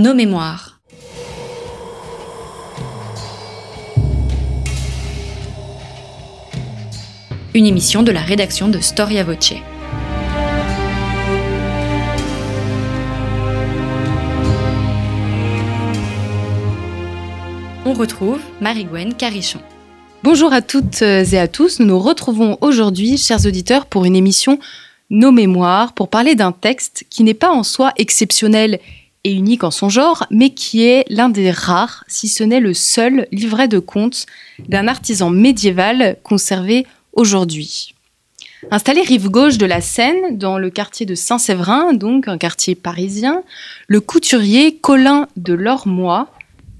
Nos 0.00 0.14
mémoires. 0.14 0.80
Une 7.52 7.66
émission 7.66 8.02
de 8.02 8.10
la 8.10 8.22
rédaction 8.22 8.68
de 8.68 8.80
Storia 8.80 9.24
Voce. 9.24 9.52
On 17.84 17.92
retrouve 17.92 18.40
Marie-Gwen 18.62 19.12
Carichon. 19.12 19.60
Bonjour 20.22 20.54
à 20.54 20.62
toutes 20.62 21.02
et 21.02 21.38
à 21.38 21.46
tous, 21.46 21.78
nous 21.78 21.84
nous 21.84 21.98
retrouvons 21.98 22.56
aujourd'hui, 22.62 23.18
chers 23.18 23.44
auditeurs, 23.44 23.84
pour 23.84 24.06
une 24.06 24.16
émission 24.16 24.58
Nos 25.10 25.30
mémoires, 25.30 25.92
pour 25.92 26.08
parler 26.08 26.34
d'un 26.36 26.52
texte 26.52 27.04
qui 27.10 27.22
n'est 27.22 27.34
pas 27.34 27.50
en 27.50 27.64
soi 27.64 27.92
exceptionnel 27.98 28.80
et 29.24 29.32
unique 29.32 29.64
en 29.64 29.70
son 29.70 29.88
genre, 29.88 30.26
mais 30.30 30.50
qui 30.50 30.82
est 30.82 31.04
l'un 31.08 31.28
des 31.28 31.50
rares, 31.50 32.04
si 32.08 32.28
ce 32.28 32.42
n'est 32.42 32.60
le 32.60 32.74
seul, 32.74 33.26
livret 33.32 33.68
de 33.68 33.78
contes 33.78 34.26
d'un 34.68 34.88
artisan 34.88 35.30
médiéval 35.30 36.16
conservé 36.22 36.86
aujourd'hui. 37.12 37.94
Installé 38.70 39.00
rive 39.00 39.28
gauche 39.28 39.58
de 39.58 39.66
la 39.66 39.80
Seine, 39.80 40.36
dans 40.36 40.58
le 40.58 40.70
quartier 40.70 41.06
de 41.06 41.14
Saint-Séverin, 41.14 41.94
donc 41.94 42.28
un 42.28 42.38
quartier 42.38 42.74
parisien, 42.74 43.42
le 43.88 44.00
couturier 44.00 44.76
Colin 44.76 45.28
de 45.36 45.54
Lormois 45.54 46.28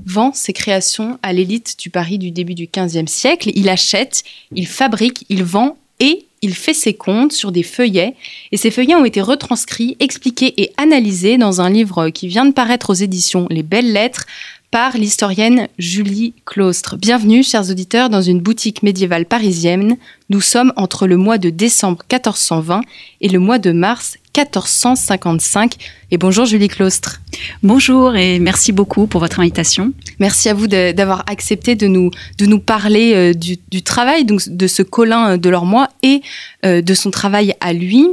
vend 0.04 0.32
ses 0.32 0.52
créations 0.52 1.18
à 1.22 1.32
l'élite 1.32 1.78
du 1.78 1.90
Paris 1.90 2.18
du 2.18 2.30
début 2.30 2.54
du 2.54 2.68
XVe 2.72 3.06
siècle. 3.06 3.50
Il 3.54 3.68
achète, 3.68 4.24
il 4.52 4.66
fabrique, 4.66 5.24
il 5.28 5.44
vend 5.44 5.76
et 6.00 6.26
il 6.42 6.54
fait 6.54 6.74
ses 6.74 6.94
comptes 6.94 7.32
sur 7.32 7.52
des 7.52 7.62
feuillets. 7.62 8.14
Et 8.52 8.56
ces 8.56 8.70
feuillets 8.70 8.94
ont 8.94 9.04
été 9.04 9.20
retranscrits, 9.20 9.96
expliqués 10.00 10.60
et 10.60 10.72
analysés 10.76 11.38
dans 11.38 11.60
un 11.60 11.70
livre 11.70 12.10
qui 12.10 12.28
vient 12.28 12.46
de 12.46 12.52
paraître 12.52 12.90
aux 12.90 12.94
éditions 12.94 13.46
Les 13.50 13.62
Belles 13.62 13.92
Lettres 13.92 14.26
par 14.70 14.96
l'historienne 14.96 15.66
Julie 15.78 16.32
Claustre. 16.46 16.96
Bienvenue, 16.96 17.42
chers 17.42 17.70
auditeurs, 17.70 18.08
dans 18.08 18.22
une 18.22 18.40
boutique 18.40 18.84
médiévale 18.84 19.26
parisienne. 19.26 19.96
Nous 20.28 20.40
sommes 20.40 20.72
entre 20.76 21.08
le 21.08 21.16
mois 21.16 21.38
de 21.38 21.50
décembre 21.50 21.98
1420 22.10 22.82
et 23.20 23.28
le 23.28 23.40
mois 23.40 23.58
de 23.58 23.72
mars 23.72 24.16
1455. 24.36 25.74
Et 26.12 26.18
bonjour 26.18 26.44
Julie 26.44 26.68
Claustre. 26.68 27.20
Bonjour 27.64 28.14
et 28.14 28.38
merci 28.38 28.70
beaucoup 28.70 29.08
pour 29.08 29.20
votre 29.20 29.40
invitation. 29.40 29.92
Merci 30.20 30.48
à 30.48 30.54
vous 30.54 30.68
d'avoir 30.68 31.24
accepté 31.28 31.74
de 31.74 31.88
nous, 31.88 32.12
de 32.38 32.46
nous 32.46 32.60
parler 32.60 33.14
euh, 33.14 33.34
du, 33.34 33.56
du, 33.70 33.82
travail 33.82 34.24
donc, 34.24 34.48
de 34.48 34.66
ce 34.68 34.82
Colin 34.82 35.36
de 35.36 35.48
Lormois 35.48 35.88
et 36.04 36.22
euh, 36.64 36.80
de 36.80 36.94
son 36.94 37.10
travail 37.10 37.54
à 37.60 37.72
lui. 37.72 38.06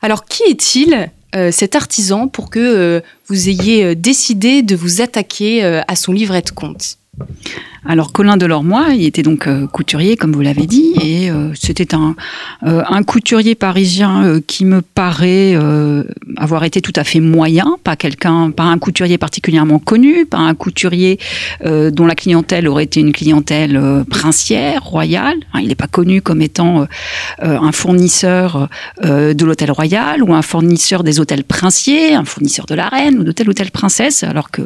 Alors 0.00 0.24
qui 0.24 0.42
est-il 0.44 1.10
cet 1.50 1.76
artisan 1.76 2.28
pour 2.28 2.50
que 2.50 2.58
euh, 2.58 3.00
vous 3.26 3.48
ayez 3.48 3.84
euh, 3.84 3.94
décidé 3.94 4.62
de 4.62 4.74
vous 4.74 5.00
attaquer 5.00 5.62
à 5.64 5.96
son 5.96 6.12
livret 6.12 6.42
de 6.42 6.50
compte 6.50 6.98
alors 7.86 8.12
Colin 8.12 8.36
Delormois, 8.36 8.88
il 8.94 9.04
était 9.04 9.22
donc 9.22 9.46
euh, 9.46 9.66
couturier, 9.66 10.16
comme 10.16 10.32
vous 10.32 10.40
l'avez 10.40 10.66
dit, 10.66 10.94
et 11.00 11.30
euh, 11.30 11.52
c'était 11.54 11.94
un, 11.94 12.16
euh, 12.64 12.82
un, 12.88 13.02
couturier 13.02 13.54
parisien 13.54 14.40
qui 14.46 14.64
me 14.64 14.82
paraît 14.82 15.56
avoir 16.36 16.64
été 16.64 16.80
tout 16.80 16.92
à 16.96 17.04
fait 17.04 17.20
moyen, 17.20 17.76
pas 17.84 17.96
un 18.58 18.78
couturier 18.78 19.18
particulièrement 19.18 19.78
connu, 19.78 20.26
pas 20.26 20.38
un 20.38 20.54
couturier 20.54 21.18
dont 21.64 22.06
la 22.06 22.14
clientèle 22.14 22.68
aurait 22.68 22.84
été 22.84 23.00
une 23.00 23.12
clientèle 23.12 24.04
princière, 24.10 24.82
royale. 24.84 25.36
il 25.60 25.68
n'est 25.68 25.74
pas 25.74 25.86
connu 25.86 26.20
comme 26.20 26.42
étant 26.42 26.86
un 27.40 27.72
fournisseur 27.72 28.68
de 29.02 29.44
l'hôtel 29.44 29.70
royal 29.70 30.22
ou 30.22 30.34
un 30.34 30.42
fournisseur 30.42 31.02
des 31.02 31.20
hôtels 31.20 31.44
princiers, 31.44 32.14
un 32.14 32.24
fournisseur 32.24 32.66
de 32.66 32.74
la 32.74 32.88
reine 32.88 33.18
ou 33.18 33.24
de 33.24 33.32
telle 33.32 33.48
ou 33.48 33.54
telle 33.54 33.70
princesse, 33.70 34.22
alors 34.22 34.50
que 34.50 34.62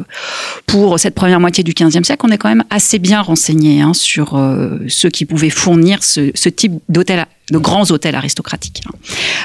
pour 0.67 0.99
cette 0.99 1.15
première 1.15 1.41
moitié 1.41 1.63
du 1.63 1.73
XVe 1.73 2.03
siècle, 2.03 2.27
on 2.27 2.31
est 2.31 2.39
quand 2.39 2.49
même 2.49 2.65
assez 2.71 2.99
bien 3.03 3.21
renseigné 3.21 3.83
hein, 3.83 3.93
sur 3.93 4.37
euh, 4.37 4.79
ceux 4.89 5.11
qui 5.11 5.27
pouvaient 5.27 5.51
fournir 5.51 6.03
ce, 6.03 6.31
ce 6.35 6.49
type 6.49 6.73
d'hôtel 6.89 7.27
de 7.51 7.59
grands 7.59 7.91
hôtels 7.91 8.15
aristocratiques. 8.15 8.83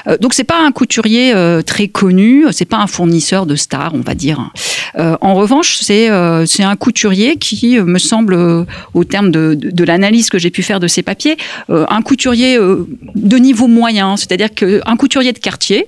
Euh, 0.07 0.17
donc 0.17 0.33
c'est 0.33 0.43
pas 0.43 0.63
un 0.63 0.71
couturier 0.71 1.33
euh, 1.33 1.61
très 1.61 1.87
connu, 1.87 2.45
c'est 2.51 2.65
pas 2.65 2.77
un 2.77 2.87
fournisseur 2.87 3.45
de 3.45 3.55
stars, 3.55 3.93
on 3.93 4.01
va 4.01 4.13
dire. 4.13 4.51
Euh, 4.97 5.17
en 5.21 5.33
revanche, 5.33 5.77
c'est 5.81 6.09
c'est 6.45 6.63
un 6.63 6.75
couturier 6.75 7.37
qui 7.37 7.79
me 7.79 7.99
semble, 7.99 8.65
au 8.93 9.03
terme 9.03 9.31
de, 9.31 9.55
de, 9.55 9.83
l'analyse 9.83 10.29
que 10.29 10.37
j'ai 10.37 10.51
pu 10.51 10.63
faire 10.63 10.79
de 10.79 10.87
ces 10.87 11.01
papiers, 11.01 11.37
un 11.69 12.01
couturier 12.01 12.57
de 12.57 13.37
niveau 13.37 13.67
moyen, 13.67 14.15
c'est-à-dire 14.15 14.53
qu'un 14.53 14.95
couturier 14.97 15.33
de 15.33 15.39
quartier, 15.39 15.87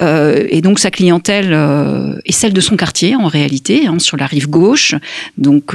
et 0.00 0.60
donc 0.62 0.78
sa 0.78 0.90
clientèle 0.90 1.52
est 2.24 2.32
celle 2.32 2.52
de 2.52 2.60
son 2.60 2.76
quartier 2.76 3.14
en 3.14 3.26
réalité, 3.26 3.86
hein, 3.86 3.98
sur 3.98 4.16
la 4.16 4.26
rive 4.26 4.48
gauche, 4.48 4.94
donc 5.38 5.74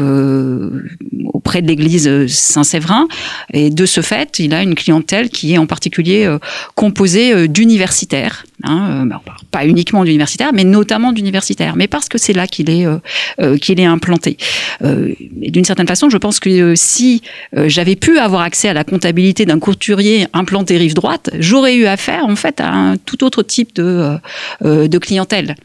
auprès 1.33 1.61
de 1.61 1.67
l'église 1.67 2.27
Saint-Séverin, 2.27 3.07
et 3.53 3.69
de 3.69 3.85
ce 3.85 4.01
fait, 4.01 4.39
il 4.39 4.53
a 4.53 4.63
une 4.63 4.75
clientèle 4.75 5.29
qui 5.29 5.53
est 5.53 5.57
en 5.57 5.66
particulier 5.67 6.25
euh, 6.25 6.39
composé 6.75 7.33
euh, 7.33 7.47
d'universitaires, 7.47 8.45
hein, 8.63 9.07
euh, 9.11 9.31
pas 9.51 9.66
uniquement 9.66 10.03
d'universitaires, 10.03 10.51
mais 10.53 10.63
notamment 10.63 11.11
d'universitaires, 11.11 11.75
mais 11.75 11.88
parce 11.88 12.09
que 12.09 12.17
c'est 12.17 12.33
là 12.33 12.47
qu'il 12.47 12.69
est, 12.69 12.85
qu'il 13.59 13.79
est 13.79 13.85
implanté. 13.85 14.38
d'une 14.81 15.66
certaine 15.66 15.88
façon, 15.88 16.09
je 16.09 16.17
pense 16.17 16.39
que 16.39 16.75
si 16.75 17.22
j'avais 17.53 17.95
pu 17.95 18.17
avoir 18.17 18.41
accès 18.41 18.69
à 18.69 18.73
la 18.73 18.83
comptabilité 18.83 19.45
d'un 19.45 19.59
couturier 19.59 20.28
implanté 20.33 20.78
rive 20.78 20.94
droite, 20.94 21.29
j'aurais 21.39 21.75
eu 21.75 21.85
affaire 21.85 22.25
en 22.25 22.35
fait 22.35 22.59
à 22.61 22.72
un 22.72 22.97
tout 22.97 23.23
autre 23.23 23.44
type 23.44 23.75
de, 23.75 24.17
de 24.63 24.97
clientèle. 24.97 25.55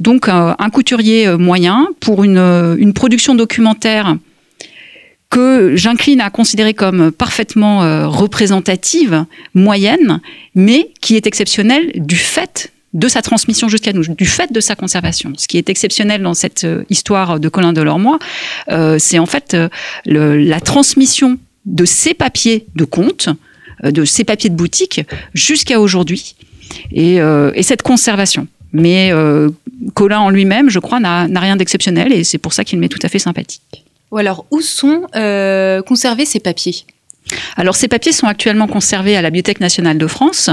Donc 0.00 0.28
un 0.28 0.70
couturier 0.70 1.36
moyen 1.36 1.88
pour 2.00 2.24
une, 2.24 2.38
une 2.78 2.92
production 2.92 3.34
documentaire 3.34 4.16
que 5.32 5.74
j'incline 5.76 6.20
à 6.20 6.28
considérer 6.28 6.74
comme 6.74 7.10
parfaitement 7.10 7.82
euh, 7.82 8.06
représentative, 8.06 9.24
moyenne, 9.54 10.20
mais 10.54 10.90
qui 11.00 11.16
est 11.16 11.26
exceptionnelle 11.26 11.90
du 11.94 12.16
fait 12.16 12.70
de 12.92 13.08
sa 13.08 13.22
transmission 13.22 13.70
jusqu'à 13.70 13.94
nous, 13.94 14.04
du 14.06 14.26
fait 14.26 14.52
de 14.52 14.60
sa 14.60 14.76
conservation. 14.76 15.32
Ce 15.38 15.48
qui 15.48 15.56
est 15.56 15.70
exceptionnel 15.70 16.22
dans 16.22 16.34
cette 16.34 16.64
euh, 16.64 16.84
histoire 16.90 17.40
de 17.40 17.48
Colin 17.48 17.72
Delormois, 17.72 18.18
euh, 18.70 18.98
c'est 18.98 19.18
en 19.18 19.24
fait 19.24 19.54
euh, 19.54 19.70
le, 20.04 20.36
la 20.36 20.60
transmission 20.60 21.38
de 21.64 21.86
ces 21.86 22.12
papiers 22.12 22.66
de 22.76 22.84
compte, 22.84 23.30
euh, 23.84 23.90
de 23.90 24.04
ces 24.04 24.24
papiers 24.24 24.50
de 24.50 24.54
boutique, 24.54 25.00
jusqu'à 25.32 25.80
aujourd'hui, 25.80 26.36
et, 26.92 27.22
euh, 27.22 27.52
et, 27.54 27.62
cette 27.62 27.80
conservation. 27.80 28.46
Mais 28.74 29.12
Colin 29.92 30.20
en 30.20 30.30
lui-même, 30.30 30.70
je 30.70 30.78
crois, 30.78 30.98
n'a 30.98 31.26
rien 31.40 31.56
d'exceptionnel, 31.56 32.10
et 32.10 32.24
c'est 32.24 32.38
pour 32.38 32.54
ça 32.54 32.64
qu'il 32.64 32.78
m'est 32.78 32.88
tout 32.88 32.98
à 33.02 33.08
fait 33.10 33.18
sympathique. 33.18 33.84
Ou 34.12 34.18
alors, 34.18 34.44
où 34.50 34.60
sont 34.60 35.06
euh, 35.16 35.82
conservés 35.82 36.26
ces 36.26 36.38
papiers? 36.38 36.84
Alors 37.56 37.76
ces 37.76 37.88
papiers 37.88 38.12
sont 38.12 38.26
actuellement 38.26 38.66
conservés 38.66 39.16
à 39.16 39.22
la 39.22 39.30
Bibliothèque 39.30 39.60
nationale 39.60 39.96
de 39.96 40.06
France 40.06 40.50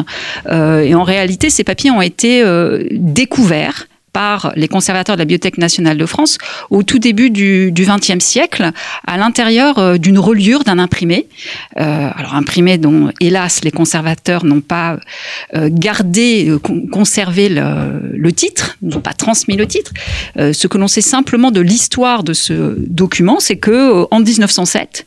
euh, 0.48 0.82
et 0.82 0.96
en 0.96 1.04
réalité 1.04 1.50
ces 1.50 1.66
papiers 1.66 1.92
ont 1.92 2.02
été 2.02 2.42
euh, 2.42 2.86
découverts 2.92 3.89
par 4.14 4.54
les 4.56 4.68
conservateurs 4.68 5.16
de 5.16 5.22
la 5.22 5.26
Bibliothèque 5.26 5.58
nationale 5.58 5.98
de 5.98 6.06
France 6.06 6.38
au 6.70 6.84
tout 6.84 7.00
début 7.00 7.30
du 7.30 7.72
XXe 7.74 8.24
siècle, 8.24 8.72
à 9.06 9.18
l'intérieur 9.18 9.78
euh, 9.78 9.98
d'une 9.98 10.20
reliure 10.20 10.64
d'un 10.64 10.80
imprimé. 10.80 11.28
Euh, 11.78 12.10
alors 12.16 12.36
imprimé 12.36 12.78
dont, 12.78 13.12
hélas, 13.20 13.64
les 13.64 13.72
conservateurs 13.72 14.46
n'ont 14.46 14.62
pas 14.62 14.98
euh, 15.56 15.70
gardé, 15.72 16.52
conservé 16.92 17.50
le, 17.50 18.32
titre, 18.32 18.78
n'ont 18.82 19.02
pas 19.02 19.14
transmis 19.14 19.56
le 19.56 19.66
titre. 19.66 19.92
Ce 20.38 20.68
que 20.68 20.78
l'on 20.78 20.88
sait 20.88 21.02
simplement 21.02 21.52
de 21.52 21.62
l'histoire 21.62 22.24
de 22.24 22.34
ce 22.34 22.76
document, 22.78 23.40
c'est 23.40 23.58
que 23.58 24.06
en 24.12 24.20
1907, 24.20 25.06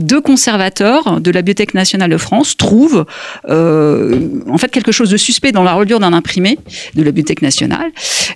deux 0.00 0.20
conservateurs 0.20 1.20
de 1.20 1.30
la 1.30 1.42
Bibliothèque 1.42 1.74
nationale 1.74 2.10
de 2.10 2.16
France 2.16 2.56
trouvent 2.56 3.06
en 3.48 4.58
fait 4.58 4.70
quelque 4.70 4.92
chose 4.92 5.10
de 5.10 5.16
suspect 5.16 5.52
dans 5.52 5.62
la 5.62 5.74
reliure 5.74 6.00
d'un 6.00 6.12
imprimé 6.12 6.58
de 6.94 7.02
la 7.02 7.10
Bibliothèque 7.10 7.42
nationale. 7.42 7.90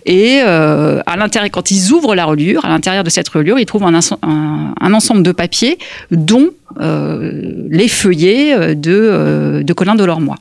Et 0.04 0.40
euh, 0.44 1.00
à 1.06 1.16
l'intérieur, 1.16 1.50
quand 1.50 1.70
ils 1.70 1.92
ouvrent 1.92 2.14
la 2.14 2.24
reliure, 2.24 2.64
à 2.64 2.68
l'intérieur 2.68 3.04
de 3.04 3.10
cette 3.10 3.28
reliure, 3.28 3.58
ils 3.58 3.66
trouvent 3.66 3.84
un, 3.84 4.92
ensemble 4.92 5.22
de 5.22 5.32
papiers, 5.32 5.78
dont 6.10 6.50
euh, 6.80 7.66
les 7.70 7.88
feuillets 7.88 8.74
de, 8.74 8.92
euh, 8.92 9.62
de 9.62 9.72
Colin 9.72 9.94
Delormois. 9.94 10.36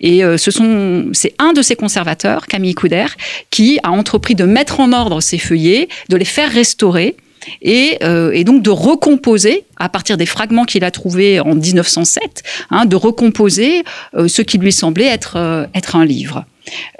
Et 0.00 0.24
euh, 0.24 0.36
ce 0.36 0.50
sont, 0.50 1.06
c'est 1.12 1.34
un 1.38 1.52
de 1.52 1.62
ses 1.62 1.76
conservateurs, 1.76 2.46
Camille 2.46 2.74
Couder, 2.74 3.06
qui 3.50 3.78
a 3.82 3.90
entrepris 3.90 4.34
de 4.34 4.44
mettre 4.44 4.80
en 4.80 4.92
ordre 4.92 5.20
ces 5.20 5.38
feuillets, 5.38 5.88
de 6.08 6.16
les 6.16 6.24
faire 6.24 6.50
restaurer. 6.50 7.16
Et, 7.62 7.98
euh, 8.02 8.30
et, 8.32 8.44
donc 8.44 8.62
de 8.62 8.70
recomposer, 8.70 9.64
à 9.76 9.88
partir 9.88 10.16
des 10.16 10.26
fragments 10.26 10.64
qu'il 10.64 10.84
a 10.84 10.90
trouvés 10.90 11.40
en 11.40 11.54
1907, 11.54 12.42
hein, 12.70 12.84
de 12.84 12.96
recomposer 12.96 13.84
euh, 14.14 14.28
ce 14.28 14.42
qui 14.42 14.58
lui 14.58 14.72
semblait 14.72 15.06
être, 15.06 15.36
euh, 15.36 15.66
être 15.74 15.96
un 15.96 16.04
livre. 16.04 16.44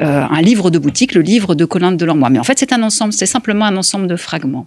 Euh, 0.00 0.24
un 0.28 0.42
livre 0.42 0.70
de 0.70 0.78
boutique, 0.78 1.14
le 1.14 1.22
livre 1.22 1.54
de 1.54 1.64
Colin 1.64 1.92
de 1.92 1.96
Delormois. 1.96 2.30
Mais 2.30 2.38
en 2.38 2.44
fait, 2.44 2.58
c'est 2.58 2.72
un 2.72 2.82
ensemble, 2.82 3.12
c'est 3.12 3.26
simplement 3.26 3.64
un 3.64 3.76
ensemble 3.76 4.06
de 4.06 4.16
fragments. 4.16 4.66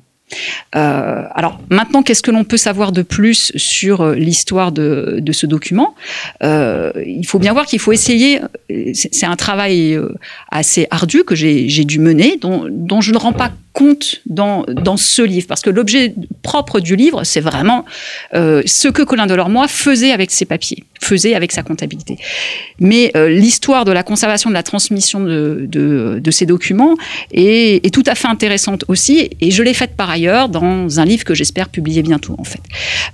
Euh, 0.76 1.24
alors 1.34 1.60
maintenant, 1.70 2.04
qu'est-ce 2.04 2.22
que 2.22 2.32
l'on 2.32 2.44
peut 2.44 2.58
savoir 2.58 2.92
de 2.92 3.02
plus 3.02 3.52
sur 3.56 4.02
euh, 4.02 4.16
l'histoire 4.16 4.72
de, 4.72 5.22
ce 5.32 5.46
document? 5.46 5.96
Euh, 6.44 6.92
Il 7.06 7.26
faut 7.26 7.40
bien 7.40 7.54
voir 7.54 7.66
qu'il 7.66 7.80
faut 7.80 7.92
essayer. 7.92 8.40
C'est 8.94 9.26
un 9.26 9.36
travail 9.36 10.00
assez 10.50 10.88
ardu 10.92 11.24
que 11.24 11.36
j'ai 11.36 11.86
dû 11.86 12.00
mener, 12.00 12.38
dont, 12.40 13.02
je 13.02 13.12
ne 13.12 13.18
rends 13.18 13.34
pas 13.34 13.52
compte 13.74 14.22
dans, 14.26 14.66
ce 14.98 15.22
livre, 15.22 15.48
parce 15.48 15.62
que 15.62 15.70
l'objet 15.70 16.14
propre 16.42 16.80
du 16.80 16.96
livre, 16.96 17.24
c'est 17.24 17.40
vraiment 17.40 17.86
ce 18.34 18.88
que 18.88 19.04
Colin 19.04 19.28
Delormois 19.28 19.68
faisait 19.68 20.12
avec 20.12 20.32
ses 20.32 20.46
papiers, 20.46 20.84
faisait 21.00 21.36
avec 21.36 21.52
sa 21.52 21.64
comptabilité. 21.64 22.18
Mais 22.80 23.12
l'histoire 23.30 23.86
de 23.86 23.92
la 23.92 24.04
conservation, 24.04 24.50
de 24.50 24.56
la 24.56 24.64
transmission 24.64 25.22
de 25.22 26.32
ces 26.32 26.46
documents 26.46 26.96
est, 27.32 27.86
est, 27.86 27.94
tout 27.94 28.04
à 28.08 28.16
fait 28.16 28.28
intéressante 28.28 28.86
aussi, 28.88 29.30
et 29.40 29.52
je 29.52 29.64
l'ai 29.64 29.74
faite 29.74 29.96
par 29.96 30.10
ailleurs 30.10 30.21
dans 30.50 31.00
un 31.00 31.06
livre 31.06 31.24
que 31.24 31.34
j'espère 31.34 31.70
publier 31.70 32.02
bientôt, 32.02 32.36
en 32.38 32.44
fait. 32.44 32.62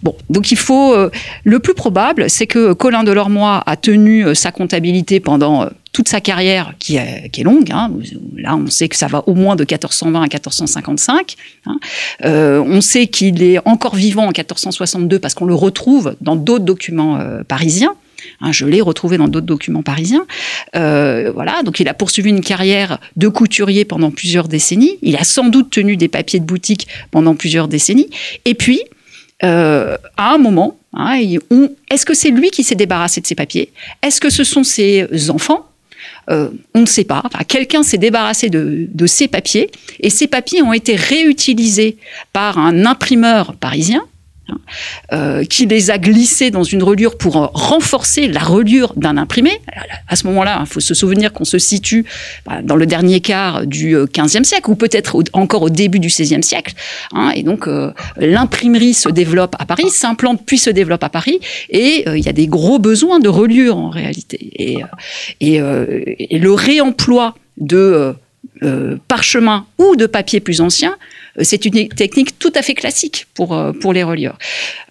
Bon, 0.01 0.15
donc 0.29 0.51
il 0.51 0.57
faut... 0.57 0.93
Euh, 0.93 1.09
le 1.43 1.59
plus 1.59 1.73
probable, 1.73 2.29
c'est 2.29 2.47
que 2.47 2.73
Colin 2.73 3.03
Delormois 3.03 3.63
a 3.65 3.75
tenu 3.75 4.25
euh, 4.25 4.33
sa 4.33 4.51
comptabilité 4.51 5.19
pendant 5.19 5.63
euh, 5.63 5.67
toute 5.91 6.07
sa 6.07 6.21
carrière 6.21 6.73
qui 6.79 6.97
est, 6.97 7.43
longue. 7.43 7.71
Hein. 7.71 7.91
Là, 8.35 8.55
on 8.55 8.67
sait 8.67 8.87
que 8.87 8.95
ça 8.95 9.07
va 9.07 9.23
au 9.27 9.33
moins 9.33 9.55
de 9.55 9.63
1420 9.63 10.19
à 10.19 10.23
1455. 10.23 11.35
Hein. 11.65 11.79
On 12.23 12.81
sait 12.81 13.07
qu'il 13.07 13.41
est 13.41 13.59
encore 13.65 13.95
vivant 13.95 14.23
en 14.23 14.27
1462 14.27 15.17
parce 15.17 15.33
qu'on 15.33 15.45
le 15.45 15.55
retrouve 15.55 16.15
dans 16.21 16.35
d'autres 16.35 16.65
documents 16.65 17.19
parisiens. 17.47 17.95
Hein, 18.41 18.51
je 18.51 18.65
l'ai 18.65 18.81
retrouvé 18.81 19.17
dans 19.17 19.27
d'autres 19.27 19.45
documents 19.45 19.83
parisiens. 19.83 20.25
Euh, 20.75 21.31
voilà, 21.33 21.63
donc 21.63 21.79
il 21.79 21.87
a 21.87 21.93
poursuivi 21.93 22.29
une 22.29 22.41
carrière 22.41 22.99
de 23.15 23.27
couturier 23.27 23.85
pendant 23.85 24.11
plusieurs 24.11 24.47
décennies. 24.47 24.97
Il 25.01 25.15
a 25.15 25.23
sans 25.23 25.49
doute 25.49 25.69
tenu 25.69 25.97
des 25.97 26.07
papiers 26.07 26.39
de 26.39 26.45
boutique 26.45 26.87
pendant 27.11 27.35
plusieurs 27.35 27.67
décennies. 27.67 28.09
Et 28.45 28.53
puis, 28.53 28.81
euh, 29.43 29.97
à 30.17 30.33
un 30.33 30.37
moment, 30.37 30.77
hein, 30.93 31.19
est-ce 31.91 32.05
que 32.05 32.13
c'est 32.13 32.31
lui 32.31 32.49
qui 32.49 32.63
s'est 32.63 32.75
débarrassé 32.75 33.21
de 33.21 33.27
ses 33.27 33.35
papiers? 33.35 33.71
Est-ce 34.01 34.19
que 34.19 34.29
ce 34.29 34.43
sont 34.43 34.63
ses 34.63 35.29
enfants? 35.29 35.65
Euh, 36.29 36.49
on 36.73 36.81
ne 36.81 36.85
sait 36.85 37.05
pas. 37.05 37.23
Quelqu'un 37.47 37.83
s'est 37.83 37.97
débarrassé 37.97 38.49
de, 38.49 38.87
de 38.89 39.07
ces 39.07 39.27
papiers 39.27 39.71
et 40.01 40.09
ces 40.09 40.27
papiers 40.27 40.61
ont 40.61 40.73
été 40.73 40.95
réutilisés 40.95 41.97
par 42.33 42.57
un 42.57 42.85
imprimeur 42.85 43.55
parisien 43.55 44.03
euh, 45.13 45.43
qui 45.43 45.65
les 45.65 45.91
a 45.91 45.97
glissés 45.97 46.51
dans 46.51 46.63
une 46.63 46.83
reliure 46.83 47.17
pour 47.17 47.37
euh, 47.37 47.47
renforcer 47.53 48.27
la 48.27 48.41
reliure 48.41 48.93
d'un 48.95 49.17
imprimé. 49.17 49.61
À 50.07 50.15
ce 50.15 50.27
moment-là, 50.27 50.59
il 50.61 50.67
faut 50.67 50.79
se 50.79 50.93
souvenir 50.93 51.33
qu'on 51.33 51.45
se 51.45 51.57
situe 51.57 52.05
bah, 52.45 52.61
dans 52.63 52.75
le 52.75 52.85
dernier 52.85 53.21
quart 53.21 53.65
du 53.65 53.95
XVe 53.95 54.43
siècle, 54.43 54.69
ou 54.69 54.75
peut-être 54.75 55.23
encore 55.33 55.63
au 55.63 55.69
début 55.69 55.99
du 55.99 56.07
XVIe 56.07 56.43
siècle. 56.43 56.73
Hein, 57.13 57.31
et 57.35 57.43
donc, 57.43 57.67
euh, 57.67 57.91
l'imprimerie 58.17 58.93
se 58.93 59.09
développe 59.09 59.55
à 59.59 59.65
Paris, 59.65 59.89
s'implante 59.89 60.41
puis 60.45 60.57
se 60.57 60.69
développe 60.69 61.03
à 61.03 61.09
Paris, 61.09 61.39
et 61.69 62.03
euh, 62.07 62.17
il 62.17 62.25
y 62.25 62.29
a 62.29 62.33
des 62.33 62.47
gros 62.47 62.79
besoins 62.79 63.19
de 63.19 63.29
reliure 63.29 63.77
en 63.77 63.89
réalité. 63.89 64.39
Et, 65.39 65.59
le 66.39 66.51
réemploi 66.51 67.35
de 67.57 68.13
parchemin 69.07 69.65
ou 69.77 69.95
de 69.95 70.05
papier 70.05 70.39
plus 70.39 70.61
ancien 70.61 70.95
c'est 71.41 71.65
une 71.65 71.87
technique 71.89 72.39
tout 72.39 72.51
à 72.55 72.61
fait 72.61 72.73
classique 72.73 73.27
pour, 73.33 73.55
euh, 73.55 73.71
pour 73.71 73.93
les 73.93 74.03
relieurs. 74.03 74.37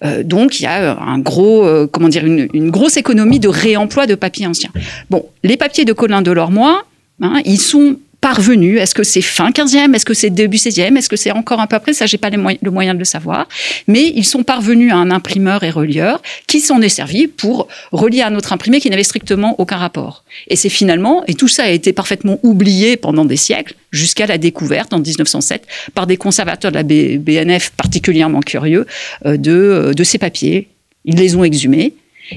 Euh, 0.04 0.22
donc, 0.22 0.60
il 0.60 0.64
y 0.64 0.66
a 0.66 0.98
un 0.98 1.18
gros, 1.18 1.64
euh, 1.64 1.86
comment 1.90 2.08
dire, 2.08 2.24
une, 2.24 2.48
une, 2.52 2.70
grosse 2.70 2.96
économie 2.96 3.40
de 3.40 3.48
réemploi 3.48 4.06
de 4.06 4.14
papier 4.14 4.46
ancien. 4.46 4.70
Bon, 5.10 5.26
les 5.42 5.56
papiers 5.56 5.84
de 5.84 5.92
Colin 5.92 6.22
Delormois, 6.22 6.84
hein, 7.20 7.40
ils 7.44 7.60
sont 7.60 7.98
parvenu 8.26 8.78
Est-ce 8.78 8.96
que 8.96 9.04
c'est 9.04 9.22
fin 9.22 9.50
15e 9.50 9.94
Est-ce 9.94 10.04
que 10.04 10.12
c'est 10.12 10.30
début 10.30 10.56
16e 10.56 10.96
Est-ce 10.96 11.08
que 11.08 11.14
c'est 11.14 11.30
encore 11.30 11.60
un 11.60 11.68
peu 11.68 11.76
après 11.76 11.92
Ça, 11.92 12.06
j'ai 12.06 12.18
pas 12.18 12.28
le 12.28 12.70
moyen 12.72 12.92
de 12.92 12.98
le 12.98 13.04
savoir. 13.04 13.46
Mais 13.86 14.12
ils 14.16 14.24
sont 14.24 14.42
parvenus 14.42 14.92
à 14.92 14.96
un 14.96 15.12
imprimeur 15.12 15.62
et 15.62 15.70
relieur 15.70 16.20
qui 16.48 16.58
s'en 16.58 16.82
est 16.82 16.88
servi 16.88 17.28
pour 17.28 17.68
relier 17.92 18.22
à 18.22 18.26
un 18.26 18.34
autre 18.34 18.52
imprimé 18.52 18.80
qui 18.80 18.90
n'avait 18.90 19.04
strictement 19.04 19.54
aucun 19.60 19.76
rapport. 19.76 20.24
Et 20.48 20.56
c'est 20.56 20.70
finalement, 20.70 21.22
et 21.28 21.34
tout 21.34 21.46
ça 21.46 21.62
a 21.62 21.68
été 21.68 21.92
parfaitement 21.92 22.40
oublié 22.42 22.96
pendant 22.96 23.24
des 23.24 23.36
siècles, 23.36 23.76
jusqu'à 23.92 24.26
la 24.26 24.38
découverte 24.38 24.92
en 24.92 24.98
1907 24.98 25.64
par 25.94 26.08
des 26.08 26.16
conservateurs 26.16 26.72
de 26.72 26.76
la 26.78 26.82
BNF 26.82 27.70
particulièrement 27.76 28.40
curieux 28.40 28.88
euh, 29.24 29.36
euh, 29.46 29.94
de 29.94 30.04
ces 30.04 30.18
papiers. 30.18 30.66
Ils 31.04 31.14
les 31.14 31.36
ont 31.36 31.44
exhumés 31.44 31.94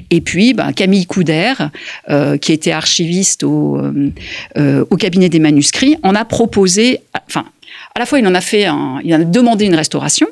et 0.10 0.22
puis, 0.22 0.54
ben, 0.54 0.72
Camille 0.74 1.06
Couder, 1.06 1.54
euh, 2.10 2.38
qui 2.38 2.54
était 2.54 2.72
archiviste 2.72 3.44
au, 3.44 3.78
euh, 3.78 4.12
euh, 4.58 4.86
au, 4.90 4.98
cabinet 4.98 5.30
des 5.30 5.40
manuscrits, 5.40 5.98
en 6.04 6.16
a 6.16 6.26
proposé, 6.26 7.02
enfin, 7.28 7.46
à 7.96 8.00
la 8.00 8.06
fois 8.06 8.20
il 8.20 8.28
en 8.28 8.36
a 8.36 9.24
demandé 9.26 9.66
une 9.66 9.76
restauration, 9.76 10.28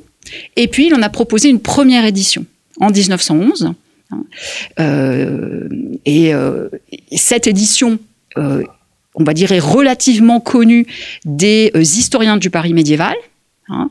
et 0.55 0.67
puis 0.67 0.87
il 0.87 0.95
en 0.95 1.01
a 1.01 1.09
proposé 1.09 1.49
une 1.49 1.59
première 1.59 2.05
édition 2.05 2.45
en 2.79 2.89
1911. 2.89 3.73
Hein, 4.11 4.23
et 6.05 6.31
cette 7.15 7.47
édition, 7.47 7.99
on 8.35 9.23
va 9.23 9.33
dire, 9.33 9.51
est 9.51 9.59
relativement 9.59 10.39
connue 10.39 10.85
des 11.25 11.71
historiens 11.75 12.37
du 12.37 12.49
Paris 12.49 12.73
médiéval. 12.73 13.15
Hein, 13.69 13.89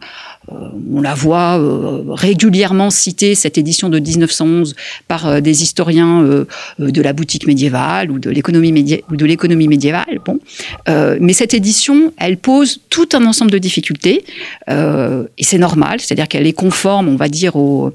on 0.49 1.01
la 1.01 1.15
voit 1.15 1.59
euh, 1.59 2.03
régulièrement 2.09 2.91
citée, 2.91 3.35
cette 3.35 3.59
édition 3.59 3.89
de 3.89 3.99
1911, 3.99 4.75
par 5.09 5.27
euh, 5.27 5.41
des 5.41 5.63
historiens 5.63 6.23
de 6.79 7.03
la 7.03 7.13
boutique 7.13 7.47
médiévale 7.47 8.11
ou 8.11 8.19
de 8.19 8.31
l'économie 8.31 8.73
médiévale. 9.69 10.21
Bon, 10.25 10.39
mais 11.21 11.33
cette 11.33 11.55
édition, 11.55 12.13
elle 12.19 12.37
pose 12.37 12.81
tout 12.91 13.09
un 13.13 13.25
ensemble 13.25 13.51
de 13.51 13.59
difficultés 13.59 14.25
et 14.69 15.45
c'est 15.45 15.59
normal, 15.59 16.01
c'est-à-dire 16.01 16.29
qu'elle 16.29 16.47
est 16.47 16.53
conforme, 16.53 17.09
on 17.09 17.17
va 17.17 17.29
dire, 17.29 17.57
aux, 17.57 17.93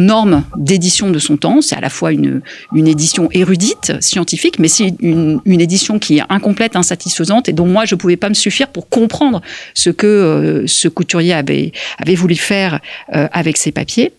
normes 0.00 0.44
d'édition 0.56 1.10
de 1.10 1.18
son 1.18 1.36
temps. 1.36 1.60
C'est 1.60 1.76
à 1.76 1.80
la 1.80 1.90
fois 1.90 2.12
une, 2.12 2.42
édition 2.74 3.28
érudite, 3.32 3.92
scientifique, 4.00 4.58
mais 4.58 4.68
c'est 4.68 4.94
une, 5.00 5.40
édition 5.46 5.98
qui 5.98 6.18
est 6.18 6.22
incomplète, 6.28 6.76
insatisfaisante 6.76 7.48
et 7.48 7.52
dont 7.52 7.66
moi 7.66 7.84
je 7.84 7.94
pouvais 7.94 8.16
pas 8.16 8.28
me 8.28 8.34
suffire 8.34 8.68
pour 8.68 8.88
comprendre 8.88 9.40
ce 9.74 9.90
que 9.90 10.64
ce 10.66 10.88
avait, 11.18 11.72
voulu 12.14 12.36
faire 12.36 12.80
euh, 13.14 13.28
avec 13.32 13.56
ces 13.56 13.72
papiers. 13.72 14.12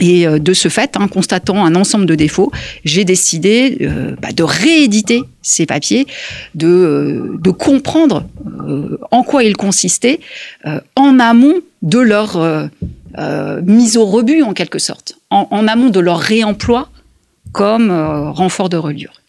Et 0.00 0.26
euh, 0.26 0.38
de 0.38 0.52
ce 0.52 0.68
fait, 0.68 0.96
en 0.96 1.02
hein, 1.02 1.08
constatant 1.08 1.64
un 1.64 1.74
ensemble 1.74 2.04
de 2.04 2.14
défauts, 2.14 2.52
j'ai 2.84 3.04
décidé 3.04 3.78
euh, 3.80 4.14
bah, 4.20 4.32
de 4.32 4.42
rééditer 4.42 5.22
ces 5.40 5.64
papiers, 5.64 6.06
de, 6.54 7.38
de 7.40 7.50
comprendre 7.50 8.26
en 9.10 9.22
quoi 9.22 9.44
ils 9.44 9.56
consistaient 9.56 10.20
en 10.94 11.18
amont 11.18 11.60
de 11.80 11.98
leur 11.98 12.68
mise 13.64 13.96
au 13.96 14.04
rebut, 14.04 14.42
en 14.42 14.52
quelque 14.52 14.78
sorte, 14.78 15.18
en, 15.30 15.48
en, 15.50 15.66
amont 15.66 15.88
de 15.88 16.00
leur 16.00 16.20
réemploi 16.20 16.90
comme 17.52 17.90
renfort 17.90 18.68
de 18.68 18.76
reliure. 18.76 19.21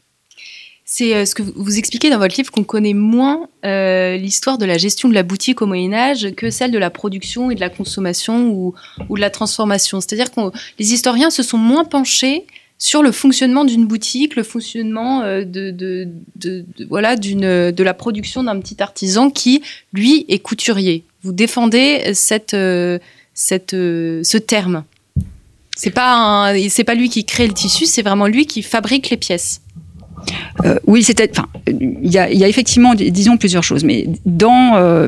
C'est 0.96 1.16
euh, 1.16 1.26
ce 1.26 1.34
que 1.34 1.42
vous 1.42 1.80
expliquez 1.80 2.12
dans 2.12 2.20
votre 2.20 2.38
livre 2.38 2.52
qu'on 2.52 2.64
connaît 2.64 2.94
moins 2.94 3.50
euh, 3.66 4.16
l'histoire 4.16 4.60
de 4.60 4.66
la 4.66 4.78
gestion 4.78 5.10
de 5.10 5.16
la 5.16 5.24
boutique 5.24 5.64
au 5.64 5.66
Moyen 5.66 5.92
Âge 5.92 6.36
que 6.38 6.52
celle 6.52 6.70
de 6.70 6.78
la 6.78 6.92
production 6.92 7.50
et 7.50 7.56
de 7.56 7.62
la 7.62 7.72
consommation 7.72 8.52
ou, 8.52 8.76
ou 9.10 9.16
de 9.16 9.20
la 9.20 9.32
transformation. 9.32 10.02
C'est-à-dire 10.02 10.30
que 10.30 10.40
les 10.78 10.94
historiens 10.94 11.32
se 11.32 11.42
sont 11.42 11.58
moins 11.58 11.84
penchés 11.84 12.46
sur 12.78 13.02
le 13.02 13.12
fonctionnement 13.12 13.66
d'une 13.66 13.88
boutique, 13.88 14.36
le 14.36 14.44
fonctionnement 14.44 15.24
euh, 15.24 15.44
de, 15.44 15.72
de, 15.72 16.10
de, 16.36 16.64
de, 16.78 16.86
voilà 16.86 17.16
de 17.16 17.84
la 17.84 17.94
production 17.96 18.44
d'un 18.44 18.60
petit 18.60 18.80
artisan 18.84 19.32
qui 19.32 19.64
lui 19.94 20.28
est 20.30 20.38
couturier. 20.38 21.06
Vous 21.24 21.34
défendez 21.34 22.12
cette 22.14 22.56
cette 23.34 23.72
ce 23.72 24.38
terme. 24.38 24.84
C'est 25.76 25.90
pas 25.90 26.54
c'est 26.70 26.84
pas 26.84 26.94
lui 26.94 27.10
qui 27.10 27.26
crée 27.26 27.48
le 27.48 27.54
tissu, 27.54 27.88
c'est 27.88 28.04
vraiment 28.04 28.28
lui 28.28 28.46
qui 28.46 28.62
fabrique 28.62 29.10
les 29.10 29.18
pièces. 29.18 29.63
Euh, 30.66 30.78
oui, 30.86 31.04
c'était. 31.04 31.30
Enfin, 31.32 31.48
il 31.68 32.12
y 32.12 32.18
a, 32.18 32.48
effectivement, 32.48 32.96
disons 32.96 33.38
plusieurs 33.38 33.64
choses, 33.64 33.84
mais 33.84 34.08
dans 34.26 35.08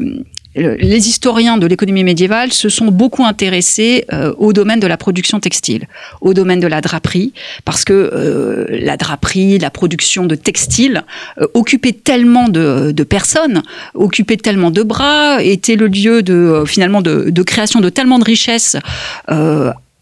euh, 0.58 0.76
les 0.80 1.10
historiens 1.10 1.58
de 1.58 1.68
l'économie 1.68 2.04
médiévale 2.04 2.54
se 2.54 2.70
sont 2.70 2.88
beaucoup 2.88 3.26
intéressés 3.26 4.06
euh, 4.14 4.34
au 4.38 4.54
domaine 4.54 4.80
de 4.80 4.88
la 4.88 4.98
production 4.98 5.40
textile, 5.40 5.88
au 6.22 6.34
domaine 6.34 6.60
de 6.60 6.68
la 6.68 6.82
draperie, 6.82 7.34
parce 7.66 7.84
que 7.84 8.68
la 8.70 8.98
draperie, 8.98 9.58
la 9.60 9.70
production 9.70 10.26
de 10.26 10.36
textiles 10.36 11.04
euh, 11.42 11.48
occupait 11.54 11.92
tellement 11.92 12.48
de, 12.48 12.94
personnes, 13.04 13.62
occupait 13.94 14.38
tellement 14.38 14.72
de 14.72 14.82
bras, 14.82 15.44
était 15.44 15.76
le 15.76 15.88
lieu 15.88 16.24
de 16.24 16.64
finalement 16.66 17.02
de 17.02 17.44
création 17.44 17.82
de 17.82 17.90
tellement 17.90 18.20
de 18.20 18.24
richesses 18.24 18.78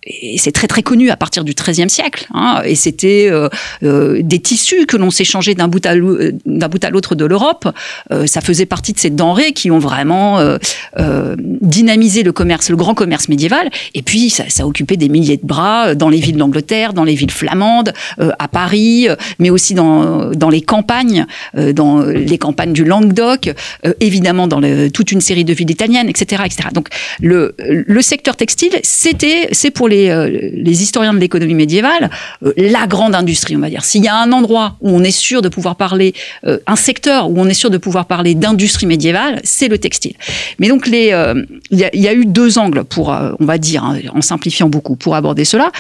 et 0.06 0.38
c'est 0.38 0.52
très 0.52 0.68
très 0.68 0.84
connu 0.84 1.10
à 1.10 1.18
partir 1.18 1.44
du 1.44 1.54
XIIIe 1.54 1.90
siècle. 1.90 2.28
Hein, 2.34 2.62
et 2.66 2.76
c'était 2.76 3.28
euh, 3.32 3.50
euh, 3.84 4.22
des 4.22 4.40
tissus 4.40 4.86
que 4.86 4.98
l'on 4.98 5.12
s'échangeait 5.12 5.56
d'un 5.56 5.68
bout 5.68 5.86
à 5.86 5.94
d'un 5.96 6.68
bout 6.68 6.84
à 6.84 6.90
l'autre 6.90 7.16
de 7.16 7.26
l'Europe. 7.26 7.68
Euh, 8.12 8.28
ça 8.28 8.42
faisait 8.42 8.66
partie 8.66 8.94
de 8.94 9.00
ces 9.00 9.10
denrées 9.10 9.54
qui 9.54 9.72
ont 9.72 9.80
vraiment 9.80 10.40
dynamisé 11.62 12.24
le 12.24 12.32
commerce, 12.32 12.70
le 12.70 12.76
grand 12.76 12.94
commerce 12.94 13.30
médiéval. 13.30 13.70
Et 13.94 14.02
puis 14.02 14.30
ça, 14.30 14.46
ça 14.50 14.66
occupait 14.68 14.98
des 14.98 15.10
milliers 15.10 15.38
de 15.38 15.46
bras 15.46 15.96
dans 15.96 16.10
les 16.10 16.20
villes 16.20 16.38
d'Angleterre, 16.38 16.94
dans 16.94 17.04
les 17.04 17.16
villes 17.16 17.32
flamandes, 17.32 17.94
à 18.18 18.48
Paris, 18.48 19.08
mais 19.40 19.50
aussi 19.50 19.74
dans 19.74 20.32
dans 20.32 20.50
les 20.50 20.62
campagnes, 20.62 21.26
dans 21.74 22.02
les 22.02 22.38
campagnes 22.38 22.74
du 22.74 22.84
Languedoc, 22.84 23.54
évidemment 24.00 24.48
dans 24.48 24.60
le, 24.60 24.90
toute 24.90 25.12
une 25.12 25.22
série 25.22 25.46
de 25.46 25.54
villes 25.54 25.72
italiennes, 25.72 26.10
etc., 26.10 26.44
etc. 26.46 26.70
Donc 26.74 26.88
le 27.22 27.56
le 27.58 28.02
secteur 28.02 28.36
textile, 28.36 28.74
c'était 28.84 29.50
c'est 29.52 29.72
pour 29.72 29.88
euh, 29.94 30.50
les, 30.54 30.84
historiens 30.84 31.14
de 31.14 31.20
l'économie 31.20 31.54
médiévale, 31.54 32.10
euh, 32.46 32.54
la 32.58 32.88
grande 32.88 33.16
industrie, 33.16 33.56
on 33.56 33.60
va 33.60 33.70
dire. 33.70 33.84
S'il 33.84 34.04
y 34.04 34.08
a 34.08 34.16
un 34.16 34.32
endroit 34.32 34.76
où 34.82 34.90
on 34.90 35.04
est 35.04 35.12
sûr 35.12 35.42
de 35.42 35.50
pouvoir 35.50 35.76
parler, 35.76 36.14
euh, 36.46 36.60
un 36.68 36.76
secteur 36.76 37.30
où 37.30 37.36
on 37.38 37.48
est 37.48 37.54
sûr 37.54 37.70
de 37.70 37.78
pouvoir 37.78 38.06
parler 38.06 38.36
d'industrie 38.36 38.86
médiévale, 38.86 39.40
c'est 39.44 39.68
le 39.68 39.78
textile. 39.78 40.16
Mais 40.60 40.68
donc, 40.68 40.88
il 40.88 40.94
y, 40.94 42.08
a 42.08 42.14
eu 42.14 42.26
deux 42.26 42.58
angles 42.58 42.84
pour, 42.84 43.10
on 43.10 43.46
va 43.46 43.58
dire, 43.58 43.84
hein, 43.84 44.00
en 44.14 44.22
simplifiant 44.22 44.70
beaucoup, 44.70 44.96
pour 44.96 45.16
aborder 45.16 45.46
cela. 45.46 45.72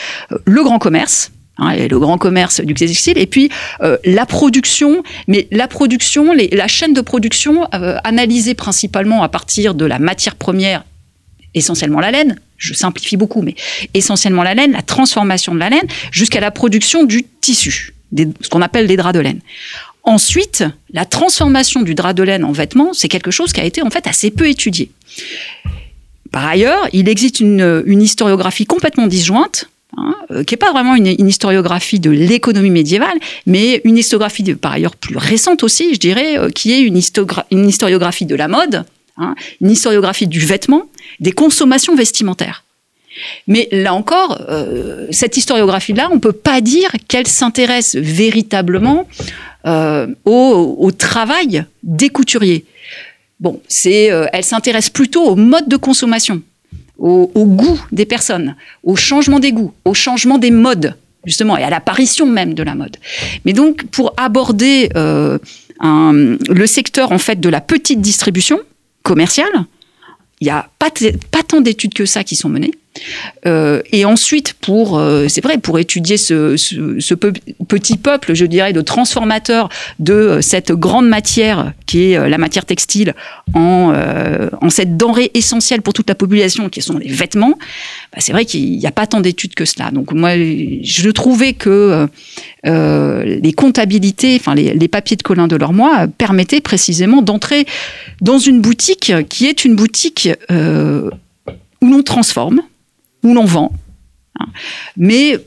le 0.45 0.63
grand 0.63 0.79
commerce, 0.79 1.31
hein, 1.57 1.75
le 1.75 1.99
grand 1.99 2.17
commerce 2.17 2.61
du 2.61 2.73
textile, 2.73 3.17
et 3.17 3.27
puis 3.27 3.49
la 4.05 4.25
production, 4.25 5.03
mais 5.27 5.47
la 5.51 5.67
production, 5.67 6.33
la 6.33 6.67
chaîne 6.67 6.93
de 6.93 7.01
production 7.01 7.65
analysée 8.03 8.53
principalement 8.53 9.23
à 9.23 9.29
partir 9.29 9.75
de 9.75 9.85
la 9.85 9.99
matière 9.99 10.35
première, 10.35 10.83
essentiellement 11.53 11.99
la 11.99 12.11
laine, 12.11 12.39
je 12.57 12.73
simplifie 12.73 13.17
beaucoup, 13.17 13.41
mais 13.41 13.55
essentiellement 13.93 14.43
la 14.43 14.53
laine, 14.53 14.71
la 14.71 14.81
transformation 14.81 15.53
de 15.53 15.59
la 15.59 15.69
laine, 15.69 15.87
jusqu'à 16.11 16.39
la 16.39 16.51
production 16.51 17.03
du 17.03 17.25
tissu, 17.41 17.93
ce 18.15 18.49
qu'on 18.49 18.61
appelle 18.61 18.85
les 18.85 18.97
draps 18.97 19.15
de 19.15 19.19
laine. 19.19 19.39
Ensuite, 20.03 20.65
la 20.91 21.05
transformation 21.05 21.81
du 21.81 21.95
drap 21.95 22.13
de 22.13 22.23
laine 22.23 22.43
en 22.43 22.51
vêtement, 22.51 22.93
c'est 22.93 23.07
quelque 23.07 23.31
chose 23.31 23.53
qui 23.53 23.61
a 23.61 23.63
été 23.63 23.81
en 23.81 23.89
fait 23.89 24.05
assez 24.05 24.31
peu 24.31 24.49
étudié. 24.49 24.91
Par 26.31 26.45
ailleurs, 26.45 26.89
il 26.91 27.07
existe 27.07 27.39
une, 27.39 28.01
historiographie 28.01 28.65
complètement 28.65 29.07
disjointe, 29.07 29.69
hein, 29.95 30.15
euh, 30.31 30.43
qui 30.43 30.53
n'est 30.53 30.57
pas 30.57 30.73
vraiment 30.73 30.95
une, 30.95 31.05
historiographie 31.05 32.01
de 32.01 32.09
l'économie 32.09 32.69
médiévale, 32.69 33.17
mais 33.45 33.81
une 33.85 33.97
historiographie 33.97 34.55
par 34.55 34.73
ailleurs 34.73 34.95
plus 34.97 35.15
récente 35.15 35.63
aussi, 35.63 35.93
je 35.93 35.99
dirais, 35.99 36.37
euh, 36.37 36.49
qui 36.49 36.73
est 36.73 36.81
une 36.81 36.97
historiographie 36.97 38.25
de 38.25 38.35
la 38.35 38.49
mode, 38.49 38.83
Hein, 39.17 39.35
une 39.61 39.69
historiographie 39.69 40.25
du 40.25 40.39
vêtement, 40.39 40.83
des 41.19 41.31
consommations 41.31 41.95
vestimentaires. 41.95 42.63
Mais 43.45 43.67
là 43.71 43.93
encore, 43.93 44.41
euh, 44.49 45.05
cette 45.11 45.37
historiographie-là, 45.37 46.09
on 46.11 46.15
ne 46.15 46.19
peut 46.19 46.31
pas 46.31 46.61
dire 46.61 46.91
qu'elle 47.07 47.27
s'intéresse 47.27 47.95
véritablement 47.95 49.07
euh, 49.67 50.07
au, 50.25 50.91
travail 50.97 51.63
des 51.83 52.09
couturiers. 52.09 52.65
Bon, 53.39 53.61
euh, 53.85 54.25
elle 54.33 54.43
s'intéresse 54.43 54.89
plutôt 54.89 55.23
au 55.23 55.35
mode 55.35 55.67
de 55.67 55.77
consommation, 55.77 56.41
au, 56.97 57.29
goût 57.35 57.79
des 57.91 58.07
personnes, 58.07 58.55
au 58.83 58.95
changement 58.95 59.39
des 59.39 59.51
goûts, 59.51 59.73
au 59.85 59.93
changement 59.93 60.39
des 60.39 60.49
modes, 60.49 60.95
justement, 61.23 61.55
et 61.55 61.63
à 61.63 61.69
l'apparition 61.69 62.25
même 62.25 62.55
de 62.55 62.63
la 62.63 62.73
mode. 62.73 62.97
Mais 63.45 63.53
donc, 63.53 63.85
pour 63.91 64.15
aborder 64.17 64.89
le 64.95 66.65
secteur 66.65 67.11
en 67.11 67.19
fait 67.19 67.39
de 67.39 67.49
la 67.49 67.61
petite 67.61 68.01
distribution, 68.01 68.59
commercial. 69.03 69.49
Il 70.39 70.45
n'y 70.45 70.51
a 70.51 70.69
pas, 70.79 70.89
pas 71.31 71.43
tant 71.43 71.61
d'études 71.61 71.93
que 71.93 72.05
ça 72.05 72.23
qui 72.23 72.35
sont 72.35 72.49
menées. 72.49 72.73
Euh, 73.45 73.81
et 73.91 74.05
ensuite, 74.05 74.53
pour, 74.53 74.97
euh, 74.97 75.27
c'est 75.27 75.43
vrai, 75.43 75.57
pour 75.57 75.79
étudier 75.79 76.17
ce, 76.17 76.55
petit 77.67 77.97
peuple, 77.97 78.33
je 78.33 78.45
dirais, 78.45 78.73
de 78.73 78.81
transformateurs 78.81 79.69
de 79.99 80.13
euh, 80.13 80.41
cette 80.41 80.71
grande 80.71 81.07
matière 81.07 81.73
qui 81.85 82.11
est 82.11 82.29
la 82.29 82.37
matière 82.37 82.65
textile 82.65 83.13
en, 83.53 83.93
cette 84.69 84.97
denrée 84.97 85.29
essentielle 85.33 85.81
pour 85.81 85.93
toute 85.93 86.09
la 86.09 86.15
population 86.15 86.69
qui 86.69 86.81
sont 86.81 86.97
les 86.97 87.09
vêtements, 87.09 87.57
bah, 88.11 88.17
c'est 88.19 88.31
vrai 88.31 88.45
qu'il 88.45 88.77
n'y 88.77 88.85
a 88.87 88.91
pas 88.91 89.05
tant 89.05 89.19
d'études 89.19 89.53
que 89.53 89.65
cela. 89.65 89.91
Donc 89.91 90.11
moi, 90.11 90.31
je 90.35 91.09
trouvais 91.11 91.53
que 91.53 92.07
les 92.63 93.53
comptabilités, 93.53 94.37
enfin 94.39 94.55
les, 94.55 94.87
papiers 94.87 95.17
de 95.17 95.21
Colin 95.21 95.47
de 95.47 95.55
Lormois 95.55 96.07
permettaient 96.17 96.61
précisément 96.61 97.21
d'entrer 97.21 97.65
dans 98.21 98.39
une 98.39 98.61
boutique 98.61 99.13
qui 99.29 99.45
est 99.45 99.65
une 99.65 99.75
boutique 99.75 100.29
où 100.49 101.91
l'on 101.91 102.01
transforme, 102.03 102.61
où 103.23 103.33
l'on 103.33 103.45
vend, 103.45 103.71
hein, 104.39 104.45
mais 104.97 105.37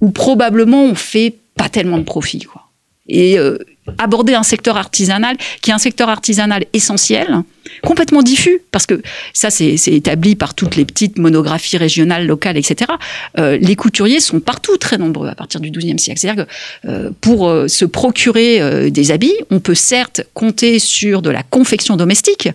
où 0.00 0.10
probablement 0.10 0.84
on 0.84 0.94
fait 0.94 1.34
pas 1.56 1.68
tellement 1.68 1.98
de 1.98 2.04
profit. 2.04 2.40
Quoi. 2.40 2.66
Et 3.08 3.38
euh, 3.38 3.58
aborder 3.98 4.34
un 4.34 4.42
secteur 4.42 4.76
artisanal 4.76 5.36
qui 5.62 5.70
est 5.70 5.74
un 5.74 5.78
secteur 5.78 6.08
artisanal 6.08 6.64
essentiel, 6.72 7.42
complètement 7.84 8.20
diffus, 8.20 8.60
parce 8.72 8.84
que 8.84 9.00
ça 9.32 9.48
c'est 9.48 9.76
établi 9.86 10.34
par 10.34 10.54
toutes 10.54 10.74
les 10.74 10.84
petites 10.84 11.18
monographies 11.18 11.76
régionales, 11.76 12.26
locales, 12.26 12.56
etc. 12.56 12.90
Euh, 13.38 13.56
les 13.58 13.76
couturiers 13.76 14.18
sont 14.18 14.40
partout 14.40 14.76
très 14.76 14.98
nombreux 14.98 15.28
à 15.28 15.36
partir 15.36 15.60
du 15.60 15.70
XIIe 15.70 15.98
siècle. 16.00 16.18
C'est-à-dire 16.18 16.46
que 16.46 16.50
euh, 16.88 17.10
pour 17.20 17.52
se 17.68 17.84
procurer 17.84 18.90
des 18.90 19.10
habits, 19.12 19.36
on 19.50 19.60
peut 19.60 19.74
certes 19.74 20.22
compter 20.34 20.80
sur 20.80 21.22
de 21.22 21.30
la 21.30 21.44
confection 21.44 21.96
domestique, 21.96 22.48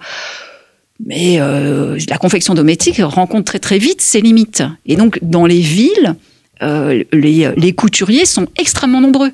mais 1.06 1.40
euh, 1.40 1.98
la 2.10 2.18
confection 2.18 2.54
domestique 2.54 3.02
rencontre 3.02 3.46
très 3.46 3.60
très 3.60 3.78
vite 3.78 4.02
ses 4.02 4.22
limites. 4.22 4.64
Et 4.86 4.96
donc 4.96 5.20
dans 5.22 5.46
les 5.46 5.60
villes, 5.60 6.16
euh, 6.62 7.04
les, 7.12 7.74
couturiers 7.74 8.26
sont 8.26 8.48
extrêmement 8.58 9.02
nombreux. 9.02 9.32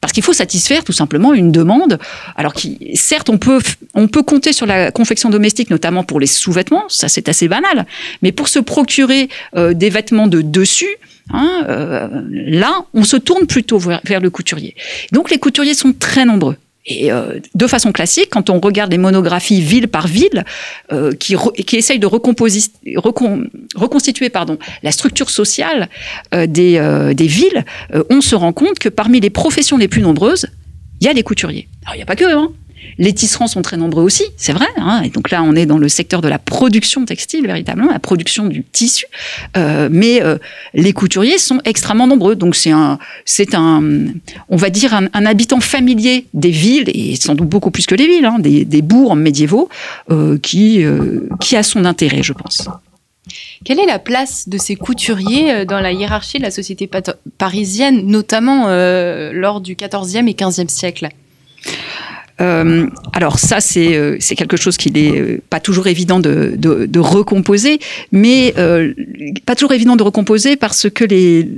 Parce 0.00 0.12
qu'il 0.12 0.24
faut 0.24 0.32
satisfaire 0.32 0.82
tout 0.82 0.92
simplement 0.92 1.32
une 1.32 1.52
demande. 1.52 1.98
Alors 2.34 2.54
certes, 2.94 3.28
on 3.28 3.38
peut, 3.38 3.60
on 3.94 4.08
peut 4.08 4.24
compter 4.24 4.52
sur 4.52 4.66
la 4.66 4.90
confection 4.90 5.30
domestique, 5.30 5.70
notamment 5.70 6.02
pour 6.02 6.18
les 6.18 6.26
sous-vêtements, 6.26 6.88
ça 6.88 7.08
c'est 7.08 7.28
assez 7.28 7.46
banal. 7.46 7.86
Mais 8.20 8.32
pour 8.32 8.48
se 8.48 8.58
procurer 8.58 9.28
euh, 9.54 9.74
des 9.74 9.90
vêtements 9.90 10.26
de 10.26 10.42
dessus, 10.42 10.96
hein, 11.32 12.10
là, 12.30 12.84
on 12.94 13.04
se 13.04 13.16
tourne 13.16 13.46
plutôt 13.46 13.78
vers 13.78 14.20
le 14.20 14.30
couturier. 14.30 14.74
Donc 15.12 15.30
les 15.30 15.38
couturiers 15.38 15.74
sont 15.74 15.92
très 15.92 16.24
nombreux. 16.24 16.56
Et 16.84 17.12
euh, 17.12 17.38
de 17.54 17.66
façon 17.66 17.92
classique, 17.92 18.28
quand 18.30 18.50
on 18.50 18.58
regarde 18.58 18.90
les 18.90 18.98
monographies 18.98 19.60
ville 19.60 19.86
par 19.86 20.08
ville, 20.08 20.44
euh, 20.90 21.12
qui, 21.12 21.36
qui 21.64 21.76
essayent 21.76 22.00
de 22.00 22.06
reconstituer 22.06 24.30
pardon, 24.30 24.58
la 24.82 24.90
structure 24.90 25.30
sociale 25.30 25.88
euh, 26.34 26.46
des, 26.46 26.78
euh, 26.78 27.14
des, 27.14 27.28
villes, 27.28 27.64
euh, 27.94 28.02
on 28.10 28.20
se 28.20 28.34
rend 28.34 28.52
compte 28.52 28.80
que 28.80 28.88
parmi 28.88 29.20
les 29.20 29.30
professions 29.30 29.76
les 29.76 29.88
plus 29.88 30.02
nombreuses, 30.02 30.46
il 31.00 31.06
y 31.06 31.08
a 31.08 31.12
les 31.12 31.22
couturiers. 31.22 31.68
Alors 31.84 31.94
il 31.94 31.98
n'y 31.98 32.02
a 32.02 32.06
pas 32.06 32.16
que, 32.16 32.24
hein, 32.24 32.50
les 32.98 33.12
tisserands 33.12 33.46
sont 33.46 33.62
très 33.62 33.76
nombreux 33.76 34.02
aussi, 34.02 34.24
c'est 34.36 34.52
vrai. 34.52 34.66
Hein. 34.76 35.02
et 35.04 35.08
donc 35.08 35.30
là, 35.30 35.42
on 35.42 35.54
est 35.54 35.66
dans 35.66 35.78
le 35.78 35.88
secteur 35.88 36.20
de 36.20 36.28
la 36.28 36.38
production 36.38 37.04
textile, 37.04 37.46
véritablement, 37.46 37.90
la 37.90 37.98
production 37.98 38.46
du 38.46 38.64
tissu. 38.64 39.06
Euh, 39.56 39.88
mais 39.90 40.22
euh, 40.22 40.38
les 40.74 40.92
couturiers 40.92 41.38
sont 41.38 41.60
extrêmement 41.64 42.06
nombreux. 42.06 42.36
Donc 42.36 42.54
c'est 42.54 42.70
un, 42.70 42.98
c'est 43.24 43.54
un, 43.54 43.82
on 44.48 44.56
va 44.56 44.70
dire 44.70 44.94
un, 44.94 45.26
habitant 45.26 45.60
familier 45.60 46.26
des 46.34 46.50
villes 46.50 46.90
et 46.92 47.16
sans 47.16 47.34
doute 47.34 47.48
beaucoup 47.48 47.70
plus 47.70 47.86
que 47.86 47.94
les 47.94 48.06
villes, 48.06 48.24
hein, 48.24 48.38
des, 48.38 48.82
bourgs 48.82 49.16
médiévaux, 49.16 49.68
euh, 50.10 50.38
qui, 50.38 50.84
qui 51.40 51.56
a 51.56 51.62
son 51.62 51.84
intérêt, 51.84 52.22
je 52.22 52.32
pense. 52.32 52.68
Quelle 53.64 53.78
est 53.78 53.86
la 53.86 54.00
place 54.00 54.48
de 54.48 54.58
ces 54.58 54.74
couturiers 54.74 55.64
dans 55.64 55.80
la 55.80 55.92
hiérarchie 55.92 56.38
de 56.38 56.42
la 56.42 56.50
société 56.50 56.90
parisienne, 57.38 58.06
notamment 58.06 58.66
lors 59.32 59.60
du 59.60 59.76
XIVe 59.76 60.28
et 60.28 60.34
XVe 60.34 60.68
siècle? 60.68 61.08
Euh, 62.40 62.86
alors 63.12 63.38
ça, 63.38 63.60
c'est 63.60 63.94
euh, 63.94 64.18
quelque 64.36 64.56
chose 64.56 64.76
qui 64.76 64.90
n'est 64.90 65.20
euh, 65.20 65.42
pas 65.50 65.60
toujours 65.60 65.86
évident 65.86 66.20
de, 66.20 66.54
de, 66.56 66.86
de 66.86 67.00
recomposer, 67.00 67.78
mais 68.10 68.54
euh, 68.58 68.92
pas 69.46 69.54
toujours 69.54 69.72
évident 69.72 69.96
de 69.96 70.02
recomposer 70.02 70.56
parce 70.56 70.88
que 70.90 71.04
les, 71.04 71.48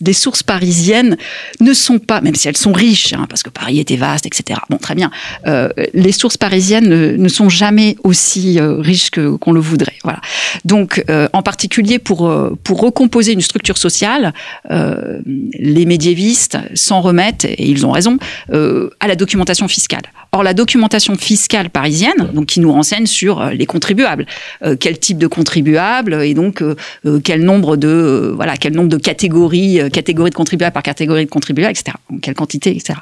les 0.00 0.12
sources 0.12 0.42
parisiennes 0.42 1.16
ne 1.60 1.72
sont 1.72 1.98
pas, 1.98 2.20
même 2.20 2.34
si 2.34 2.48
elles 2.48 2.56
sont 2.56 2.72
riches, 2.72 3.12
hein, 3.12 3.26
parce 3.28 3.42
que 3.42 3.50
Paris 3.50 3.80
était 3.80 3.96
vaste, 3.96 4.26
etc. 4.26 4.60
Bon, 4.70 4.78
très 4.78 4.94
bien. 4.94 5.10
Euh, 5.46 5.68
les 5.94 6.12
sources 6.12 6.36
parisiennes 6.36 6.88
ne, 7.16 7.28
sont 7.28 7.48
jamais 7.48 7.96
aussi 8.04 8.58
riches 8.60 9.10
qu'on 9.10 9.52
le 9.52 9.60
voudrait. 9.60 9.96
Voilà. 10.04 10.20
Donc, 10.64 11.02
en 11.32 11.42
particulier 11.42 11.98
pour 11.98 12.30
pour 12.62 12.80
recomposer 12.80 13.32
une 13.32 13.40
structure 13.40 13.78
sociale, 13.78 14.34
les 14.68 15.86
médiévistes 15.86 16.58
s'en 16.74 17.00
remettent 17.00 17.46
et 17.46 17.64
ils 17.68 17.86
ont 17.86 17.90
raison 17.90 18.18
à 18.52 19.08
la 19.08 19.16
documentation 19.16 19.66
fiscale. 19.66 20.02
Or, 20.34 20.42
la 20.42 20.54
documentation 20.54 21.14
fiscale 21.14 21.68
parisienne, 21.68 22.30
donc 22.32 22.46
qui 22.46 22.60
nous 22.60 22.72
renseigne 22.72 23.04
sur 23.04 23.42
euh, 23.42 23.50
les 23.50 23.66
contribuables, 23.66 24.24
euh, 24.64 24.76
quel 24.80 24.98
type 24.98 25.18
de 25.18 25.26
contribuables 25.26 26.14
et 26.22 26.32
donc 26.32 26.62
euh, 26.62 26.74
quel 27.22 27.44
nombre 27.44 27.76
de 27.76 28.32
voilà 28.34 28.56
quel 28.56 28.74
nombre 28.74 28.88
de 28.88 28.96
catégories, 28.96 29.80
catégories 29.92 30.30
de 30.30 30.34
contribuables 30.34 30.72
par 30.72 30.82
catégorie 30.82 31.26
de 31.26 31.30
contribuables, 31.30 31.72
etc. 31.72 31.96
quelle 32.22 32.34
quantité, 32.34 32.74
etc. 32.74 32.98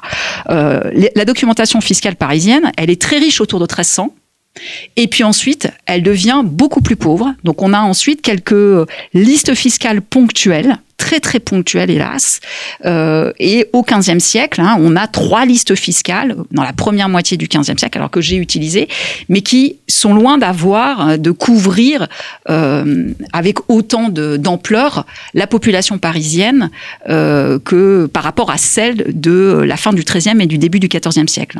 la 0.49 1.25
documentation 1.25 1.79
fiscale 1.79 2.17
parisienne, 2.17 2.71
elle 2.75 2.89
est 2.89 3.01
très 3.01 3.17
riche 3.17 3.39
autour 3.39 3.59
de 3.59 3.63
1300 3.63 4.13
Et 4.97 5.07
puis 5.07 5.23
ensuite, 5.23 5.69
elle 5.85 6.03
devient 6.03 6.41
beaucoup 6.43 6.81
plus 6.81 6.95
pauvre. 6.95 7.33
Donc 7.43 7.61
on 7.61 7.73
a 7.73 7.79
ensuite 7.79 8.21
quelques 8.21 8.87
listes 9.13 9.55
fiscales 9.55 10.01
ponctuelles 10.01 10.77
très 11.01 11.19
très 11.19 11.39
ponctuelles 11.39 11.89
hélas. 11.89 12.39
Euh, 12.85 13.33
et 13.39 13.67
au 13.73 13.81
XVe 13.81 14.19
siècle, 14.19 14.61
hein, 14.61 14.77
on 14.79 14.95
a 14.95 15.07
trois 15.07 15.45
listes 15.45 15.73
fiscales 15.73 16.35
dans 16.51 16.63
la 16.63 16.73
première 16.73 17.09
moitié 17.09 17.37
du 17.37 17.47
XVe 17.47 17.77
siècle, 17.77 17.97
alors 17.97 18.11
que 18.11 18.21
j'ai 18.21 18.35
utilisé, 18.35 18.87
mais 19.27 19.41
qui 19.41 19.77
sont 19.87 20.13
loin 20.13 20.37
d'avoir, 20.37 21.09
euh, 21.09 21.17
de 21.17 21.31
couvrir 21.31 22.07
euh, 22.49 23.11
avec 23.33 23.57
autant 23.67 24.09
d'ampleur 24.09 25.07
la 25.33 25.47
population 25.47 25.97
parisienne 25.97 26.69
euh, 27.09 27.57
que 27.57 28.05
par 28.05 28.23
rapport 28.23 28.51
à 28.51 28.57
celle 28.57 29.19
de 29.19 29.63
la 29.65 29.77
fin 29.77 29.93
du 29.93 30.03
XIIIe 30.03 30.39
et 30.39 30.47
du 30.47 30.59
début 30.59 30.79
du 30.79 30.87
XIVe 30.87 31.27
siècle. 31.27 31.59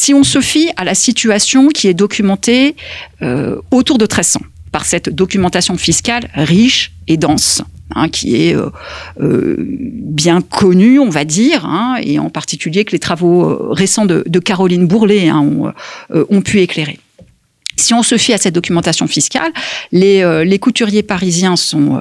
Si 0.00 0.14
on 0.14 0.22
se 0.22 0.40
fie 0.40 0.70
à 0.76 0.84
la 0.84 0.94
situation 0.94 1.66
qui 1.66 1.88
est 1.88 1.92
documentée 1.92 2.76
euh, 3.20 3.56
autour 3.72 3.98
de 3.98 4.04
1300, 4.04 4.38
par 4.70 4.86
cette 4.86 5.08
documentation 5.08 5.76
fiscale 5.76 6.30
riche 6.34 6.92
et 7.08 7.16
dense. 7.16 7.62
Hein, 7.96 8.08
qui 8.10 8.36
est 8.36 8.54
euh, 8.54 8.68
euh, 9.20 9.56
bien 9.58 10.42
connue, 10.42 10.98
on 11.00 11.08
va 11.08 11.24
dire, 11.24 11.64
hein, 11.64 11.96
et 12.02 12.18
en 12.18 12.28
particulier 12.28 12.84
que 12.84 12.92
les 12.92 12.98
travaux 12.98 13.72
récents 13.72 14.04
de, 14.04 14.38
Caroline 14.38 14.86
Bourlet 14.86 15.30
hein, 15.30 15.72
ont, 16.10 16.42
pu 16.42 16.60
éclairer. 16.60 17.00
Si 17.76 17.94
on 17.94 18.02
se 18.02 18.18
fie 18.18 18.34
à 18.34 18.38
cette 18.38 18.54
documentation 18.54 19.06
fiscale, 19.06 19.50
les, 19.90 20.58
couturiers 20.60 21.02
parisiens 21.02 21.56
sont 21.56 21.98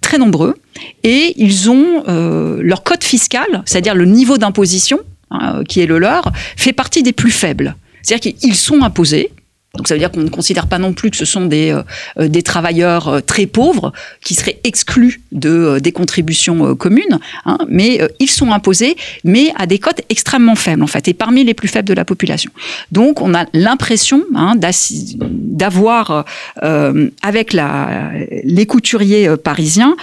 très 0.00 0.16
nombreux 0.16 0.56
et 1.04 1.34
ils 1.36 1.68
ont 1.68 2.02
leur 2.06 2.82
code 2.82 3.04
fiscal, 3.04 3.62
c'est-à-dire 3.66 3.94
le 3.94 4.06
niveau 4.06 4.38
d'imposition 4.38 4.98
hein, 5.32 5.62
qui 5.68 5.80
est 5.80 5.86
le 5.86 5.98
leur, 5.98 6.30
fait 6.56 6.72
partie 6.72 7.02
des 7.02 7.12
plus 7.12 7.30
faibles. 7.30 7.76
C'est-à-dire 8.02 8.32
qu'ils 8.32 8.56
sont 8.56 8.82
imposés, 8.82 9.30
donc 9.74 9.88
ça 9.88 9.94
veut 9.94 9.98
dire 9.98 10.10
qu'on 10.10 10.20
ne 10.20 10.28
considère 10.28 10.66
pas 10.66 10.78
non 10.78 10.92
plus 10.92 11.10
que 11.10 11.16
ce 11.16 11.24
sont 11.24 11.46
des, 11.46 11.74
euh, 12.18 12.28
des 12.28 12.42
travailleurs 12.42 13.08
euh, 13.08 13.20
très 13.20 13.46
pauvres 13.46 13.92
qui 14.22 14.34
seraient 14.34 14.60
exclus 14.64 15.22
de, 15.32 15.48
euh, 15.48 15.80
des 15.80 15.92
contributions 15.92 16.66
euh, 16.66 16.74
communes, 16.74 17.18
hein, 17.46 17.56
mais 17.68 18.02
euh, 18.02 18.08
ils 18.18 18.30
sont 18.30 18.52
imposés, 18.52 18.96
mais 19.24 19.50
à 19.56 19.64
des 19.66 19.78
cotes 19.78 20.02
extrêmement 20.10 20.56
faibles 20.56 20.82
en 20.82 20.86
fait, 20.86 21.08
et 21.08 21.14
parmi 21.14 21.42
les 21.42 21.54
plus 21.54 21.68
faibles 21.68 21.88
de 21.88 21.94
la 21.94 22.04
population. 22.04 22.50
Donc 22.90 23.22
on 23.22 23.32
a 23.34 23.46
l'impression 23.54 24.22
hein, 24.34 24.56
d'avoir 24.56 26.26
euh, 26.62 27.08
avec 27.22 27.54
la, 27.54 28.10
les 28.44 28.66
couturiers 28.66 29.36
parisiens 29.42 29.96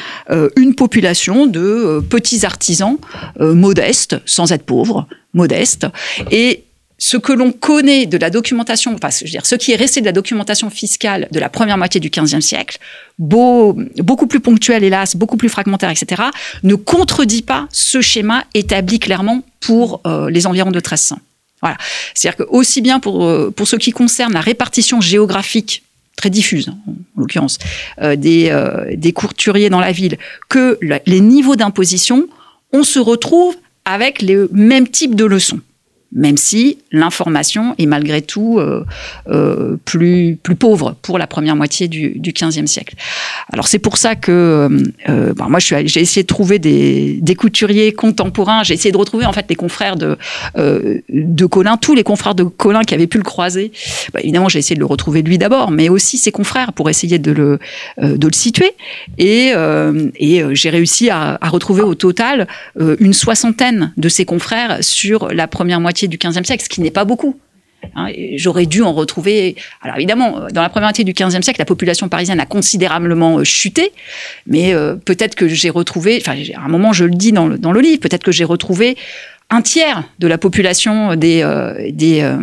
une 0.55 0.73
population 0.73 1.45
de 1.45 2.03
petits 2.09 2.45
artisans 2.45 2.97
modestes, 3.39 4.17
sans 4.25 4.51
être 4.51 4.63
pauvres, 4.63 5.07
modestes, 5.33 5.87
et 6.31 6.63
ce 6.99 7.17
que 7.17 7.31
l'on 7.33 7.51
connaît 7.51 8.05
de 8.05 8.17
la 8.17 8.29
documentation, 8.29 8.93
enfin, 8.93 9.09
je 9.09 9.23
veux 9.23 9.31
dire, 9.31 9.45
ce 9.45 9.55
qui 9.55 9.71
est 9.71 9.77
resté 9.77 10.01
de 10.01 10.05
la 10.05 10.11
documentation 10.11 10.69
fiscale 10.69 11.27
de 11.31 11.39
la 11.39 11.49
première 11.49 11.77
moitié 11.77 11.99
du 11.99 12.09
XVe 12.09 12.41
siècle, 12.41 12.77
beau, 13.17 13.75
beaucoup 13.97 14.27
plus 14.27 14.41
ponctuel, 14.41 14.83
hélas, 14.83 15.15
beaucoup 15.15 15.37
plus 15.37 15.49
fragmentaire, 15.49 15.89
etc., 15.89 16.23
ne 16.63 16.75
contredit 16.75 17.41
pas 17.41 17.67
ce 17.71 18.01
schéma 18.01 18.43
établi 18.53 18.99
clairement 18.99 19.43
pour 19.61 20.01
euh, 20.05 20.29
les 20.29 20.45
environs 20.45 20.71
de 20.71 20.77
1300. 20.77 21.17
Voilà. 21.61 21.77
C'est-à-dire 22.13 22.45
que 22.45 22.49
aussi 22.49 22.81
bien 22.81 22.99
pour, 22.99 23.25
euh, 23.25 23.51
pour 23.55 23.67
ce 23.67 23.75
qui 23.77 23.91
concerne 23.91 24.33
la 24.33 24.41
répartition 24.41 25.01
géographique 25.01 25.83
très 26.15 26.29
diffuse, 26.29 26.67
hein, 26.69 26.77
en 27.17 27.21
l'occurrence, 27.21 27.59
euh, 28.01 28.15
des, 28.15 28.49
euh, 28.49 28.93
des 28.95 29.13
courturiers 29.13 29.69
dans 29.69 29.79
la 29.79 29.93
ville, 29.93 30.17
que 30.49 30.77
les 30.81 31.21
niveaux 31.21 31.55
d'imposition, 31.55 32.27
on 32.73 32.83
se 32.83 32.99
retrouve 32.99 33.55
avec 33.85 34.21
les 34.21 34.37
mêmes 34.51 34.87
types 34.87 35.15
de 35.15 35.25
leçons 35.25 35.61
même 36.11 36.37
si 36.37 36.79
l'information 36.91 37.75
est 37.77 37.85
malgré 37.85 38.21
tout 38.21 38.57
euh, 38.57 38.83
euh, 39.27 39.77
plus, 39.85 40.37
plus 40.41 40.55
pauvre 40.55 40.95
pour 41.01 41.19
la 41.19 41.27
première 41.27 41.55
moitié 41.55 41.87
du, 41.87 42.13
du 42.17 42.31
XVe 42.31 42.65
siècle. 42.65 42.95
Alors 43.53 43.67
c'est 43.67 43.79
pour 43.79 43.97
ça 43.97 44.15
que 44.15 44.69
euh, 45.07 45.33
bon, 45.35 45.49
moi 45.49 45.59
j'ai 45.59 46.01
essayé 46.01 46.23
de 46.23 46.27
trouver 46.27 46.57
des, 46.57 47.35
couturiers 47.37 47.93
contemporains, 47.93 48.63
j'ai 48.63 48.73
essayé 48.73 48.91
de 48.91 48.97
retrouver 48.97 49.25
en 49.25 49.33
fait 49.33 49.45
les 49.49 49.55
confrères 49.55 49.95
de, 49.95 50.17
Colin, 51.45 51.77
tous 51.77 51.95
les 51.95 52.03
confrères 52.03 52.35
de 52.35 52.43
Colin 52.43 52.81
qui 52.81 52.93
avaient 52.93 53.07
pu 53.07 53.17
le 53.17 53.23
croiser. 53.23 53.71
Bah, 54.13 54.19
évidemment 54.21 54.49
j'ai 54.49 54.59
essayé 54.59 54.75
de 54.75 54.81
le 54.81 54.87
retrouver 54.87 55.21
lui 55.21 55.37
d'abord, 55.37 55.71
mais 55.71 55.89
aussi 55.89 56.17
ses 56.17 56.31
confrères 56.31 56.73
pour 56.73 56.89
essayer 56.89 57.19
de 57.19 57.31
le, 57.31 57.59
de 58.01 58.27
le 58.27 58.33
situer. 58.33 58.71
Et, 59.17 59.53
j'ai 60.51 60.69
réussi 60.69 61.09
à, 61.09 61.37
retrouver 61.43 61.81
au 61.81 61.95
total 61.95 62.47
une 62.99 63.13
soixantaine 63.13 63.93
de 63.97 64.09
ses 64.09 64.25
confrères 64.25 64.79
sur 64.81 65.29
la 65.29 65.47
première 65.47 65.79
moitié 65.79 65.98
du 66.07 66.17
XVe 66.17 66.43
siècle, 66.43 66.63
ce 66.63 66.69
qui 66.69 66.81
n'est 66.81 66.91
pas 66.91 67.05
beaucoup. 67.05 67.39
Hein, 67.95 68.09
J'aurais 68.35 68.65
dû 68.65 68.81
en 68.81 68.93
retrouver. 68.93 69.55
Alors 69.81 69.95
évidemment, 69.97 70.47
dans 70.51 70.61
la 70.61 70.69
première 70.69 70.87
moitié 70.87 71.03
du 71.03 71.13
XVe 71.13 71.41
siècle, 71.41 71.59
la 71.59 71.65
population 71.65 72.09
parisienne 72.09 72.39
a 72.39 72.45
considérablement 72.45 73.43
chuté, 73.43 73.91
mais 74.47 74.73
euh, 74.73 74.95
peut-être 74.95 75.35
que 75.35 75.47
j'ai 75.47 75.69
retrouvé. 75.69 76.21
Enfin, 76.21 76.35
à 76.55 76.65
un 76.65 76.67
moment, 76.67 76.93
je 76.93 77.05
le 77.05 77.11
dis 77.11 77.31
dans 77.31 77.47
le, 77.47 77.57
dans 77.57 77.71
le 77.71 77.81
livre, 77.81 77.99
peut-être 78.01 78.23
que 78.23 78.31
j'ai 78.31 78.43
retrouvé 78.43 78.97
un 79.49 79.61
tiers 79.61 80.03
de 80.19 80.27
la 80.27 80.37
population 80.37 81.15
des, 81.15 81.41
euh, 81.41 81.89
des, 81.91 82.21
euh, 82.21 82.37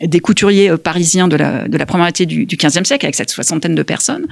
des 0.00 0.20
couturiers 0.20 0.76
parisiens 0.76 1.26
de 1.26 1.36
la, 1.36 1.68
de 1.68 1.78
la 1.78 1.86
première 1.86 2.04
moitié 2.04 2.26
du, 2.26 2.44
du 2.44 2.56
15e 2.56 2.84
siècle, 2.84 3.06
avec 3.06 3.14
cette 3.14 3.30
soixantaine 3.30 3.74
de 3.74 3.82
personnes, 3.82 4.26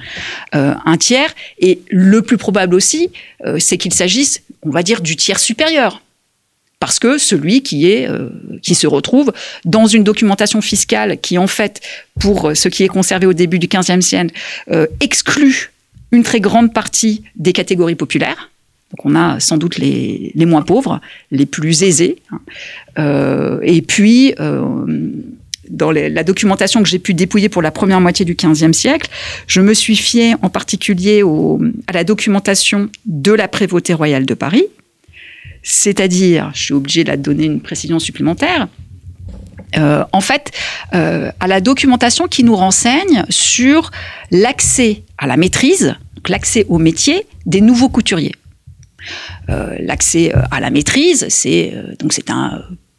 euh, 0.55 0.73
un 0.85 0.97
tiers. 0.97 1.33
Et 1.59 1.81
le 1.89 2.21
plus 2.21 2.37
probable 2.37 2.75
aussi, 2.75 3.09
euh, 3.45 3.57
c'est 3.59 3.77
qu'il 3.77 3.93
s'agisse, 3.93 4.43
on 4.61 4.69
va 4.69 4.83
dire, 4.83 5.01
du 5.01 5.15
tiers 5.15 5.39
supérieur 5.39 6.01
parce 6.79 6.99
que 6.99 7.17
celui 7.17 7.61
qui 7.61 7.89
est 7.89 8.07
euh, 8.07 8.29
qui 8.61 8.75
se 8.75 8.87
retrouve 8.87 9.31
dans 9.65 9.87
une 9.87 10.03
documentation 10.03 10.61
fiscale 10.61 11.19
qui 11.19 11.37
en 11.37 11.47
fait 11.47 11.81
pour 12.19 12.51
ce 12.55 12.69
qui 12.69 12.83
est 12.83 12.87
conservé 12.87 13.25
au 13.25 13.33
début 13.33 13.59
du 13.59 13.67
15e 13.67 14.01
siècle 14.01 14.33
euh, 14.71 14.87
exclut 14.99 15.71
une 16.11 16.23
très 16.23 16.39
grande 16.39 16.73
partie 16.73 17.23
des 17.35 17.53
catégories 17.53 17.95
populaires. 17.95 18.49
Donc 18.91 19.05
on 19.05 19.15
a 19.15 19.39
sans 19.39 19.57
doute 19.57 19.77
les, 19.77 20.31
les 20.33 20.45
moins 20.45 20.63
pauvres, 20.63 20.99
les 21.31 21.45
plus 21.45 21.83
aisés. 21.83 22.17
Hein. 22.31 22.39
Euh, 22.97 23.59
et 23.61 23.81
puis 23.81 24.33
euh, 24.39 24.63
dans 25.69 25.91
la 25.91 26.23
documentation 26.23 26.81
que 26.81 26.89
j'ai 26.89 26.97
pu 26.97 27.13
dépouiller 27.13 27.47
pour 27.47 27.61
la 27.61 27.69
première 27.69 28.01
moitié 28.01 28.25
du 28.25 28.33
XVe 28.33 28.71
siècle, 28.73 29.07
je 29.45 29.61
me 29.61 29.75
suis 29.75 29.95
fié 29.95 30.33
en 30.41 30.49
particulier 30.49 31.21
au, 31.21 31.61
à 31.85 31.91
la 31.91 32.03
documentation 32.03 32.89
de 33.05 33.31
la 33.31 33.47
prévôté 33.47 33.93
royale 33.93 34.25
de 34.25 34.33
Paris, 34.33 34.65
c'est-à-dire, 35.63 36.51
je 36.53 36.63
suis 36.63 36.73
obligé 36.73 37.03
de 37.03 37.15
donner 37.15 37.45
une 37.45 37.61
précision 37.61 37.99
supplémentaire, 37.99 38.67
euh, 39.77 40.03
en 40.13 40.21
fait, 40.21 40.51
euh, 40.93 41.31
à 41.39 41.47
la 41.47 41.61
documentation 41.61 42.27
qui 42.27 42.43
nous 42.43 42.55
renseigne 42.55 43.23
sur 43.29 43.91
l'accès 44.31 45.03
à 45.17 45.27
la 45.27 45.37
maîtrise, 45.37 45.95
l'accès 46.27 46.65
au 46.69 46.77
métier 46.77 47.25
des 47.45 47.61
nouveaux 47.61 47.89
couturiers. 47.89 48.35
Euh, 49.49 49.75
l'accès 49.79 50.33
à 50.51 50.59
la 50.59 50.69
maîtrise, 50.69 51.25
c'est 51.29 51.73
donc 51.99 52.13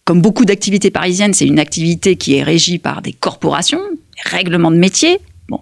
comme 0.05 0.23
beaucoup 0.23 0.45
d'activités 0.45 0.91
parisiennes, 0.91 1.35
c'est 1.35 1.47
une 1.47 1.59
activité 1.59 2.17
qui 2.17 2.37
est 2.37 2.43
régie 2.43 2.79
par 2.79 3.03
des 3.03 3.13
corporations, 3.13 3.81
règlements 4.25 4.71
de 4.71 4.77
métier, 4.77 5.19
bon, 5.49 5.61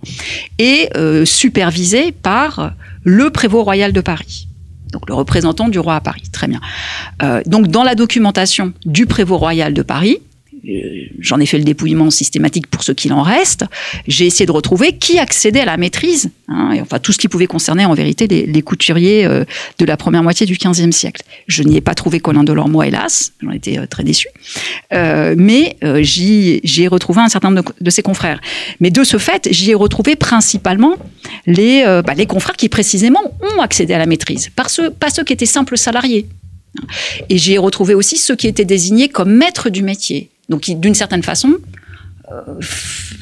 et 0.59 0.89
supervisée 1.25 2.13
par 2.13 2.73
le 3.03 3.31
prévôt 3.31 3.63
royal 3.63 3.93
de 3.93 4.01
Paris 4.01 4.48
donc 4.93 5.09
le 5.09 5.15
représentant 5.15 5.69
du 5.69 5.79
roi 5.79 5.97
à 5.97 6.01
Paris. 6.01 6.25
Très 6.33 6.47
bien. 6.47 6.61
Euh, 7.23 7.43
donc 7.47 7.69
dans 7.69 7.83
la 7.83 7.95
documentation 7.95 8.73
du 8.85 9.07
prévôt 9.07 9.39
royal 9.39 9.75
de 9.75 9.83
Paris, 9.83 10.19
j'en 11.19 11.41
ai 11.41 11.47
fait 11.47 11.59
le 11.59 11.65
dépouillement 11.65 12.11
systématique 12.11 12.67
pour 12.67 12.83
ce 12.83 12.93
qu'il 12.93 13.13
en 13.13 13.23
reste. 13.23 13.65
J'ai 14.07 14.27
essayé 14.27 14.47
de 14.47 14.53
retrouver 14.53 14.93
qui 14.93 15.19
accédait 15.19 15.61
à 15.61 15.65
la 15.65 15.77
maîtrise, 15.77 16.31
hein, 16.49 16.77
enfin 16.81 16.99
tout 16.99 17.13
ce 17.13 17.19
qui 17.19 17.29
pouvait 17.29 17.47
concerner 17.47 17.85
en 17.85 17.95
vérité 17.95 18.27
les, 18.27 18.63
couturiers 18.63 19.25
euh, 19.25 19.45
de 19.79 19.85
la 19.85 19.97
première 19.97 20.23
moitié 20.23 20.47
du 20.47 20.57
XVe 20.57 20.91
siècle. 20.91 21.23
Je 21.47 21.63
n'y 21.63 21.77
ai 21.77 21.81
pas 21.81 21.95
trouvé 21.95 22.21
Colin 22.21 22.45
de 22.45 22.53
Lormois, 22.53 22.87
hélas, 22.87 23.33
j'en 23.41 23.51
étais 23.51 23.79
euh, 23.79 23.87
très 23.87 24.05
déçu, 24.05 24.29
euh, 24.93 25.35
mais 25.37 25.77
euh, 25.85 26.03
j'y 26.03 26.83
ai 26.83 26.89
retrouvé 26.89 27.21
un 27.21 27.29
certain 27.29 27.51
nombre 27.51 27.63
de, 27.63 27.85
de, 27.85 27.91
ses 27.91 28.03
confrères. 28.03 28.41
Mais 28.81 28.91
de 28.91 29.05
ce 29.05 29.19
fait, 29.19 29.49
j'y 29.51 29.71
ai 29.71 29.75
retrouvé 29.75 30.17
principalement 30.17 30.97
les, 31.47 31.85
euh, 31.87 32.03
bah, 32.03 32.15
confrères 32.27 32.57
qui 32.57 32.69
précisément 32.69 33.21
ont 33.41 33.61
accédé 33.61 33.95
à 33.95 33.99
la 33.99 34.07
maîtrise, 34.07 34.51
pas 34.55 34.69
ceux 34.69 35.25
qui 35.25 35.33
étaient 35.33 35.47
simples 35.47 35.77
salariés. 35.77 36.27
Et 37.29 37.39
j'y 37.39 37.55
ai 37.55 37.59
retrouvé 37.59 37.95
aussi 37.95 38.17
ceux 38.17 38.37
qui 38.37 38.47
étaient 38.47 38.65
désignés 38.65 39.09
comme 39.09 39.33
maîtres 39.33 39.71
du 39.71 39.83
métier, 39.83 40.31
donc 40.49 40.69
d'une 40.69 40.95
certaine 40.95 41.23
façon, 41.23 41.57
euh, 42.33 42.61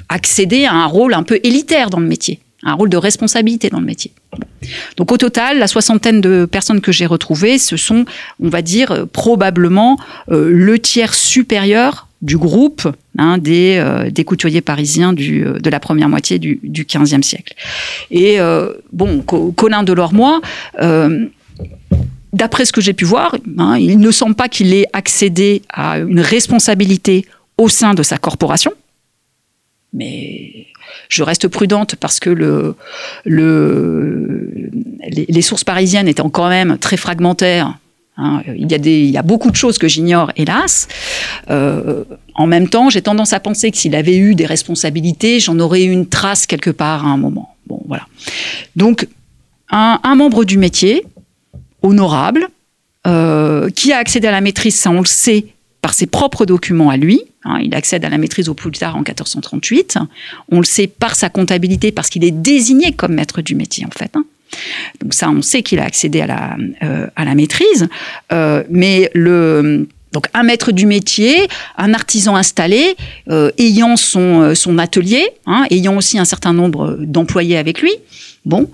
accédaient 0.09 0.65
à 0.65 0.73
un 0.73 0.87
rôle 0.87 1.15
un 1.15 1.23
peu 1.23 1.39
élitaire 1.43 1.91
dans 1.91 2.01
le 2.01 2.07
métier, 2.07 2.41
un 2.63 2.75
rôle 2.75 2.89
de 2.89 2.97
responsabilité 2.97 3.71
dans 3.71 3.81
le 3.81 3.87
métier. 3.87 4.13
Donc 4.97 5.13
au 5.13 5.17
total, 5.17 5.59
la 5.59 5.67
soixantaine 5.67 6.21
de 6.21 6.45
personnes 6.45 6.81
que 6.81 6.93
j'ai 6.93 7.07
retrouvées, 7.07 7.59
ce 7.59 7.77
sont, 7.77 8.05
on 8.41 8.49
va 8.49 8.63
dire, 8.63 8.91
euh, 8.91 9.07
probablement 9.07 9.99
euh, 10.31 10.51
le 10.51 10.79
tiers 10.79 11.15
supérieur 11.15 12.09
du 12.23 12.39
groupe 12.39 12.89
hein, 13.19 13.39
des, 13.39 13.77
euh, 13.79 14.11
des 14.11 14.25
couturiers 14.25 14.63
parisiens 14.63 15.13
du, 15.13 15.45
de 15.45 15.71
la 15.71 15.81
première 15.81 16.09
moitié 16.09 16.39
du, 16.39 16.59
15e 16.65 17.23
siècle. 17.23 17.55
Et 18.11 18.39
bon, 18.93 19.21
Colin 19.21 19.83
Delormois, 19.83 20.41
euh, 20.81 21.27
d'après 22.37 22.65
ce 22.65 22.73
que 22.73 22.81
j'ai 22.81 22.93
pu 22.93 23.05
voir, 23.05 23.37
hein, 23.59 23.77
il 23.79 23.99
ne 23.99 24.11
semble 24.11 24.35
pas 24.35 24.49
qu'il 24.49 24.73
ait 24.75 24.87
accédé 24.93 25.63
à 25.69 25.99
une 25.99 26.21
responsabilité 26.21 27.27
au 27.59 27.69
sein 27.69 27.95
de 27.95 28.03
sa 28.03 28.19
corporation. 28.19 28.73
Mais 29.93 30.67
je 31.09 31.23
reste 31.23 31.49
prudente 31.49 31.97
parce 31.97 32.21
que 32.21 32.31
le, 32.31 32.75
le, 33.25 34.71
les, 35.09 35.43
sources 35.43 35.65
parisiennes 35.65 36.09
étant 36.09 36.29
quand 36.29 36.49
même 36.49 36.79
très 36.79 36.97
fragmentaires. 36.97 37.79
Hein, 38.19 38.43
il, 38.57 38.71
y 39.11 39.19
a 39.19 39.23
beaucoup 39.23 39.51
de 39.51 39.57
choses 39.57 39.79
que 39.79 39.89
j'ignore, 39.89 40.33
hélas. 40.37 40.89
Euh, 41.51 42.05
en 42.35 42.47
même 42.47 42.69
temps, 42.69 42.91
j'ai 42.91 43.03
tendance 43.03 43.33
à 43.33 43.41
penser 43.41 43.71
que 43.71 43.77
s'il 43.77 43.95
avait 43.95 44.17
eu 44.17 44.35
des 44.35 44.47
responsabilités, 44.47 45.39
j'en 45.39 45.59
aurais 45.59 45.85
eu 45.85 45.91
une 45.91 46.07
trace 46.09 46.47
quelque 46.47 46.71
part 46.71 47.07
à 47.07 47.11
un 47.11 47.17
moment. 47.17 47.55
Voilà. 47.87 48.07
Donc, 48.75 49.07
un 49.71 50.15
membre 50.15 50.45
du 50.45 50.59
métier, 50.59 51.05
honorable, 51.83 52.49
euh, 53.07 53.71
qui 53.71 53.93
a 53.93 53.99
accédé 53.99 54.27
à 54.27 54.33
la 54.33 54.41
maîtrise, 54.41 54.75
ça 54.75 54.91
on 54.91 54.99
le 54.99 55.07
sait, 55.07 55.47
par 55.81 55.95
ses 55.95 56.07
propres 56.07 56.45
documents 56.45 56.91
à 56.91 56.97
lui. 56.97 57.21
Hein, 57.45 57.61
il 57.63 57.73
accède 57.77 58.05
à 58.05 58.09
la 58.09 58.19
maîtrise 58.19 58.49
au 58.49 58.55
plus 58.55 58.73
tard 58.73 58.97
en 58.97 59.01
1438. 59.01 59.99
On 60.51 60.59
le 60.59 60.65
sait 60.65 60.89
par 60.89 61.15
sa 61.15 61.29
comptabilité, 61.29 61.93
parce 61.93 62.09
qu'il 62.09 62.25
est 62.25 62.33
désigné 62.33 62.93
comme 62.93 63.15
maître 63.15 63.43
du 63.43 63.55
métier, 63.55 63.87
en 63.87 63.97
fait. 63.97 64.11
Hein. 64.17 64.25
Donc 65.01 65.15
ça, 65.15 65.31
on 65.31 65.41
sait 65.41 65.63
qu'il 65.63 65.79
a 65.79 65.85
accédé 65.85 66.21
à 66.21 66.27
la, 66.27 66.57
euh, 66.83 67.07
à 67.15 67.25
la 67.25 67.37
maîtrise. 67.37 67.87
Euh, 68.33 68.65
mais 68.71 69.11
le... 69.15 69.87
Donc 70.13 70.27
un 70.35 70.45
maître 70.45 70.73
du 70.73 70.87
métier, 70.87 71.47
un 71.77 71.93
artisan 71.93 72.37
installé, 72.37 72.97
ayant 73.59 73.97
son, 73.97 74.55
son 74.55 74.79
atelier, 74.79 75.29
hein, 75.45 75.67
ayant 75.71 75.95
aussi 75.97 76.19
un 76.19 76.25
certain 76.25 76.55
nombre 76.55 76.97
d'employés 77.01 77.59
avec 77.59 77.83
lui, 77.83 77.93
bon, 78.47 78.71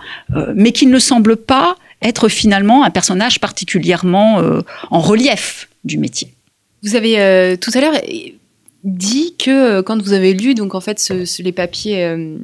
mais 0.54 0.70
qui 0.70 0.86
ne 0.86 1.00
semble 1.00 1.36
pas 1.36 1.76
être 2.02 2.28
finalement 2.28 2.84
un 2.84 2.90
personnage 2.90 3.40
particulièrement 3.40 4.42
en 4.90 5.00
relief 5.00 5.68
du 5.84 5.98
métier. 5.98 6.34
Vous 6.82 6.96
avez 6.96 7.20
euh, 7.20 7.56
tout 7.56 7.70
à 7.74 7.80
l'heure 7.80 7.94
dit 8.82 9.36
que 9.38 9.50
euh, 9.50 9.82
quand 9.82 10.00
vous 10.02 10.12
avez 10.12 10.34
lu 10.34 10.54
donc 10.54 10.74
en 10.74 10.80
fait 10.80 11.12
les 11.38 11.52
papiers 11.52 12.04
euh, 12.04 12.36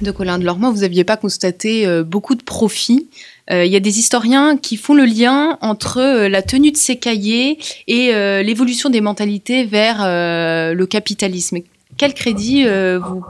de 0.00 0.10
Colin 0.10 0.38
de 0.38 0.44
Lormont, 0.44 0.72
vous 0.72 0.80
n'aviez 0.80 1.04
pas 1.04 1.16
constaté 1.16 1.86
beaucoup 2.02 2.34
de 2.34 2.42
profits. 2.42 3.08
Il 3.48 3.66
y 3.66 3.76
a 3.76 3.80
des 3.80 4.00
historiens 4.00 4.56
qui 4.56 4.76
font 4.76 4.94
le 4.94 5.04
lien 5.04 5.56
entre 5.60 6.26
la 6.26 6.42
tenue 6.42 6.72
de 6.72 6.76
ces 6.76 6.96
cahiers 6.96 7.58
et 7.86 8.10
l'évolution 8.42 8.90
des 8.90 9.00
mentalités 9.00 9.64
vers 9.64 9.98
le 10.02 10.84
capitalisme. 10.86 11.58
Quel 11.96 12.12
crédit 12.12 12.64
vous, 12.64 13.22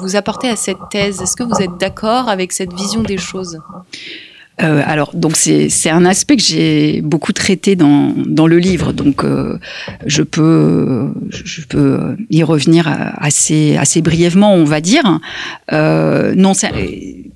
vous 0.00 0.16
apportez 0.16 0.50
à 0.50 0.56
cette 0.56 0.76
thèse? 0.90 1.22
Est-ce 1.22 1.34
que 1.34 1.44
vous 1.44 1.62
êtes 1.62 1.78
d'accord 1.80 2.28
avec 2.28 2.52
cette 2.52 2.74
vision 2.74 3.02
des 3.02 3.16
choses? 3.16 3.58
Euh, 4.62 4.82
alors, 4.86 5.14
donc 5.14 5.36
c'est 5.36 5.90
un 5.90 6.04
aspect 6.04 6.36
que 6.36 6.42
j'ai 6.42 7.00
beaucoup 7.02 7.32
traité 7.32 7.74
dans, 7.74 8.14
dans 8.24 8.46
le 8.46 8.58
livre, 8.58 8.92
donc 8.92 9.24
euh, 9.24 9.58
je 10.06 10.22
peux 10.22 11.10
je 11.30 11.62
peux 11.62 12.16
y 12.30 12.44
revenir 12.44 12.86
assez 13.18 13.76
assez 13.76 14.00
brièvement, 14.00 14.54
on 14.54 14.64
va 14.64 14.80
dire. 14.80 15.20
Euh, 15.72 16.34
non, 16.36 16.54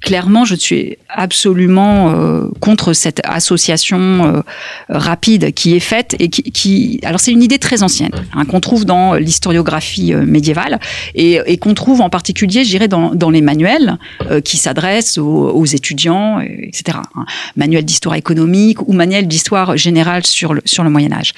clairement, 0.00 0.44
je 0.44 0.54
suis 0.54 0.96
absolument 1.08 2.10
euh, 2.10 2.48
contre 2.60 2.92
cette 2.92 3.20
association 3.24 3.98
euh, 3.98 4.42
rapide 4.88 5.52
qui 5.52 5.74
est 5.74 5.80
faite 5.80 6.16
et 6.18 6.28
qui, 6.28 7.00
alors 7.02 7.20
c'est 7.20 7.32
une 7.32 7.42
idée 7.42 7.58
très 7.58 7.82
ancienne 7.82 8.12
hein, 8.32 8.44
qu'on 8.44 8.60
trouve 8.60 8.84
dans 8.84 9.14
l'historiographie 9.14 10.14
médiévale 10.14 10.78
et, 11.14 11.58
qu'on 11.58 11.74
trouve 11.74 12.00
en 12.00 12.10
particulier, 12.10 12.64
je 12.64 12.70
dirais, 12.70 12.88
dans, 12.88 13.30
les 13.30 13.40
manuels 13.40 13.98
qui 14.44 14.56
s'adressent 14.56 15.18
aux, 15.18 15.64
étudiants, 15.64 16.40
etc. 16.40 16.98
Hein. 17.14 17.26
manuel 17.56 17.84
d'histoire 17.84 18.14
économique 18.14 18.80
ou 18.86 18.92
manuel 18.92 19.26
d'histoire 19.26 19.76
générale 19.76 20.24
sur 20.24 20.54
le, 20.54 20.62
sur 20.64 20.84
le 20.84 20.90
Moyen 20.90 21.12
Âge. 21.12 21.32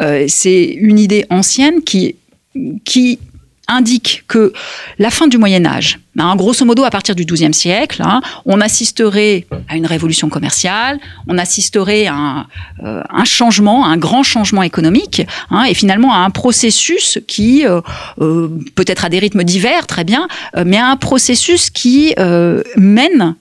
Euh, 0.00 0.24
c'est 0.28 0.64
une 0.64 0.98
idée 0.98 1.26
ancienne 1.30 1.82
qui, 1.82 2.16
qui 2.84 3.18
indique 3.70 4.24
que 4.28 4.52
la 4.98 5.10
fin 5.10 5.28
du 5.28 5.38
Moyen 5.38 5.64
Âge, 5.64 5.98
hein, 6.18 6.34
grosso 6.36 6.64
modo 6.64 6.84
à 6.84 6.90
partir 6.90 7.14
du 7.14 7.24
XIIe 7.24 7.54
siècle, 7.54 8.02
hein, 8.04 8.20
on 8.44 8.60
assisterait 8.60 9.46
à 9.68 9.76
une 9.76 9.86
révolution 9.86 10.28
commerciale, 10.28 10.98
on 11.26 11.38
assisterait 11.38 12.06
à 12.06 12.14
un, 12.14 12.46
euh, 12.84 13.02
changement, 13.24 13.86
un 13.86 13.96
grand 13.96 14.22
changement 14.22 14.62
économique, 14.62 15.22
hein, 15.50 15.64
et 15.64 15.74
finalement 15.74 16.12
à 16.12 16.18
un 16.18 16.30
processus 16.30 17.18
qui 17.26 17.66
euh, 17.66 17.80
euh, 18.20 18.48
peut-être 18.74 19.04
à 19.04 19.08
des 19.08 19.18
rythmes 19.18 19.44
divers, 19.44 19.86
très 19.86 20.04
bien, 20.04 20.28
mais 20.64 20.76
à 20.76 20.88
un 20.88 20.96
processus 20.96 21.70
qui 21.70 22.14
mène 22.76 23.36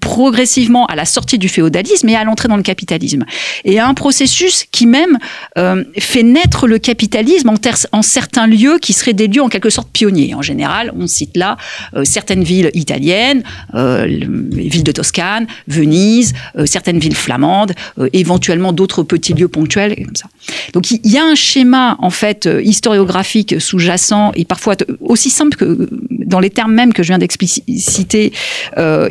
progressivement 0.00 0.86
à 0.86 0.94
la 0.94 1.04
sortie 1.04 1.36
du 1.36 1.48
féodalisme 1.48 2.08
et 2.08 2.14
à 2.14 2.22
l'entrée 2.22 2.46
dans 2.46 2.56
le 2.56 2.62
capitalisme. 2.62 3.24
Et 3.64 3.80
un 3.80 3.94
processus 3.94 4.66
qui 4.70 4.86
même 4.86 5.18
euh, 5.58 5.82
fait 5.98 6.22
naître 6.22 6.68
le 6.68 6.78
capitalisme 6.78 7.48
en, 7.48 7.56
en, 7.90 8.02
certains 8.02 8.46
lieux 8.46 8.78
qui 8.78 8.92
seraient 8.92 9.14
des 9.14 9.26
lieux 9.26 9.42
en 9.42 9.48
quelque 9.48 9.70
sorte 9.70 9.88
pionniers. 9.90 10.34
En 10.34 10.42
général, 10.42 10.92
on 10.96 11.08
cite 11.08 11.36
là 11.36 11.56
euh, 11.94 12.04
certaines 12.04 12.44
villes 12.44 12.70
italiennes, 12.74 13.42
euh, 13.74 14.06
les 14.06 14.68
villes 14.68 14.84
de 14.84 14.92
Toscane, 14.92 15.48
Venise, 15.66 16.34
euh, 16.56 16.66
certaines 16.66 17.00
villes 17.00 17.16
flamandes, 17.16 17.72
euh, 17.98 18.08
éventuellement 18.12 18.72
d'autres 18.72 19.02
petits 19.02 19.34
lieux 19.34 19.48
ponctuels, 19.48 19.96
comme 19.96 20.14
ça. 20.14 20.26
Donc 20.72 20.92
il 20.92 21.00
y 21.10 21.18
a 21.18 21.24
un 21.24 21.34
schéma 21.34 21.96
en 21.98 22.10
fait 22.10 22.48
historiographique 22.62 23.60
sous-jacent 23.60 24.30
et 24.36 24.44
parfois 24.44 24.76
aussi 25.00 25.30
simple 25.30 25.56
que 25.56 25.88
dans 26.10 26.38
les 26.38 26.50
termes 26.50 26.74
mêmes 26.74 26.92
que 26.92 27.02
je 27.02 27.08
viens 27.08 27.18
d'expliciter 27.18 28.32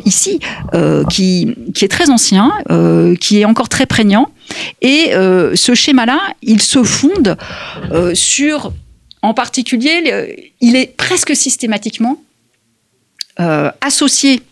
ici, 0.04 0.38
euh, 0.74 1.04
qui, 1.04 1.54
est 1.80 1.90
très 1.90 2.10
ancien, 2.10 2.52
euh, 2.70 3.14
qui 3.16 3.40
est 3.40 3.44
encore 3.44 3.68
très 3.68 3.86
prégnant. 3.86 4.30
Et 4.80 5.14
euh, 5.14 5.54
ce 5.54 5.74
schéma-là, 5.74 6.20
il 6.42 6.60
se 6.60 6.82
fonde 6.82 7.36
sur, 8.14 8.72
en 9.22 9.34
particulier, 9.34 10.50
il 10.60 10.76
est 10.76 10.96
presque 10.96 11.34
systématiquement 11.36 12.18
associé 13.80 14.42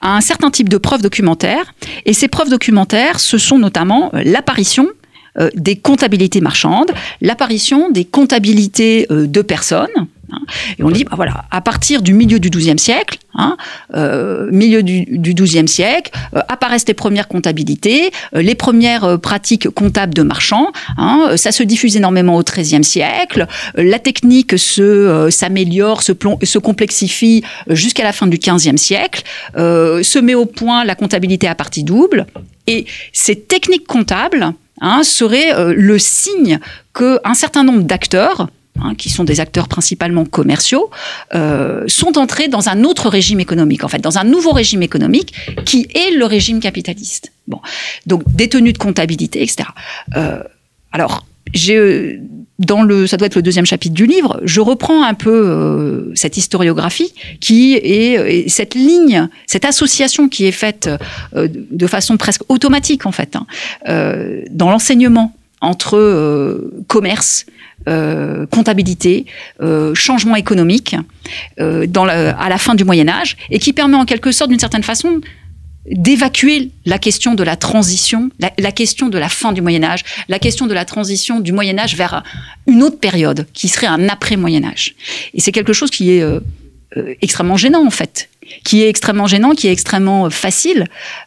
à 0.00 0.16
un 0.16 0.20
certain 0.20 0.50
type 0.50 0.68
de 0.68 0.76
preuves 0.76 1.02
documentaires. 1.02 1.74
Et 2.06 2.12
ces 2.12 2.28
preuves 2.28 2.48
documentaires, 2.48 3.20
ce 3.20 3.38
sont 3.38 3.58
notamment 3.58 4.10
l'apparition 4.12 4.88
des 5.54 5.76
comptabilités 5.76 6.40
marchandes, 6.40 6.90
l'apparition 7.20 7.90
des 7.90 8.04
comptabilités 8.04 9.06
de 9.10 9.42
personnes, 9.42 10.06
Hein. 10.32 10.40
Et 10.78 10.84
on 10.84 10.90
dit, 10.90 11.04
bah 11.04 11.12
voilà, 11.16 11.44
à 11.50 11.60
partir 11.60 12.02
du 12.02 12.14
milieu 12.14 12.38
du 12.38 12.50
XIIe 12.50 12.78
siècle, 12.78 13.18
hein, 13.34 13.56
euh, 13.94 14.48
milieu 14.50 14.82
du, 14.82 15.04
XIIe 15.34 15.68
siècle, 15.68 16.10
euh, 16.34 16.40
apparaissent 16.48 16.86
les 16.86 16.94
premières 16.94 17.28
comptabilités, 17.28 18.10
euh, 18.34 18.42
les 18.42 18.54
premières 18.54 19.18
pratiques 19.20 19.68
comptables 19.70 20.14
de 20.14 20.22
marchands. 20.22 20.72
Hein, 20.96 21.32
ça 21.36 21.52
se 21.52 21.62
diffuse 21.62 21.96
énormément 21.96 22.36
au 22.36 22.42
XIIIe 22.42 22.84
siècle. 22.84 23.46
la 23.74 23.98
technique 23.98 24.58
se 24.58 25.28
s'améliore, 25.30 26.02
se, 26.02 26.58
complexifie 26.58 27.42
jusqu'à 27.68 28.04
la 28.04 28.12
fin 28.12 28.26
du 28.26 28.38
XVe 28.38 28.76
siècle. 28.76 29.22
se 29.56 30.18
met 30.18 30.34
au 30.34 30.46
point 30.46 30.84
la 30.84 30.94
comptabilité 30.94 31.46
à 31.48 31.54
partie 31.54 31.84
double. 31.84 32.26
Et 32.66 32.86
ces 33.12 33.36
techniques 33.36 33.86
comptables 33.86 34.52
seraient 35.02 35.74
le 35.74 35.98
signe 35.98 36.58
qu'un 36.94 37.34
certain 37.34 37.64
nombre 37.64 37.82
d'acteurs 37.82 38.48
Hein, 38.82 38.94
qui 38.94 39.10
sont 39.10 39.24
des 39.24 39.40
acteurs 39.40 39.68
principalement 39.68 40.24
commerciaux, 40.24 40.90
euh, 41.34 41.84
sont 41.86 42.16
entrés 42.16 42.48
dans 42.48 42.68
un 42.70 42.84
autre 42.84 43.10
régime 43.10 43.38
économique, 43.38 43.84
en 43.84 43.88
fait, 43.88 43.98
dans 43.98 44.16
un 44.16 44.24
nouveau 44.24 44.52
régime 44.52 44.82
économique 44.82 45.34
qui 45.66 45.88
est 45.94 46.12
le 46.12 46.24
régime 46.24 46.60
capitaliste. 46.60 47.32
Bon, 47.46 47.60
donc 48.06 48.22
détenu 48.28 48.72
de 48.72 48.78
comptabilité, 48.78 49.42
etc. 49.42 49.68
Euh, 50.16 50.42
alors, 50.92 51.26
euh, 51.68 52.16
dans 52.58 52.82
le, 52.82 53.06
ça 53.06 53.18
doit 53.18 53.26
être 53.26 53.34
le 53.34 53.42
deuxième 53.42 53.66
chapitre 53.66 53.94
du 53.94 54.06
livre, 54.06 54.40
je 54.44 54.60
reprends 54.60 55.02
un 55.02 55.14
peu 55.14 56.12
cette 56.14 56.38
historiographie 56.38 57.12
qui 57.40 57.74
est, 57.74 58.44
et 58.44 58.48
cette 58.48 58.74
ligne, 58.74 59.28
cette 59.46 59.64
association 59.64 60.28
qui 60.28 60.46
est 60.46 60.52
faite 60.52 60.88
de 61.34 61.86
façon 61.86 62.16
presque 62.18 62.42
automatique 62.48 63.06
en 63.06 63.12
fait 63.12 63.34
hein, 63.36 63.46
dans 64.50 64.70
l'enseignement 64.70 65.34
entre 65.60 65.96
euh, 65.96 66.72
commerce, 66.86 67.46
euh, 67.88 68.46
comptabilité, 68.46 69.26
euh, 69.62 69.94
changement 69.94 70.36
économique 70.36 70.96
euh, 71.58 71.86
dans 71.86 72.04
la, 72.04 72.38
à 72.38 72.48
la 72.48 72.58
fin 72.58 72.74
du 72.74 72.84
Moyen 72.84 73.08
Âge, 73.08 73.36
et 73.50 73.58
qui 73.58 73.72
permet 73.72 73.96
en 73.96 74.04
quelque 74.04 74.32
sorte, 74.32 74.50
d'une 74.50 74.58
certaine 74.58 74.82
façon, 74.82 75.20
d'évacuer 75.86 76.70
la 76.84 76.98
question 76.98 77.34
de 77.34 77.42
la 77.42 77.56
transition, 77.56 78.30
la, 78.38 78.52
la, 78.58 78.70
question 78.70 79.08
de 79.08 79.16
la 79.16 79.30
fin 79.30 79.52
du 79.52 79.62
Moyen 79.62 79.82
Âge, 79.82 80.04
la 80.28 80.38
question 80.38 80.66
de 80.66 80.74
la 80.74 80.84
transition 80.84 81.40
du 81.40 81.52
Moyen 81.52 81.78
Âge 81.78 81.96
vers 81.96 82.22
une 82.66 82.82
autre 82.82 82.98
période, 82.98 83.46
qui 83.54 83.68
serait 83.68 83.86
un 83.86 84.08
après-Moyen 84.08 84.64
Âge. 84.64 84.94
Et 85.32 85.40
c'est 85.40 85.52
quelque 85.52 85.72
chose 85.72 85.90
qui 85.90 86.12
est 86.12 86.22
euh, 86.22 87.14
extrêmement 87.22 87.56
gênant, 87.56 87.86
en 87.86 87.90
fait, 87.90 88.28
qui 88.64 88.82
est 88.82 88.88
extrêmement 88.88 89.26
gênant, 89.26 89.52
qui 89.52 89.68
est 89.68 89.72
extrêmement 89.72 90.26
euh, 90.26 90.30
facile 90.30 90.86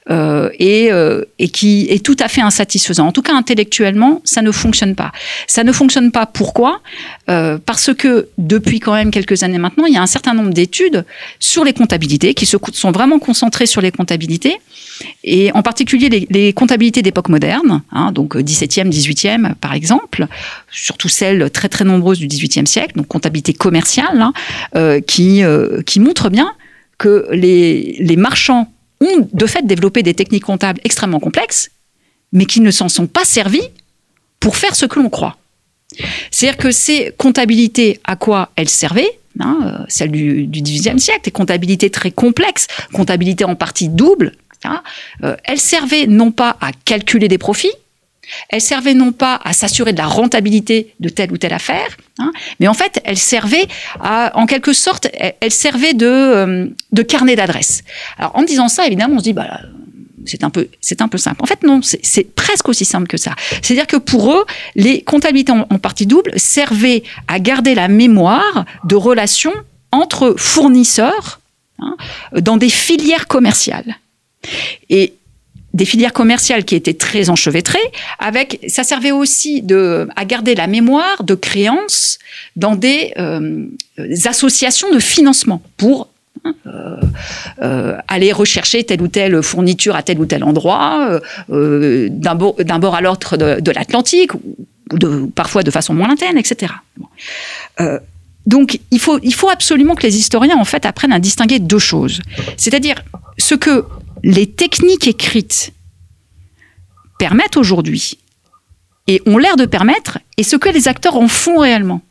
euh, 0.09 0.49
et, 0.59 0.91
euh, 0.91 1.23
et, 1.39 1.49
qui 1.49 1.87
est 1.89 2.03
tout 2.03 2.15
à 2.19 2.27
fait 2.27 2.41
insatisfaisant. 2.41 3.07
En 3.07 3.11
tout 3.11 3.21
cas, 3.21 3.33
intellectuellement, 3.33 4.21
ça 4.23 4.41
ne 4.41 4.51
fonctionne 4.51 4.95
pas. 4.95 5.11
Ça 5.47 5.63
ne 5.63 5.71
fonctionne 5.71 6.11
pas. 6.11 6.25
Pourquoi? 6.25 6.81
Parce 7.25 7.93
que 7.93 8.27
depuis 8.37 8.79
quand 8.79 8.93
même 8.93 9.09
quelques 9.09 9.43
années 9.43 9.57
maintenant, 9.57 9.85
il 9.85 9.93
y 9.93 9.97
a 9.97 10.01
un 10.01 10.07
certain 10.07 10.33
nombre 10.33 10.51
d'études 10.51 11.05
sur 11.39 11.63
les 11.63 11.73
comptabilités 11.73 12.33
qui 12.33 12.45
sont 12.45 12.91
vraiment 12.91 13.19
concentrées 13.19 13.65
sur 13.65 13.81
les 13.81 13.91
comptabilités 13.91 14.57
et 15.23 15.51
en 15.53 15.61
particulier 15.63 16.27
les, 16.29 16.53
comptabilités 16.53 17.01
d'époque 17.01 17.29
moderne, 17.29 17.81
hein, 17.91 18.11
donc 18.11 18.35
17e, 18.35 18.89
18e 18.89 19.55
par 19.55 19.73
exemple, 19.73 20.27
surtout 20.69 21.09
celles 21.09 21.49
très 21.49 21.69
très 21.69 21.85
nombreuses 21.85 22.19
du 22.19 22.27
18e 22.27 22.65
siècle, 22.65 22.97
donc 22.97 23.07
comptabilité 23.07 23.53
commerciale, 23.53 24.21
hein, 24.75 24.99
qui, 25.07 25.43
qui 25.85 25.99
montrent 25.99 26.29
bien 26.29 26.51
que 27.03 27.27
les, 27.33 28.15
marchands 28.15 28.71
ont 29.01 29.27
de 29.33 29.45
fait 29.45 29.67
développé 29.67 30.03
des 30.03 30.13
techniques 30.13 30.45
comptables 30.45 30.79
extrêmement 30.85 31.19
complexes, 31.19 31.69
mais 32.31 32.45
qui 32.45 32.61
ne 32.61 32.71
s'en 32.71 32.87
sont 32.87 33.07
pas 33.07 33.25
servis 33.25 33.67
pour 34.39 34.55
faire 34.55 34.73
ce 34.73 34.85
que 34.85 34.99
l'on 34.99 35.09
croit. 35.09 35.35
C'est-à-dire 36.31 36.57
que 36.57 36.71
ces 36.71 37.13
comptabilités, 37.17 37.99
à 38.05 38.15
quoi 38.15 38.51
elles 38.55 38.69
servaient 38.69 39.19
hein, 39.41 39.57
euh, 39.81 39.85
Celles 39.89 40.11
du, 40.11 40.47
18e 40.47 40.97
siècle, 40.97 41.25
des 41.25 41.31
comptabilités 41.31 41.89
très 41.89 42.11
complexes, 42.11 42.67
comptabilité 42.93 43.43
en 43.43 43.55
partie 43.55 43.89
double, 43.89 44.31
hein, 44.63 44.81
euh, 45.23 45.35
elles 45.43 45.59
servaient 45.59 46.07
non 46.07 46.31
pas 46.31 46.55
à 46.61 46.71
calculer 46.71 47.27
des 47.27 47.37
profits, 47.37 47.73
elles 48.49 48.61
servaient 48.61 48.93
non 48.93 49.11
pas 49.11 49.39
à 49.43 49.53
s'assurer 49.53 49.93
de 49.93 49.97
la 49.97 50.05
rentabilité 50.07 50.93
de 50.99 51.09
telle 51.09 51.31
ou 51.31 51.37
telle 51.37 51.53
affaire, 51.53 51.97
hein, 52.19 52.31
mais 52.59 52.67
en 52.67 52.73
fait, 52.73 53.01
elles 53.03 53.17
servaient 53.17 53.67
à, 53.99 54.31
en 54.37 54.45
quelque 54.45 54.73
sorte, 54.73 55.07
elles 55.39 55.51
servaient 55.51 55.93
de, 55.93 56.05
euh, 56.07 56.67
de 56.91 57.01
carnet 57.01 57.35
d'adresse. 57.35 57.83
Alors, 58.17 58.31
en 58.35 58.43
disant 58.43 58.67
ça, 58.69 58.87
évidemment, 58.87 59.15
on 59.15 59.19
se 59.19 59.23
dit, 59.25 59.33
bah, 59.33 59.59
c'est 60.25 60.43
un 60.45 60.49
peu, 60.49 60.69
c'est 60.79 61.01
un 61.01 61.09
peu 61.09 61.17
simple. 61.17 61.41
En 61.43 61.45
fait, 61.45 61.63
non, 61.63 61.81
c'est- 61.81 62.33
presque 62.33 62.69
aussi 62.69 62.85
simple 62.85 63.07
que 63.07 63.17
ça. 63.17 63.35
C'est-à-dire 63.61 63.87
que 63.87 63.97
pour 63.97 64.31
eux, 64.33 64.45
les 64.75 65.01
comptabilités 65.01 65.51
en, 65.51 65.67
en 65.69 65.77
partie 65.79 66.05
double 66.05 66.31
servaient 66.37 67.03
à 67.27 67.39
garder 67.39 67.75
la 67.75 67.87
mémoire 67.89 68.65
de 68.85 68.95
relations 68.95 69.53
entre 69.91 70.35
fournisseurs 70.37 71.41
hein, 71.79 71.97
dans 72.39 72.55
des 72.57 72.69
filières 72.69 73.27
commerciales. 73.27 73.95
Et 74.89 75.13
des 75.73 75.85
filières 75.85 76.13
commerciales 76.13 76.65
qui 76.65 76.75
étaient 76.75 76.93
très 76.93 77.29
enchevêtrées, 77.29 77.79
avec, 78.19 78.59
ça 78.67 78.83
servait 78.83 79.11
aussi 79.11 79.63
à 80.15 80.25
garder 80.25 80.55
la 80.55 80.67
mémoire 80.67 81.23
de 81.23 81.35
créances 81.35 82.19
dans 82.55 82.75
des 82.75 83.13
euh, 83.17 83.65
associations 84.25 84.93
de 84.93 84.99
financement 84.99 85.61
pour 85.77 86.09
hein, 86.45 86.53
euh, 86.67 87.01
euh, 87.61 87.97
aller 88.07 88.31
rechercher 88.31 88.83
telle 88.83 89.01
ou 89.01 89.07
telle 89.07 89.41
fourniture 89.41 89.95
à 89.95 90.03
tel 90.03 90.19
ou 90.19 90.25
tel 90.25 90.43
endroit, 90.43 91.19
d'un 91.49 92.35
bord, 92.35 92.95
à 92.95 93.01
l'autre 93.01 93.37
de, 93.37 93.71
l'Atlantique, 93.71 94.33
ou 94.35 95.27
parfois 95.33 95.63
de 95.63 95.71
façon 95.71 95.93
moins 95.95 96.07
lointaine, 96.07 96.37
etc. 96.37 96.73
Donc, 98.45 98.79
il 98.91 98.99
faut, 98.99 99.19
il 99.23 99.33
faut 99.33 99.49
absolument 99.49 99.95
que 99.95 100.03
les 100.03 100.17
historiens, 100.17 100.57
en 100.57 100.65
fait, 100.65 100.85
apprennent 100.85 101.13
à 101.13 101.19
distinguer 101.19 101.59
deux 101.59 101.79
choses. 101.79 102.21
C'est-à-dire 102.57 102.95
ce 103.37 103.55
que 103.55 103.85
les 104.23 104.47
techniques 104.47 105.07
écrites 105.07 105.73
permettent 107.19 107.57
aujourd'hui 107.57 108.17
et 109.07 109.21
ont 109.25 109.37
l'air 109.37 109.57
de 109.57 109.65
permettre, 109.65 110.19
et 110.37 110.43
ce 110.43 110.55
que 110.55 110.69
les 110.69 110.87
acteurs 110.87 111.17
en 111.17 111.27
font 111.27 111.59
réellement. 111.59 112.01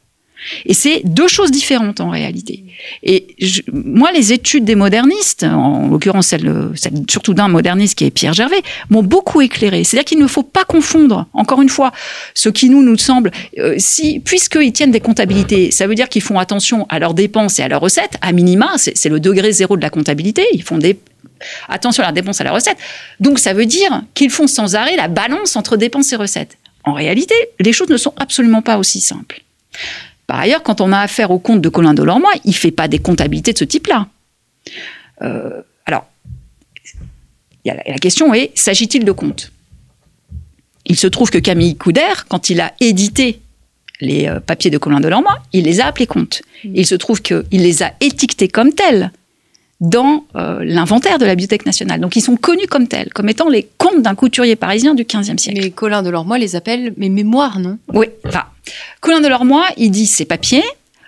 Et 0.67 0.75
c'est 0.75 1.03
deux 1.05 1.29
choses 1.29 1.51
différentes 1.51 2.01
en 2.01 2.11
réalité. 2.11 2.65
Et 3.05 3.37
moi, 3.73 4.11
les 4.13 4.33
études 4.33 4.65
des 4.65 4.75
modernistes, 4.75 5.45
en 5.45 5.89
l'occurrence 5.89 6.27
celle, 6.27 6.73
surtout 7.09 7.33
d'un 7.33 7.49
moderniste 7.49 7.97
qui 7.97 8.05
est 8.05 8.11
Pierre 8.11 8.33
Gervais, 8.33 8.61
m'ont 8.91 9.05
beaucoup 9.05 9.41
éclairé. 9.41 9.85
C'est-à-dire 9.85 10.05
qu'il 10.05 10.19
ne 10.19 10.27
faut 10.27 10.43
pas 10.43 10.65
confondre, 10.65 11.27
encore 11.33 11.63
une 11.63 11.69
fois, 11.69 11.93
ce 12.35 12.49
qui 12.49 12.71
nous 12.71 12.83
nous 12.83 12.99
semble, 12.99 13.31
euh, 13.59 13.77
si 13.79 14.21
puisqu'ils 14.21 14.73
tiennent 14.73 14.91
des 14.91 15.01
comptabilités, 15.01 15.71
ça 15.71 15.87
veut 15.87 15.95
dire 15.95 16.09
qu'ils 16.09 16.23
font 16.23 16.39
attention 16.39 16.87
à 16.89 16.99
leurs 16.99 17.15
dépenses 17.15 17.61
et 17.61 17.63
à 17.63 17.69
leurs 17.69 17.81
recettes. 17.81 18.17
À 18.21 18.33
minima, 18.33 18.73
c'est 18.77 19.09
le 19.09 19.21
degré 19.21 19.53
zéro 19.53 19.77
de 19.77 19.83
la 19.83 19.91
comptabilité. 19.91 20.45
Ils 20.55 20.65
font 20.65 20.79
des 20.79 20.99
attention 21.69 22.03
à 22.03 22.07
la 22.07 22.13
dépense 22.13 22.41
à 22.41 22.45
la 22.45 22.53
recette. 22.53 22.79
Donc 23.21 23.39
ça 23.39 23.53
veut 23.53 23.67
dire 23.67 24.03
qu'ils 24.15 24.31
font 24.31 24.47
sans 24.47 24.75
arrêt 24.75 24.97
la 24.97 25.09
balance 25.09 25.57
entre 25.57 25.77
dépenses 25.77 26.13
et 26.13 26.17
recettes. 26.17 26.59
En 26.85 26.93
réalité, 26.93 27.35
les 27.61 27.73
choses 27.73 27.89
ne 27.89 27.97
sont 27.97 28.15
absolument 28.17 28.63
pas 28.63 28.79
aussi 28.79 29.01
simples. 29.01 29.43
Par 30.27 30.41
ailleurs, 30.41 30.63
quand 30.63 30.81
on 30.81 30.93
a 30.93 31.01
affaire 31.01 31.31
au 31.31 31.39
compte 31.39 31.61
de 31.61 31.69
Colin 31.69 31.95
Delormeau, 31.95 32.29
il 32.45 32.51
ne 32.51 32.55
fait 32.55 32.71
pas 32.71 32.89
des 32.89 32.99
comptabilités 32.99 33.53
de 33.53 33.59
ce 33.59 33.65
type-là. 33.65 34.09
Euh, 35.23 35.63
alors, 35.87 36.07
il 37.65 37.69
y 37.69 37.71
a 37.71 37.75
la, 37.75 37.83
la 37.87 37.99
question 37.99 38.35
est, 38.35 38.51
s'agit-il 38.57 39.05
de 39.05 39.13
comptes? 39.13 39.53
Il 40.87 40.97
se 40.97 41.07
trouve 41.07 41.31
que 41.31 41.39
Camille 41.39 41.77
Couder, 41.77 42.25
quand 42.29 42.51
il 42.51 42.61
a 42.61 42.73
édité 42.81 43.41
les 44.01 44.27
euh, 44.27 44.41
papiers 44.41 44.71
de 44.71 44.79
Colin 44.79 45.01
Delormeau, 45.01 45.31
il 45.53 45.65
les 45.65 45.81
a 45.81 45.87
appelés 45.87 46.07
comptes. 46.07 46.43
Et 46.65 46.81
il 46.81 46.87
se 46.87 46.97
trouve 46.97 47.23
qu'il 47.23 47.45
les 47.51 47.83
a 47.83 47.93
étiquetés 48.01 48.49
comme 48.49 48.73
tels 48.73 49.13
dans 49.83 50.25
euh, 50.37 50.61
l'inventaire 50.63 51.19
de 51.19 51.27
la 51.27 51.35
Bibliothèque 51.35 51.67
nationale. 51.67 52.01
Donc 52.01 52.15
ils 52.15 52.21
sont 52.21 52.37
connus 52.37 52.69
comme 52.69 52.87
tels, 52.87 53.13
comme 53.13 53.29
étant 53.29 53.49
les 53.49 53.69
comptes 53.79 54.01
d'un 54.01 54.15
couturier 54.15 54.55
parisien 54.55 54.95
du 54.95 55.05
XVe 55.05 55.37
siècle. 55.37 55.61
Mais 55.61 55.71
Colin 55.73 56.03
Delormeau 56.05 56.37
les 56.37 56.55
appelle 56.55 56.95
mes 56.97 57.09
mémoires, 57.09 57.59
non? 57.59 57.79
Oui, 57.93 58.07
enfin, 58.25 58.45
Colin 59.01 59.21
Delormeau, 59.21 59.61
il 59.77 59.91
dit 59.91 60.07
ses 60.07 60.25
papiers. 60.25 60.63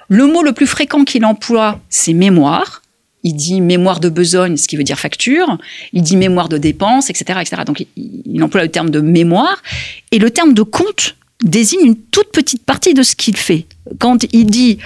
Le 0.08 0.26
mot 0.26 0.42
le 0.42 0.52
plus 0.52 0.66
fréquent 0.66 1.04
qu'il 1.04 1.24
emploie, 1.24 1.80
c'est 1.88 2.12
mémoire. 2.12 2.82
Il 3.22 3.34
dit 3.37 3.60
mémoire 3.60 4.00
de 4.00 4.08
besogne, 4.08 4.56
ce 4.56 4.66
qui 4.66 4.76
veut 4.76 4.82
dire 4.82 4.98
facture. 4.98 5.56
Il 5.92 6.02
dit 6.02 6.16
mémoire 6.16 6.48
de 6.48 6.58
dépenses, 6.58 7.08
etc., 7.08 7.38
etc. 7.40 7.62
Donc, 7.64 7.80
il, 7.80 7.87
il 8.26 8.42
emploie 8.42 8.62
le 8.62 8.68
terme 8.68 8.90
de 8.90 9.00
mémoire. 9.00 9.62
Et 10.10 10.18
le 10.18 10.30
terme 10.30 10.52
de 10.52 10.62
compte 10.62 11.16
désigne 11.42 11.87
une 11.87 11.96
toute 11.96 12.32
petite 12.32 12.64
partie 12.64 12.92
de 12.92 13.02
ce 13.02 13.14
qu'il 13.16 13.37
fait. 13.37 13.66
Quand 13.98 14.26
il 14.32 14.46
dit 14.46 14.78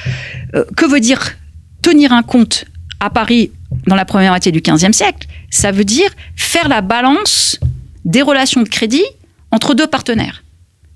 euh, 0.54 0.64
que 0.76 0.86
veut 0.86 1.00
dire 1.00 1.36
tenir 1.82 2.12
un 2.12 2.22
compte 2.22 2.64
à 3.00 3.10
Paris 3.10 3.50
dans 3.86 3.94
la 3.94 4.04
première 4.04 4.32
moitié 4.32 4.52
du 4.52 4.60
XVe 4.60 4.92
siècle, 4.92 5.28
ça 5.50 5.72
veut 5.72 5.84
dire 5.84 6.10
faire 6.36 6.68
la 6.68 6.80
balance 6.80 7.58
des 8.04 8.22
relations 8.22 8.62
de 8.62 8.68
crédit 8.68 9.04
entre 9.50 9.74
deux 9.74 9.86
partenaires. 9.86 10.42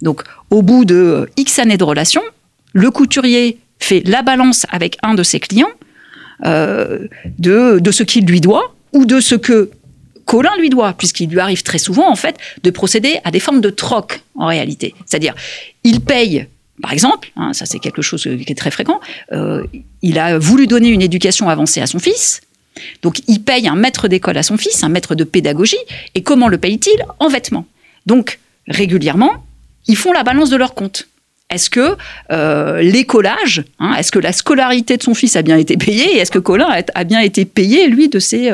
Donc, 0.00 0.22
au 0.50 0.62
bout 0.62 0.84
de 0.84 0.94
euh, 0.94 1.26
X 1.36 1.58
années 1.58 1.76
de 1.76 1.84
relation, 1.84 2.22
le 2.72 2.90
couturier 2.90 3.58
fait 3.78 4.02
la 4.06 4.22
balance 4.22 4.66
avec 4.70 4.96
un 5.02 5.14
de 5.14 5.22
ses 5.22 5.40
clients 5.40 5.70
euh, 6.44 7.06
de, 7.38 7.78
de 7.78 7.90
ce 7.90 8.02
qu'il 8.02 8.26
lui 8.26 8.40
doit 8.40 8.74
ou 8.92 9.04
de 9.04 9.20
ce 9.20 9.34
que 9.34 9.70
Colin 10.24 10.56
lui 10.58 10.70
doit, 10.70 10.92
puisqu'il 10.92 11.30
lui 11.30 11.40
arrive 11.40 11.62
très 11.62 11.78
souvent, 11.78 12.10
en 12.10 12.16
fait, 12.16 12.36
de 12.62 12.70
procéder 12.70 13.18
à 13.24 13.30
des 13.30 13.40
formes 13.40 13.60
de 13.60 13.70
troc, 13.70 14.22
en 14.34 14.46
réalité. 14.46 14.94
C'est-à-dire, 15.06 15.34
il 15.84 16.00
paye, 16.00 16.46
par 16.80 16.92
exemple, 16.92 17.30
hein, 17.36 17.52
ça 17.52 17.66
c'est 17.66 17.78
quelque 17.78 18.02
chose 18.02 18.22
qui 18.22 18.52
est 18.52 18.58
très 18.58 18.70
fréquent, 18.70 19.00
euh, 19.32 19.64
il 20.00 20.18
a 20.18 20.38
voulu 20.38 20.66
donner 20.66 20.88
une 20.88 21.02
éducation 21.02 21.48
avancée 21.48 21.80
à 21.80 21.86
son 21.86 21.98
fils, 21.98 22.40
donc 23.02 23.20
il 23.28 23.42
paye 23.42 23.68
un 23.68 23.76
maître 23.76 24.08
d'école 24.08 24.38
à 24.38 24.42
son 24.42 24.56
fils, 24.56 24.82
un 24.82 24.88
maître 24.88 25.14
de 25.14 25.24
pédagogie, 25.24 25.76
et 26.14 26.22
comment 26.22 26.48
le 26.48 26.58
paye-t-il 26.58 27.04
En 27.18 27.28
vêtements. 27.28 27.66
Donc, 28.06 28.38
régulièrement, 28.68 29.44
ils 29.86 29.96
font 29.96 30.12
la 30.12 30.22
balance 30.22 30.50
de 30.50 30.56
leur 30.56 30.74
compte. 30.74 31.08
Est-ce 31.50 31.68
que 31.68 31.96
euh, 32.30 32.80
l'écolage, 32.80 33.62
hein, 33.78 33.94
est-ce 33.98 34.10
que 34.10 34.18
la 34.18 34.32
scolarité 34.32 34.96
de 34.96 35.02
son 35.02 35.12
fils 35.12 35.36
a 35.36 35.42
bien 35.42 35.58
été 35.58 35.76
payée 35.76 36.16
et 36.16 36.18
est-ce 36.18 36.30
que 36.30 36.38
Colin 36.38 36.66
a, 36.94 37.04
bien 37.04 37.20
été 37.20 37.44
payé, 37.44 37.88
lui, 37.88 38.08
de, 38.08 38.18
ses, 38.18 38.52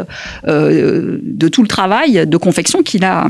euh, 0.48 1.18
de 1.22 1.48
tout 1.48 1.62
le 1.62 1.68
travail 1.68 2.26
de 2.26 2.37
confection 2.37 2.83
qu'il 2.83 3.04
a, 3.04 3.28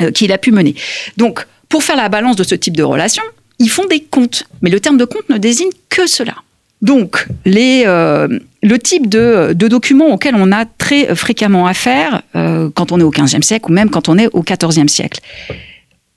euh, 0.00 0.12
qu'il 0.12 0.30
a 0.30 0.38
pu 0.38 0.52
mener? 0.52 0.76
Donc, 1.16 1.44
pour 1.68 1.82
faire 1.82 1.96
la 1.96 2.08
balance 2.08 2.36
de 2.36 2.44
ce 2.44 2.54
type 2.54 2.76
de 2.76 2.84
relation, 2.84 3.24
ils 3.58 3.70
font 3.70 3.86
des 3.86 4.00
comptes. 4.00 4.44
Mais 4.62 4.70
le 4.70 4.78
terme 4.78 4.96
de 4.96 5.04
compte 5.04 5.28
ne 5.28 5.38
désigne 5.38 5.70
que 5.88 6.06
cela. 6.06 6.36
Donc, 6.82 7.26
euh, 7.46 8.38
le 8.62 8.78
type 8.78 9.08
de, 9.08 9.54
documents 9.54 10.08
auxquels 10.12 10.34
on 10.34 10.52
a 10.52 10.66
très 10.66 11.14
fréquemment 11.14 11.66
affaire 11.66 12.22
euh, 12.36 12.68
quand 12.74 12.92
on 12.92 13.00
est 13.00 13.02
au 13.02 13.10
XVe 13.10 13.42
siècle 13.42 13.70
ou 13.70 13.72
même 13.72 13.88
quand 13.88 14.10
on 14.10 14.18
est 14.18 14.28
au 14.34 14.42
XIVe 14.42 14.88
siècle. 14.88 15.20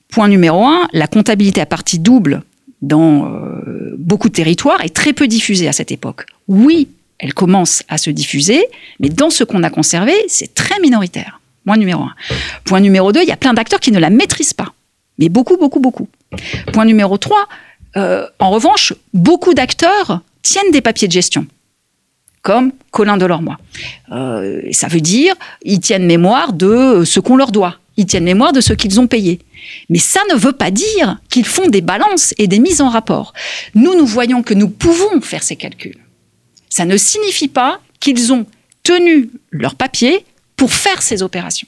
Point 0.10 0.28
numéro 0.28 0.66
un, 0.66 0.88
la 0.92 1.08
comptabilité 1.08 1.62
à 1.62 1.66
partie 1.66 2.00
double 2.00 2.44
dans 2.82 3.32
euh, 3.32 3.96
beaucoup 3.98 4.28
de 4.28 4.34
territoires 4.34 4.84
est 4.84 4.94
très 4.94 5.14
peu 5.14 5.28
diffusée 5.28 5.70
à 5.70 5.74
cette 5.74 5.92
époque. 5.92 6.26
Oui, 6.50 6.90
elle 7.20 7.34
commence 7.34 7.84
à 7.88 7.98
se 7.98 8.10
diffuser, 8.10 8.62
mais 9.00 9.08
dans 9.08 9.30
ce 9.30 9.46
qu'on 9.46 9.64
a 9.64 9.70
conservé, 9.70 10.14
c'est 10.28 10.54
très 10.54 10.80
minoritaire. 10.82 11.40
Point 11.66 11.78
numéro 11.78 12.04
un. 12.04 12.14
Point 12.66 12.82
numéro 12.82 13.14
deux, 13.14 13.22
il 13.22 13.28
y 13.30 13.32
a 13.32 13.38
plein 13.38 13.54
d'acteurs 13.54 13.80
qui 13.80 13.94
ne 13.94 14.00
la 14.00 14.10
maîtrisent 14.10 14.54
pas, 14.54 14.74
mais 15.18 15.30
beaucoup, 15.30 15.56
beaucoup, 15.58 15.80
beaucoup. 15.80 16.10
Point 16.74 16.86
numéro 16.86 17.18
trois, 17.18 17.48
en 17.96 18.52
revanche, 18.52 18.94
beaucoup 19.14 19.54
d'acteurs 19.54 20.22
tiennent 20.48 20.72
des 20.72 20.82
papiers 20.82 21.08
de 21.08 21.14
gestion, 21.14 21.46
comme 22.42 22.72
Colin 22.92 23.18
Delormeau. 23.18 23.54
Euh, 24.12 24.62
ça 24.72 24.88
veut 24.88 25.02
dire, 25.02 25.36
ils 25.64 25.80
tiennent 25.80 26.06
mémoire 26.06 26.54
de 26.54 27.04
ce 27.06 27.20
qu'on 27.20 27.36
leur 27.36 27.52
doit. 27.52 27.78
Ils 27.98 28.06
tiennent 28.06 28.24
mémoire 28.24 28.54
de 28.54 28.62
ce 28.62 28.74
qu'ils 28.74 29.00
ont 29.00 29.08
payé. 29.08 29.40
Mais 29.90 29.98
ça 29.98 30.20
ne 30.32 30.36
veut 30.36 30.54
pas 30.54 30.72
dire 30.72 31.18
qu'ils 31.30 31.46
font 31.46 31.68
des 31.68 31.82
balances 31.82 32.34
et 32.38 32.48
des 32.48 32.60
mises 32.60 32.80
en 32.80 32.90
rapport. 32.90 33.34
Nous, 33.76 33.96
nous 33.96 34.06
voyons 34.06 34.44
que 34.44 34.54
nous 34.54 34.70
pouvons 34.70 35.20
faire 35.20 35.44
ces 35.44 35.56
calculs. 35.56 35.98
Ça 36.70 36.86
ne 36.86 36.96
signifie 36.96 37.48
pas 37.48 37.80
qu'ils 38.00 38.32
ont 38.32 38.46
tenu 38.84 39.30
leurs 39.52 39.76
papiers 39.76 40.24
pour 40.56 40.72
faire 40.72 41.02
ces 41.02 41.24
opérations. 41.24 41.68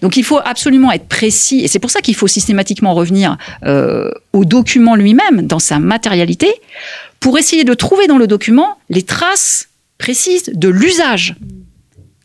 Donc 0.00 0.16
il 0.16 0.24
faut 0.24 0.40
absolument 0.44 0.92
être 0.92 1.08
précis, 1.08 1.60
et 1.60 1.68
c'est 1.68 1.78
pour 1.78 1.90
ça 1.90 2.00
qu'il 2.00 2.14
faut 2.14 2.26
systématiquement 2.26 2.94
revenir 2.94 3.38
euh, 3.64 4.10
au 4.32 4.44
document 4.44 4.96
lui-même, 4.96 5.46
dans 5.46 5.58
sa 5.58 5.78
matérialité, 5.78 6.52
pour 7.22 7.38
essayer 7.38 7.64
de 7.64 7.72
trouver 7.72 8.06
dans 8.08 8.18
le 8.18 8.26
document 8.26 8.76
les 8.90 9.02
traces 9.02 9.68
précises 9.96 10.50
de 10.52 10.68
l'usage 10.68 11.36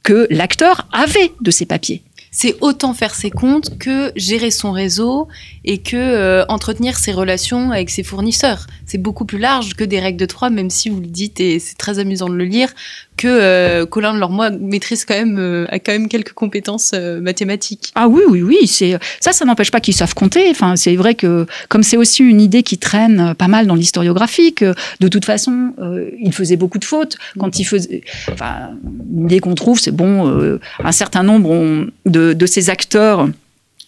que 0.03 0.27
l'acteur 0.29 0.87
avait 0.91 1.31
de 1.39 1.51
ces 1.51 1.65
papiers 1.65 2.03
c'est 2.37 2.55
autant 2.61 2.93
faire 2.93 3.15
ses 3.15 3.31
comptes 3.31 3.79
que 3.79 4.11
gérer 4.15 4.51
son 4.51 4.71
réseau 4.71 5.27
et 5.65 5.79
que 5.79 5.95
euh, 5.95 6.45
entretenir 6.49 6.99
ses 6.99 7.11
relations 7.11 7.71
avec 7.71 7.89
ses 7.89 8.03
fournisseurs. 8.03 8.67
C'est 8.85 8.99
beaucoup 8.99 9.25
plus 9.25 9.39
large 9.39 9.73
que 9.73 9.83
des 9.83 9.99
règles 9.99 10.19
de 10.19 10.27
trois, 10.27 10.51
même 10.51 10.69
si 10.69 10.89
vous 10.89 10.99
le 10.99 11.07
dites 11.07 11.39
et 11.39 11.57
c'est 11.57 11.77
très 11.77 11.97
amusant 11.97 12.29
de 12.29 12.35
le 12.35 12.45
lire, 12.45 12.71
que 13.17 13.27
euh, 13.27 13.85
Colin 13.85 14.13
de 14.13 14.19
Lormois 14.19 14.51
maîtrise 14.51 15.03
quand 15.03 15.15
même, 15.15 15.37
euh, 15.39 15.65
a 15.69 15.79
quand 15.79 15.91
même 15.91 16.07
quelques 16.07 16.33
compétences 16.33 16.91
euh, 16.93 17.19
mathématiques. 17.19 17.91
Ah 17.95 18.07
oui, 18.07 18.21
oui, 18.29 18.43
oui. 18.43 18.67
C'est 18.67 18.97
ça, 19.19 19.33
ça 19.33 19.43
n'empêche 19.43 19.71
pas 19.71 19.81
qu'ils 19.81 19.95
savent 19.95 20.13
compter. 20.13 20.49
Enfin, 20.49 20.75
c'est 20.75 20.95
vrai 20.95 21.15
que 21.15 21.45
comme 21.67 21.83
c'est 21.83 21.97
aussi 21.97 22.23
une 22.23 22.39
idée 22.39 22.63
qui 22.63 22.77
traîne 22.77 23.33
pas 23.35 23.47
mal 23.47 23.67
dans 23.67 23.75
l'historiographie, 23.75 24.53
que 24.53 24.75
de 24.99 25.07
toute 25.07 25.25
façon, 25.25 25.73
il 26.21 26.31
faisait 26.31 26.55
beaucoup 26.55 26.77
de 26.77 26.85
fautes 26.85 27.17
quand 27.39 27.59
il 27.59 27.65
faisait. 27.65 28.01
Enfin, 28.31 28.71
une 29.15 29.41
qu'on 29.41 29.55
trouve, 29.55 29.79
c'est 29.79 29.91
bon, 29.91 30.59
un 30.83 30.91
certain 30.91 31.23
nombre 31.23 31.87
de, 32.05 32.33
de 32.33 32.45
ces 32.45 32.69
acteurs 32.69 33.27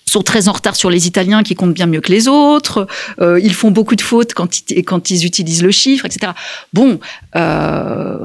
sont 0.10 0.22
très 0.22 0.48
en 0.48 0.54
retard 0.54 0.76
sur 0.76 0.90
les 0.90 1.08
Italiens 1.08 1.44
qui 1.44 1.56
comptent 1.56 1.74
bien 1.74 1.88
mieux 1.88 2.02
que 2.02 2.12
les 2.12 2.28
autres. 2.28 2.88
Euh, 3.22 3.40
ils 3.42 3.54
font 3.54 3.72
beaucoup 3.72 3.96
de 3.96 4.02
fautes 4.02 4.34
quand 4.34 4.72
ils, 4.72 4.84
quand 4.84 5.12
ils 5.12 5.26
utilisent 5.26 5.64
le 5.64 5.72
chiffre, 5.72 6.06
etc. 6.06 6.34
Bon, 6.74 7.00
euh, 7.36 8.18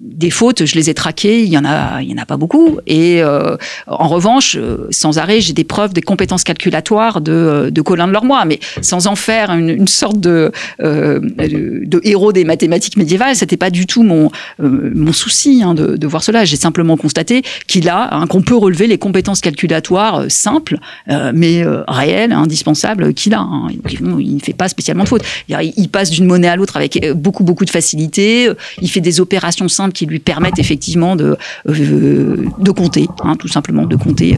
des 0.00 0.30
fautes, 0.30 0.64
je 0.64 0.74
les 0.76 0.90
ai 0.90 0.94
traquées, 0.94 1.42
il 1.42 1.48
y 1.48 1.58
en 1.58 1.64
a, 1.64 2.00
il 2.02 2.10
y 2.10 2.14
en 2.14 2.18
a 2.22 2.26
pas 2.26 2.36
beaucoup. 2.36 2.78
Et 2.86 3.22
euh, 3.22 3.56
en 3.86 4.08
revanche, 4.08 4.56
euh, 4.56 4.86
sans 4.90 5.18
arrêt, 5.18 5.40
j'ai 5.40 5.52
des 5.52 5.64
preuves 5.64 5.92
des 5.92 6.02
compétences 6.02 6.44
calculatoires 6.44 7.20
de, 7.20 7.70
de 7.72 7.82
Colin 7.82 8.06
de 8.06 8.12
Lormois, 8.12 8.44
mais 8.44 8.60
sans 8.80 9.06
en 9.06 9.16
faire 9.16 9.50
une, 9.50 9.68
une 9.68 9.88
sorte 9.88 10.20
de, 10.20 10.52
euh, 10.80 11.20
de, 11.20 12.00
héros 12.04 12.32
des 12.32 12.44
mathématiques 12.44 12.96
médiévales. 12.96 13.34
C'était 13.36 13.56
pas 13.56 13.70
du 13.70 13.86
tout 13.86 14.02
mon 14.02 14.30
mon 14.58 15.12
souci 15.12 15.62
hein, 15.64 15.74
de, 15.74 15.96
de, 15.96 16.06
voir 16.06 16.22
cela. 16.22 16.44
J'ai 16.44 16.56
simplement 16.56 16.96
constaté 16.96 17.42
qu'il 17.66 17.88
a, 17.88 18.14
hein, 18.14 18.26
qu'on 18.26 18.42
peut 18.42 18.56
relever 18.56 18.86
les 18.86 18.98
compétences 18.98 19.40
calculatoires 19.40 20.24
simples 20.28 20.74
euh, 20.74 20.83
mais 21.06 21.64
euh, 21.64 21.82
réel, 21.88 22.32
indispensable 22.32 23.14
qu'il 23.14 23.34
a. 23.34 23.40
Hein. 23.40 23.68
Il 23.90 24.36
ne 24.36 24.40
fait 24.40 24.52
pas 24.52 24.68
spécialement 24.68 25.04
de 25.04 25.08
faute. 25.08 25.22
Il 25.48 25.88
passe 25.88 26.10
d'une 26.10 26.26
monnaie 26.26 26.48
à 26.48 26.56
l'autre 26.56 26.76
avec 26.76 27.02
euh, 27.02 27.14
beaucoup 27.14 27.44
beaucoup 27.44 27.64
de 27.64 27.70
facilité. 27.70 28.50
Il 28.80 28.90
fait 28.90 29.00
des 29.00 29.20
opérations 29.20 29.68
simples 29.68 29.92
qui 29.92 30.06
lui 30.06 30.18
permettent 30.18 30.58
effectivement 30.58 31.16
de 31.16 31.36
de 31.66 32.70
compter, 32.70 33.08
hein, 33.22 33.36
tout 33.36 33.48
simplement 33.48 33.84
de 33.84 33.96
compter 33.96 34.36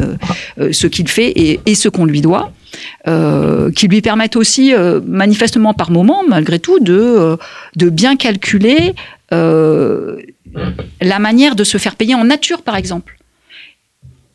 ce 0.59 0.87
qu'il 0.87 1.09
fait 1.09 1.61
et, 1.67 1.75
ce 1.75 1.89
qu'on 1.89 2.05
lui 2.05 2.21
doit. 2.21 2.53
Euh, 3.09 3.71
qui 3.71 3.89
lui 3.89 4.03
permettent 4.03 4.37
aussi, 4.37 4.75
euh, 4.75 5.01
manifestement 5.07 5.75
par 5.75 5.91
moment, 5.91 6.23
malgré 6.29 6.59
tout, 6.59 6.81
de, 6.81 6.99
euh, 6.99 7.37
de 7.77 7.89
bien 7.89 8.17
calculer 8.17 8.95
la 9.31 11.19
manière 11.19 11.57
de 11.57 11.65
se 11.65 11.79
faire 11.79 11.97
payer 11.97 12.15
en 12.15 12.25
nature, 12.25 12.63
par 12.63 12.77
exemple. 12.77 13.19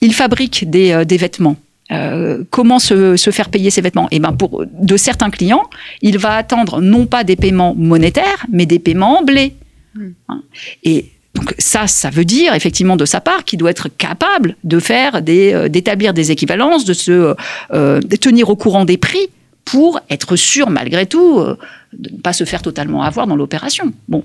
Il 0.01 0.13
fabrique 0.13 0.69
des, 0.69 1.05
des 1.05 1.17
vêtements. 1.17 1.55
Euh, 1.91 2.43
comment 2.49 2.79
se, 2.79 3.17
se, 3.17 3.31
faire 3.31 3.49
payer 3.49 3.69
ses 3.69 3.81
vêtements? 3.81 4.07
Et 4.11 4.15
eh 4.15 4.19
ben 4.19 4.31
pour 4.31 4.63
de 4.65 4.97
certains 4.97 5.29
clients, 5.29 5.69
il 6.01 6.17
va 6.17 6.35
attendre 6.35 6.81
non 6.81 7.05
pas 7.05 7.23
des 7.23 7.35
paiements 7.35 7.75
monétaires, 7.75 8.45
mais 8.51 8.65
des 8.65 8.79
paiements 8.79 9.19
en 9.19 9.23
blé. 9.23 9.55
Hmm. 9.95 10.09
Hein. 10.29 10.41
Et 10.83 11.11
donc 11.33 11.55
ça, 11.57 11.87
ça 11.87 12.09
veut 12.09 12.25
dire 12.25 12.53
effectivement 12.53 12.97
de 12.97 13.05
sa 13.05 13.21
part 13.21 13.45
qu'il 13.45 13.59
doit 13.59 13.71
être 13.71 13.87
capable 13.89 14.55
de 14.63 14.79
faire 14.79 15.21
des, 15.21 15.53
euh, 15.53 15.69
d'établir 15.69 16.13
des 16.13 16.31
équivalences, 16.31 16.85
de 16.85 16.93
se 16.93 17.35
euh, 17.73 17.99
de 18.01 18.15
tenir 18.15 18.49
au 18.49 18.55
courant 18.55 18.85
des 18.85 18.97
prix 18.97 19.29
pour 19.63 19.99
être 20.09 20.35
sûr 20.35 20.69
malgré 20.69 21.05
tout 21.05 21.39
euh, 21.39 21.57
de 21.93 22.11
ne 22.11 22.17
pas 22.17 22.33
se 22.33 22.43
faire 22.43 22.61
totalement 22.61 23.03
avoir 23.03 23.27
dans 23.27 23.35
l'opération. 23.35 23.93
Bon, 24.09 24.23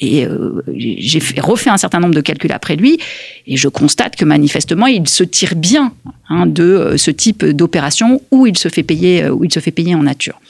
et 0.00 0.26
euh, 0.26 0.62
j'ai 0.76 1.20
refait 1.40 1.70
un 1.70 1.76
certain 1.76 2.00
nombre 2.00 2.14
de 2.14 2.20
calculs 2.20 2.52
après 2.52 2.76
lui, 2.76 2.98
et 3.46 3.56
je 3.56 3.68
constate 3.68 4.16
que 4.16 4.24
manifestement, 4.24 4.86
il 4.86 5.08
se 5.08 5.24
tire 5.24 5.54
bien 5.54 5.92
hein, 6.28 6.46
de 6.46 6.62
euh, 6.62 6.96
ce 6.96 7.10
type 7.10 7.44
d'opération 7.44 8.20
où 8.30 8.46
il 8.46 8.58
se 8.58 8.68
fait 8.68 8.82
payer, 8.82 9.24
euh, 9.24 9.30
où 9.30 9.44
il 9.44 9.52
se 9.52 9.60
fait 9.60 9.70
payer 9.70 9.94
en 9.94 10.02
nature. 10.02 10.40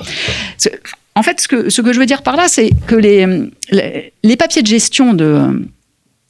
En 1.15 1.23
fait, 1.23 1.41
ce 1.41 1.49
que, 1.49 1.71
ce 1.71 1.81
que 1.81 1.93
je 1.93 1.99
veux 1.99 2.07
dire 2.07 2.23
par 2.23 2.37
là, 2.37 2.47
c'est 2.49 2.71
que 2.87 2.95
les, 2.95 3.27
les, 4.23 4.37
papiers 4.37 4.63
de 4.63 4.67
gestion 4.67 5.15
de, 5.15 5.67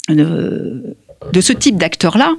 de, 0.08 0.96
de 1.32 1.40
ce 1.40 1.52
type 1.52 1.76
d'acteurs-là 1.76 2.34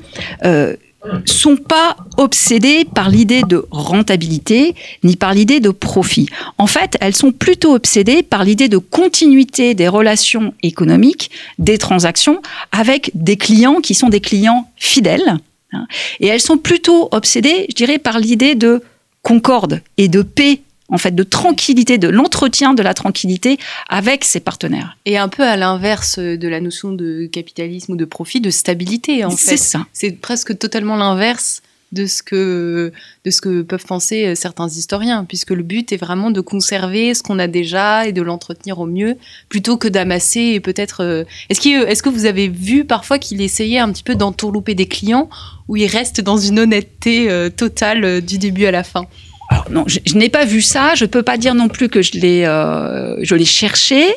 euh, 0.46 0.76
sont 1.26 1.56
pas 1.56 1.96
obsédées 2.18 2.86
par 2.86 3.10
l'idée 3.10 3.44
de 3.44 3.66
rentabilité 3.72 4.76
ni 5.04 5.16
par 5.16 5.34
l'idée 5.34 5.60
de 5.60 5.70
profit. 5.70 6.28
En 6.58 6.68
fait, 6.68 6.98
elles 7.02 7.16
sont 7.16 7.32
plutôt 7.32 7.74
obsédées 7.74 8.24
par 8.24 8.44
l'idée 8.44 8.68
de 8.68 8.78
continuité 8.78 9.74
des 9.74 9.88
relations 9.88 10.54
économiques, 10.64 11.32
des 11.60 11.78
transactions 11.78 12.42
avec 12.72 13.12
des 13.14 13.38
clients 13.38 13.82
qui 13.82 13.94
sont 13.94 14.10
des 14.10 14.22
clients 14.22 14.70
fidèles. 14.76 15.38
Hein. 15.74 15.86
Et 16.20 16.28
elles 16.28 16.42
sont 16.42 16.58
plutôt 16.58 17.10
obsédées, 17.12 17.66
je 17.70 17.76
dirais, 17.76 18.00
par 18.00 18.20
l'idée 18.20 18.56
de 18.56 18.82
concorde 19.22 19.82
et 19.98 20.08
de 20.08 20.22
paix 20.22 20.62
en 20.90 20.98
fait, 20.98 21.14
de 21.14 21.24
tranquillité, 21.24 21.98
de 21.98 22.08
l'entretien 22.08 22.74
de 22.74 22.82
la 22.82 22.94
tranquillité 22.94 23.58
avec 23.90 24.24
ses 24.24 24.40
partenaires. 24.40 24.98
Et 25.06 25.18
un 25.18 25.30
peu 25.30 25.44
à 25.44 25.58
l'inverse 25.58 26.20
de 26.20 26.48
la 26.48 26.62
notion 26.62 26.92
de 26.92 27.28
capitalisme 27.32 27.94
ou 27.94 27.96
de 27.96 28.06
profit, 28.06 28.42
de 28.42 28.50
stabilité, 28.50 29.26
en 29.26 29.32
fait. 29.32 29.38
C'est 29.38 29.58
ça. 29.58 29.86
C'est 29.94 30.12
presque 30.12 30.58
totalement 30.58 30.96
l'inverse 30.96 31.62
de 31.92 32.06
ce 32.06 32.22
que 32.22 32.92
de 33.24 33.32
ce 33.32 33.40
que 33.40 33.62
peuvent 33.62 33.86
penser 33.86 34.36
certains 34.36 34.68
historiens 34.68 35.24
puisque 35.24 35.52
le 35.52 35.64
but 35.64 35.92
est 35.94 35.98
vraiment 35.98 36.32
de 36.32 36.42
conserver 36.42 37.14
ce 37.14 37.24
qu'on 37.24 37.40
a 37.40 37.48
déjà 37.48 38.08
et 38.08 38.12
de 38.12 38.22
l'entretenir 38.22 38.80
au 38.80 38.86
mieux 38.86 39.16
plutôt 39.48 39.78
que 39.78 39.88
d'amasser 39.88 40.40
et 40.40 40.60
peut-être 40.60 41.02
euh, 41.02 41.24
est-ce 41.50 41.62
que 41.62 41.88
est-ce 41.88 42.04
que 42.04 42.10
vous 42.10 42.26
avez 42.26 42.50
vu 42.50 42.84
parfois 42.84 43.20
qu'il 43.20 43.42
essayait 43.42 43.80
un 43.80 43.92
petit 43.92 44.04
peu 44.04 44.16
d'entourlouper 44.16 44.76
des 44.76 44.88
clients 44.88 45.30
où 45.68 45.78
il 45.78 45.88
reste 45.88 46.20
dans 46.20 46.38
une 46.38 46.60
honnêteté 46.60 47.30
euh, 47.30 47.50
totale 47.50 48.04
euh, 48.04 48.22
du 48.22 48.38
début 48.38 48.66
à 48.66 48.72
la 48.72 48.84
fin? 48.84 49.06
Alors 49.50 49.72
non, 49.72 49.86
je, 49.88 50.00
n'ai 50.18 50.30
pas 50.30 50.46
vu 50.46 50.62
ça. 50.62 50.96
Je 50.96 51.06
peux 51.06 51.24
pas 51.24 51.38
dire 51.38 51.56
non 51.56 51.70
plus 51.70 51.90
que 51.90 52.02
je 52.02 52.14
l'ai, 52.14 52.46
euh, 52.46 53.16
je 53.22 53.36
l'ai 53.36 53.46
cherché. 53.46 54.14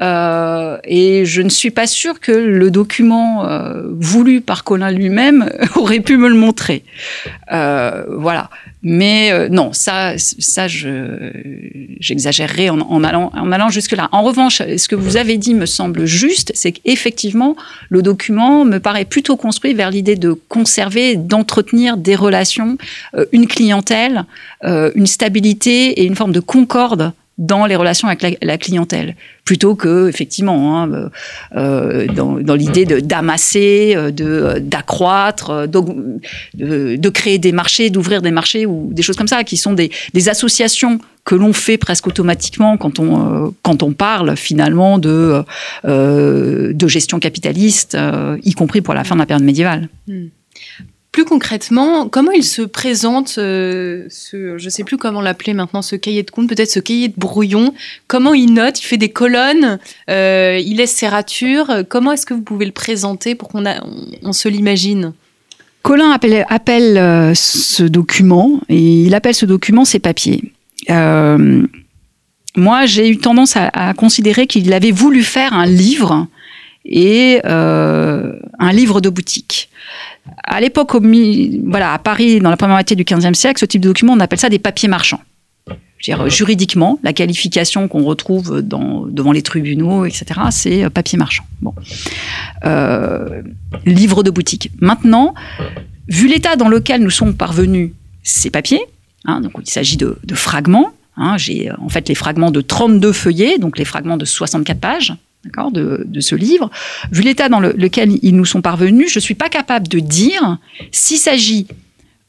Euh, 0.00 0.78
et 0.84 1.24
je 1.24 1.42
ne 1.42 1.48
suis 1.48 1.70
pas 1.70 1.86
sûre 1.86 2.20
que 2.20 2.32
le 2.32 2.70
document 2.70 3.44
euh, 3.46 3.82
voulu 3.98 4.40
par 4.40 4.64
Colin 4.64 4.90
lui-même 4.90 5.50
aurait 5.76 6.00
pu 6.00 6.16
me 6.16 6.28
le 6.28 6.34
montrer. 6.34 6.84
Euh, 7.52 8.04
voilà. 8.08 8.50
Mais 8.82 9.32
euh, 9.32 9.48
non, 9.48 9.72
ça, 9.72 10.14
ça, 10.16 10.68
je, 10.68 11.32
j'exagérerais 11.98 12.68
en, 12.68 12.80
en, 12.80 13.02
allant, 13.02 13.32
en 13.34 13.50
allant 13.50 13.70
jusque-là. 13.70 14.08
En 14.12 14.22
revanche, 14.22 14.58
ce 14.58 14.88
que 14.88 14.94
vous 14.94 15.16
avez 15.16 15.36
dit 15.36 15.54
me 15.54 15.66
semble 15.66 16.06
juste, 16.06 16.52
c'est 16.54 16.72
qu'effectivement, 16.72 17.56
le 17.88 18.02
document 18.02 18.64
me 18.64 18.78
paraît 18.78 19.04
plutôt 19.04 19.36
construit 19.36 19.74
vers 19.74 19.90
l'idée 19.90 20.14
de 20.14 20.32
conserver, 20.48 21.16
d'entretenir 21.16 21.96
des 21.96 22.14
relations, 22.14 22.78
euh, 23.14 23.26
une 23.32 23.48
clientèle, 23.48 24.24
euh, 24.64 24.92
une 24.94 25.06
stabilité 25.06 26.00
et 26.00 26.04
une 26.04 26.14
forme 26.14 26.32
de 26.32 26.40
concorde 26.40 27.12
dans 27.38 27.66
les 27.66 27.76
relations 27.76 28.08
avec 28.08 28.38
la, 28.42 28.58
clientèle, 28.58 29.14
plutôt 29.44 29.76
que 29.76 30.08
effectivement 30.08 30.82
hein, 30.82 30.90
euh, 30.92 31.08
euh 31.56 32.06
dans, 32.08 32.34
dans 32.34 32.54
l'idée 32.56 32.84
d'amasser, 32.84 33.94
euh, 33.96 34.10
de 34.10 34.58
d'accroître, 34.58 35.50
euh, 35.50 35.66
de, 35.66 36.96
de, 36.96 37.08
créer 37.08 37.38
des 37.38 37.52
marchés, 37.52 37.90
d'ouvrir 37.90 38.22
des 38.22 38.32
marchés 38.32 38.66
ou 38.66 38.88
des 38.92 39.02
choses 39.02 39.16
comme 39.16 39.28
ça, 39.28 39.44
qui 39.44 39.56
sont 39.56 39.72
des, 39.72 39.90
des 40.14 40.28
associations 40.28 40.98
que 41.24 41.36
l'on 41.36 41.52
fait 41.52 41.78
presque 41.78 42.08
automatiquement 42.08 42.76
quand 42.76 42.98
on 42.98 43.46
euh, 43.46 43.50
quand 43.62 43.84
on 43.84 43.92
parle 43.92 44.36
finalement 44.36 44.98
de 44.98 45.44
euh, 45.84 46.72
de 46.74 46.88
gestion 46.88 47.20
capitaliste, 47.20 47.96
y 48.42 48.52
compris 48.52 48.80
pour 48.80 48.94
la 48.94 49.04
fin 49.04 49.14
de 49.14 49.20
la 49.20 49.26
période 49.26 49.44
médiévale. 49.44 49.88
Hmm. 50.08 50.26
Plus 51.12 51.24
concrètement, 51.24 52.06
comment 52.08 52.32
il 52.32 52.44
se 52.44 52.60
présente, 52.60 53.36
euh, 53.38 54.04
ce, 54.10 54.58
je 54.58 54.64
ne 54.64 54.70
sais 54.70 54.84
plus 54.84 54.98
comment 54.98 55.22
l'appeler 55.22 55.54
maintenant, 55.54 55.80
ce 55.80 55.96
cahier 55.96 56.22
de 56.22 56.30
compte, 56.30 56.48
peut-être 56.48 56.70
ce 56.70 56.80
cahier 56.80 57.08
de 57.08 57.14
brouillon 57.16 57.72
Comment 58.08 58.34
il 58.34 58.52
note 58.52 58.78
Il 58.80 58.84
fait 58.84 58.98
des 58.98 59.08
colonnes 59.08 59.78
euh, 60.10 60.60
Il 60.62 60.76
laisse 60.76 60.94
ses 60.94 61.08
ratures 61.08 61.82
Comment 61.88 62.12
est-ce 62.12 62.26
que 62.26 62.34
vous 62.34 62.42
pouvez 62.42 62.66
le 62.66 62.72
présenter 62.72 63.34
pour 63.34 63.48
qu'on 63.48 63.64
on, 63.66 63.72
on 64.22 64.32
se 64.32 64.48
l'imagine? 64.48 65.14
Colin 65.82 66.10
appelle, 66.10 66.44
appelle 66.50 66.98
euh, 66.98 67.32
ce 67.34 67.84
document, 67.84 68.60
et 68.68 69.04
il 69.04 69.14
appelle 69.14 69.34
ce 69.34 69.46
document 69.46 69.86
ses 69.86 70.00
papiers. 70.00 70.52
Moi, 72.56 72.86
j'ai 72.86 73.08
eu 73.08 73.18
tendance 73.18 73.56
à, 73.56 73.94
considérer 73.94 74.46
qu'il 74.46 74.72
avait 74.72 74.90
voulu 74.90 75.22
faire 75.22 75.52
un 75.52 75.66
livre 75.66 76.26
et 76.84 77.40
un 77.44 78.72
livre 78.72 79.00
de 79.00 79.10
boutique. 79.10 79.68
À 80.44 80.60
l'époque, 80.60 80.92
voilà, 80.92 81.92
à 81.92 81.98
Paris, 81.98 82.40
dans 82.40 82.50
la 82.50 82.56
première 82.56 82.76
moitié 82.76 82.96
du 82.96 83.04
XVe 83.04 83.34
siècle, 83.34 83.60
ce 83.60 83.66
type 83.66 83.80
de 83.80 83.88
document, 83.88 84.14
on 84.14 84.20
appelle 84.20 84.38
ça 84.38 84.48
des 84.48 84.58
papiers 84.58 84.88
marchands. 84.88 85.20
dire, 86.02 86.28
juridiquement, 86.28 86.98
la 87.02 87.12
qualification 87.12 87.88
qu'on 87.88 88.04
retrouve 88.04 88.62
dans, 88.62 89.06
devant 89.06 89.32
les 89.32 89.42
tribunaux, 89.42 90.04
etc., 90.04 90.40
c'est 90.50 90.84
euh, 90.84 90.90
papier 90.90 91.18
marchand. 91.18 91.44
Bon. 91.60 91.74
Euh, 92.64 93.42
livre 93.84 94.22
de 94.22 94.30
boutique. 94.30 94.70
Maintenant, 94.80 95.34
vu 96.08 96.28
l'état 96.28 96.56
dans 96.56 96.68
lequel 96.68 97.02
nous 97.02 97.10
sont 97.10 97.32
parvenus 97.32 97.90
ces 98.22 98.50
papiers, 98.50 98.82
hein, 99.24 99.40
donc 99.40 99.52
il 99.60 99.70
s'agit 99.70 99.96
de, 99.96 100.18
de 100.22 100.34
fragments, 100.34 100.92
hein, 101.16 101.36
j'ai 101.36 101.70
en 101.78 101.88
fait 101.88 102.08
les 102.08 102.14
fragments 102.14 102.50
de 102.50 102.60
32 102.60 103.12
feuillets, 103.12 103.58
donc 103.58 103.78
les 103.78 103.84
fragments 103.84 104.16
de 104.16 104.24
64 104.24 104.80
pages, 104.80 105.14
de, 105.72 106.04
de, 106.04 106.20
ce 106.20 106.34
livre. 106.34 106.70
Vu 107.10 107.22
l'état 107.22 107.48
dans 107.48 107.60
le, 107.60 107.72
lequel 107.72 108.18
ils 108.22 108.34
nous 108.34 108.44
sont 108.44 108.60
parvenus, 108.60 109.10
je 109.10 109.18
ne 109.18 109.22
suis 109.22 109.34
pas 109.34 109.48
capable 109.48 109.88
de 109.88 109.98
dire 109.98 110.58
s'il 110.92 111.18
s'agit 111.18 111.66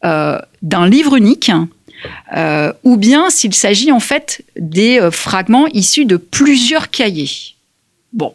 euh, 0.06 0.40
d'un 0.62 0.88
livre 0.88 1.18
unique 1.18 1.52
euh, 2.36 2.72
ou 2.84 2.96
bien 2.96 3.30
s'il 3.30 3.54
s'agit 3.54 3.92
en 3.92 4.00
fait 4.00 4.42
des 4.58 5.00
euh, 5.00 5.12
fragments 5.12 5.68
issus 5.68 6.06
de 6.06 6.18
plusieurs 6.18 6.90
cahiers. 6.90 7.56
Bon, 8.14 8.34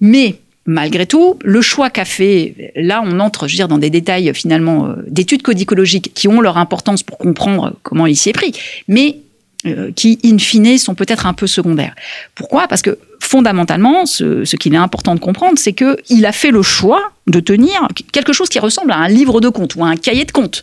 mais 0.00 0.36
malgré 0.66 1.06
tout, 1.06 1.36
le 1.42 1.60
choix 1.62 1.90
qu'a 1.90 2.04
fait, 2.04 2.72
là 2.76 3.02
on 3.04 3.18
entre, 3.18 3.48
je 3.48 3.60
veux 3.60 3.68
dans 3.68 3.78
des 3.78 3.90
détails 3.90 4.32
finalement 4.34 4.94
d'études 5.08 5.42
codicologiques 5.42 6.12
qui 6.14 6.28
ont 6.28 6.40
leur 6.40 6.58
importance 6.58 7.02
pour 7.02 7.18
comprendre 7.18 7.74
comment 7.82 8.06
il 8.06 8.16
s'y 8.16 8.28
est 8.28 8.32
pris, 8.32 8.52
mais 8.86 9.18
qui, 9.96 10.20
in 10.24 10.38
fine, 10.38 10.78
sont 10.78 10.94
peut-être 10.94 11.26
un 11.26 11.32
peu 11.32 11.48
secondaires. 11.48 11.96
Pourquoi? 12.36 12.68
Parce 12.68 12.80
que 12.80 12.96
fondamentalement, 13.20 14.06
ce, 14.06 14.56
qu'il 14.56 14.74
est 14.74 14.78
important 14.78 15.14
de 15.14 15.20
comprendre, 15.20 15.58
c'est 15.58 15.72
qu'il 15.72 16.26
a 16.26 16.32
fait 16.32 16.50
le 16.50 16.62
choix 16.62 17.12
de 17.26 17.40
tenir 17.40 17.88
quelque 18.12 18.32
chose 18.32 18.48
qui 18.48 18.58
ressemble 18.58 18.92
à 18.92 18.96
un 18.96 19.08
livre 19.08 19.40
de 19.40 19.48
compte 19.48 19.74
ou 19.76 19.84
à 19.84 19.88
un 19.88 19.96
cahier 19.96 20.24
de 20.24 20.32
compte. 20.32 20.62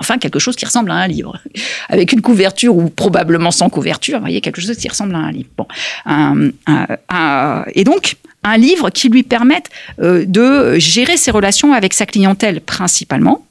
Enfin, 0.00 0.18
quelque 0.18 0.38
chose 0.38 0.54
qui 0.54 0.64
ressemble 0.64 0.92
à 0.92 0.94
un 0.94 1.08
livre, 1.08 1.36
avec 1.88 2.12
une 2.12 2.20
couverture 2.22 2.76
ou 2.76 2.88
probablement 2.88 3.50
sans 3.50 3.68
couverture. 3.68 4.18
Vous 4.18 4.24
voyez, 4.24 4.40
quelque 4.40 4.60
chose 4.60 4.76
qui 4.76 4.88
ressemble 4.88 5.14
à 5.14 5.18
un 5.18 5.32
livre. 5.32 5.48
Bon, 5.56 5.66
un, 6.06 6.50
un, 6.66 6.86
un, 7.08 7.64
et 7.74 7.82
donc, 7.82 8.16
un 8.44 8.56
livre 8.56 8.90
qui 8.90 9.08
lui 9.08 9.24
permette 9.24 9.70
euh, 10.00 10.24
de 10.26 10.78
gérer 10.78 11.16
ses 11.16 11.30
relations 11.30 11.72
avec 11.72 11.94
sa 11.94 12.06
clientèle 12.06 12.60
principalement. 12.60 13.44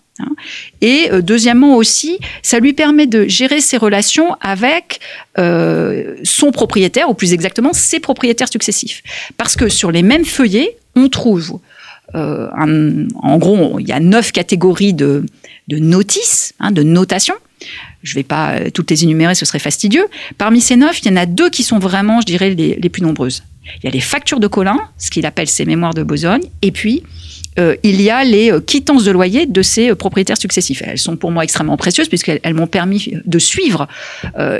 Et 0.81 1.09
euh, 1.11 1.21
deuxièmement 1.21 1.75
aussi, 1.75 2.19
ça 2.41 2.59
lui 2.59 2.73
permet 2.73 3.07
de 3.07 3.27
gérer 3.27 3.61
ses 3.61 3.77
relations 3.77 4.35
avec 4.41 4.99
euh, 5.37 6.15
son 6.23 6.51
propriétaire, 6.51 7.09
ou 7.09 7.13
plus 7.13 7.33
exactement 7.33 7.73
ses 7.73 7.99
propriétaires 7.99 8.51
successifs. 8.51 9.03
Parce 9.37 9.55
que 9.55 9.69
sur 9.69 9.91
les 9.91 10.03
mêmes 10.03 10.25
feuillets, 10.25 10.77
on 10.95 11.09
trouve, 11.09 11.59
euh, 12.15 12.47
en 12.55 13.37
gros, 13.37 13.79
il 13.79 13.87
y 13.87 13.91
a 13.91 13.99
neuf 13.99 14.31
catégories 14.31 14.93
de, 14.93 15.25
notices, 15.69 16.53
hein, 16.59 16.71
de 16.71 16.83
notation. 16.83 17.35
Je 18.03 18.13
ne 18.13 18.19
vais 18.19 18.23
pas 18.23 18.69
toutes 18.73 18.89
les 18.91 19.03
énumérer, 19.03 19.35
ce 19.35 19.45
serait 19.45 19.59
fastidieux. 19.59 20.05
Parmi 20.37 20.61
ces 20.61 20.75
neuf, 20.75 20.99
il 21.01 21.07
y 21.07 21.11
en 21.11 21.17
a 21.17 21.25
deux 21.25 21.49
qui 21.49 21.63
sont 21.63 21.79
vraiment, 21.79 22.21
je 22.21 22.25
dirais, 22.25 22.51
les, 22.51 22.75
les 22.75 22.89
plus 22.89 23.01
nombreuses. 23.01 23.43
Il 23.77 23.85
y 23.85 23.87
a 23.87 23.91
les 23.91 23.99
factures 23.99 24.39
de 24.39 24.47
Colin, 24.47 24.77
ce 24.97 25.09
qu'il 25.11 25.25
appelle 25.25 25.47
ses 25.47 25.65
mémoires 25.65 25.93
de 25.93 26.03
besogne, 26.03 26.43
et 26.61 26.71
puis 26.71 27.03
euh, 27.59 27.75
il 27.83 28.01
y 28.01 28.09
a 28.09 28.23
les 28.23 28.51
euh, 28.51 28.59
quittances 28.59 29.03
de 29.03 29.11
loyer 29.11 29.45
de 29.45 29.61
ces 29.61 29.91
euh, 29.91 29.95
propriétaires 29.95 30.37
successifs. 30.37 30.83
Elles 30.85 30.99
sont 30.99 31.15
pour 31.15 31.31
moi 31.31 31.43
extrêmement 31.43 31.77
précieuses 31.77 32.07
puisqu'elles 32.07 32.39
elles, 32.43 32.53
m'ont 32.53 32.67
permis 32.67 33.13
de 33.25 33.39
suivre 33.39 33.87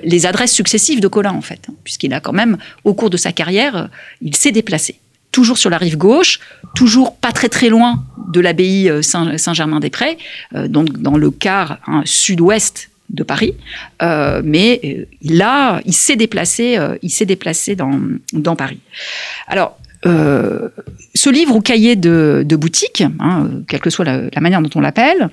les 0.04 0.26
adresses 0.26 0.54
successives 0.54 1.00
de 1.00 1.08
Colin 1.08 1.34
en 1.34 1.42
fait, 1.42 1.60
hein, 1.70 1.74
puisqu'il 1.84 2.14
a 2.14 2.20
quand 2.20 2.34
même 2.34 2.58
au 2.84 2.94
cours 2.94 3.10
de 3.10 3.18
sa 3.18 3.32
carrière, 3.32 3.90
il 4.22 4.36
s'est 4.36 4.52
déplacé. 4.52 5.00
Toujours 5.32 5.58
sur 5.58 5.70
la 5.70 5.78
rive 5.78 5.98
gauche, 5.98 6.40
toujours 6.76 7.16
pas 7.16 7.32
très 7.32 7.50
très 7.50 7.70
loin 7.70 8.04
de 8.34 8.40
l'abbaye 8.40 8.92
Saint-Germain-des-Prés, 9.04 10.18
donc 10.68 10.98
dans 10.98 11.18
le 11.18 11.32
quart 11.32 11.80
hein, 11.88 12.02
sud-ouest 12.06 12.90
de 13.10 13.24
Paris, 13.24 13.54
mais 14.02 15.08
là, 15.24 15.82
il 15.86 15.94
s'est 15.94 16.16
déplacé, 16.16 16.78
il 17.02 17.10
s'est 17.10 17.26
déplacé 17.26 17.76
dans, 17.76 18.00
dans 18.34 18.56
Paris. 18.56 18.80
Alors, 19.48 19.78
euh, 20.06 20.70
ce 21.16 21.30
livre 21.30 21.56
ou 21.56 21.62
cahier 21.62 21.96
de, 21.96 22.44
de 22.46 22.56
boutique, 22.56 23.04
hein, 23.20 23.50
quelle 23.68 23.80
que 23.80 23.90
soit 23.90 24.06
la, 24.06 24.22
la 24.34 24.42
manière 24.42 24.62
dont 24.62 24.70
on 24.76 24.82
l'appelle, 24.82 25.30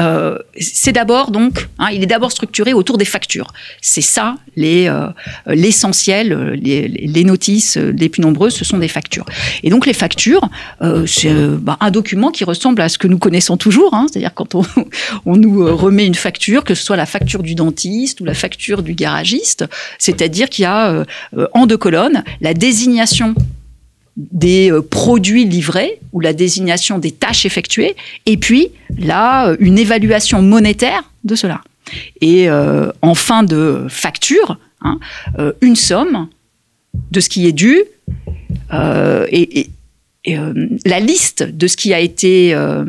euh, 0.00 0.38
c'est 0.58 0.92
d'abord 0.92 1.30
donc, 1.30 1.68
hein, 1.78 1.88
il 1.92 2.02
est 2.02 2.06
d'abord 2.06 2.32
structuré 2.32 2.72
autour 2.72 2.98
des 2.98 3.04
factures. 3.04 3.52
C'est 3.80 4.00
ça 4.00 4.36
les 4.56 4.86
euh, 4.88 5.08
l'essentiel, 5.46 6.58
les, 6.60 6.88
les, 6.88 7.24
notices 7.24 7.76
les 7.76 8.08
plus 8.08 8.22
nombreuses, 8.22 8.54
ce 8.54 8.64
sont 8.64 8.78
des 8.78 8.88
factures. 8.88 9.26
Et 9.62 9.70
donc 9.70 9.86
les 9.86 9.92
factures, 9.92 10.48
euh, 10.82 11.06
c'est 11.06 11.32
bah, 11.32 11.76
un 11.80 11.90
document 11.90 12.30
qui 12.30 12.44
ressemble 12.44 12.80
à 12.80 12.88
ce 12.88 12.98
que 12.98 13.08
nous 13.08 13.18
connaissons 13.18 13.56
toujours, 13.56 13.94
hein, 13.94 14.06
c'est-à-dire 14.10 14.34
quand 14.34 14.54
on, 14.54 14.64
on 15.26 15.36
nous 15.36 15.76
remet 15.76 16.06
une 16.06 16.14
facture, 16.14 16.64
que 16.64 16.74
ce 16.74 16.84
soit 16.84 16.96
la 16.96 17.06
facture 17.06 17.42
du 17.42 17.54
dentiste 17.54 18.20
ou 18.20 18.24
la 18.24 18.34
facture 18.34 18.82
du 18.82 18.94
garagiste, 18.94 19.64
c'est-à-dire 19.98 20.48
qu'il 20.48 20.62
y 20.62 20.66
a 20.66 21.04
en 21.52 21.66
deux 21.66 21.76
colonnes 21.76 22.24
la 22.40 22.54
désignation 22.54 23.34
des 24.16 24.70
euh, 24.70 24.82
produits 24.82 25.44
livrés 25.44 25.98
ou 26.12 26.20
la 26.20 26.32
désignation 26.32 26.98
des 26.98 27.12
tâches 27.12 27.46
effectuées, 27.46 27.96
et 28.26 28.36
puis 28.36 28.68
là, 28.98 29.54
une 29.58 29.78
évaluation 29.78 30.42
monétaire 30.42 31.10
de 31.24 31.34
cela. 31.34 31.62
Et 32.20 32.48
euh, 32.48 32.90
en 33.02 33.14
fin 33.14 33.42
de 33.42 33.86
facture, 33.88 34.58
hein, 34.82 34.98
euh, 35.38 35.52
une 35.60 35.76
somme 35.76 36.28
de 37.10 37.20
ce 37.20 37.28
qui 37.28 37.46
est 37.46 37.52
dû 37.52 37.82
euh, 38.72 39.26
et, 39.30 39.68
euh, 40.28 40.68
la 40.86 41.00
liste 41.00 41.42
de 41.42 41.66
ce 41.66 41.76
qui 41.76 41.92
a 41.92 42.00
été 42.00 42.54
euh, 42.54 42.84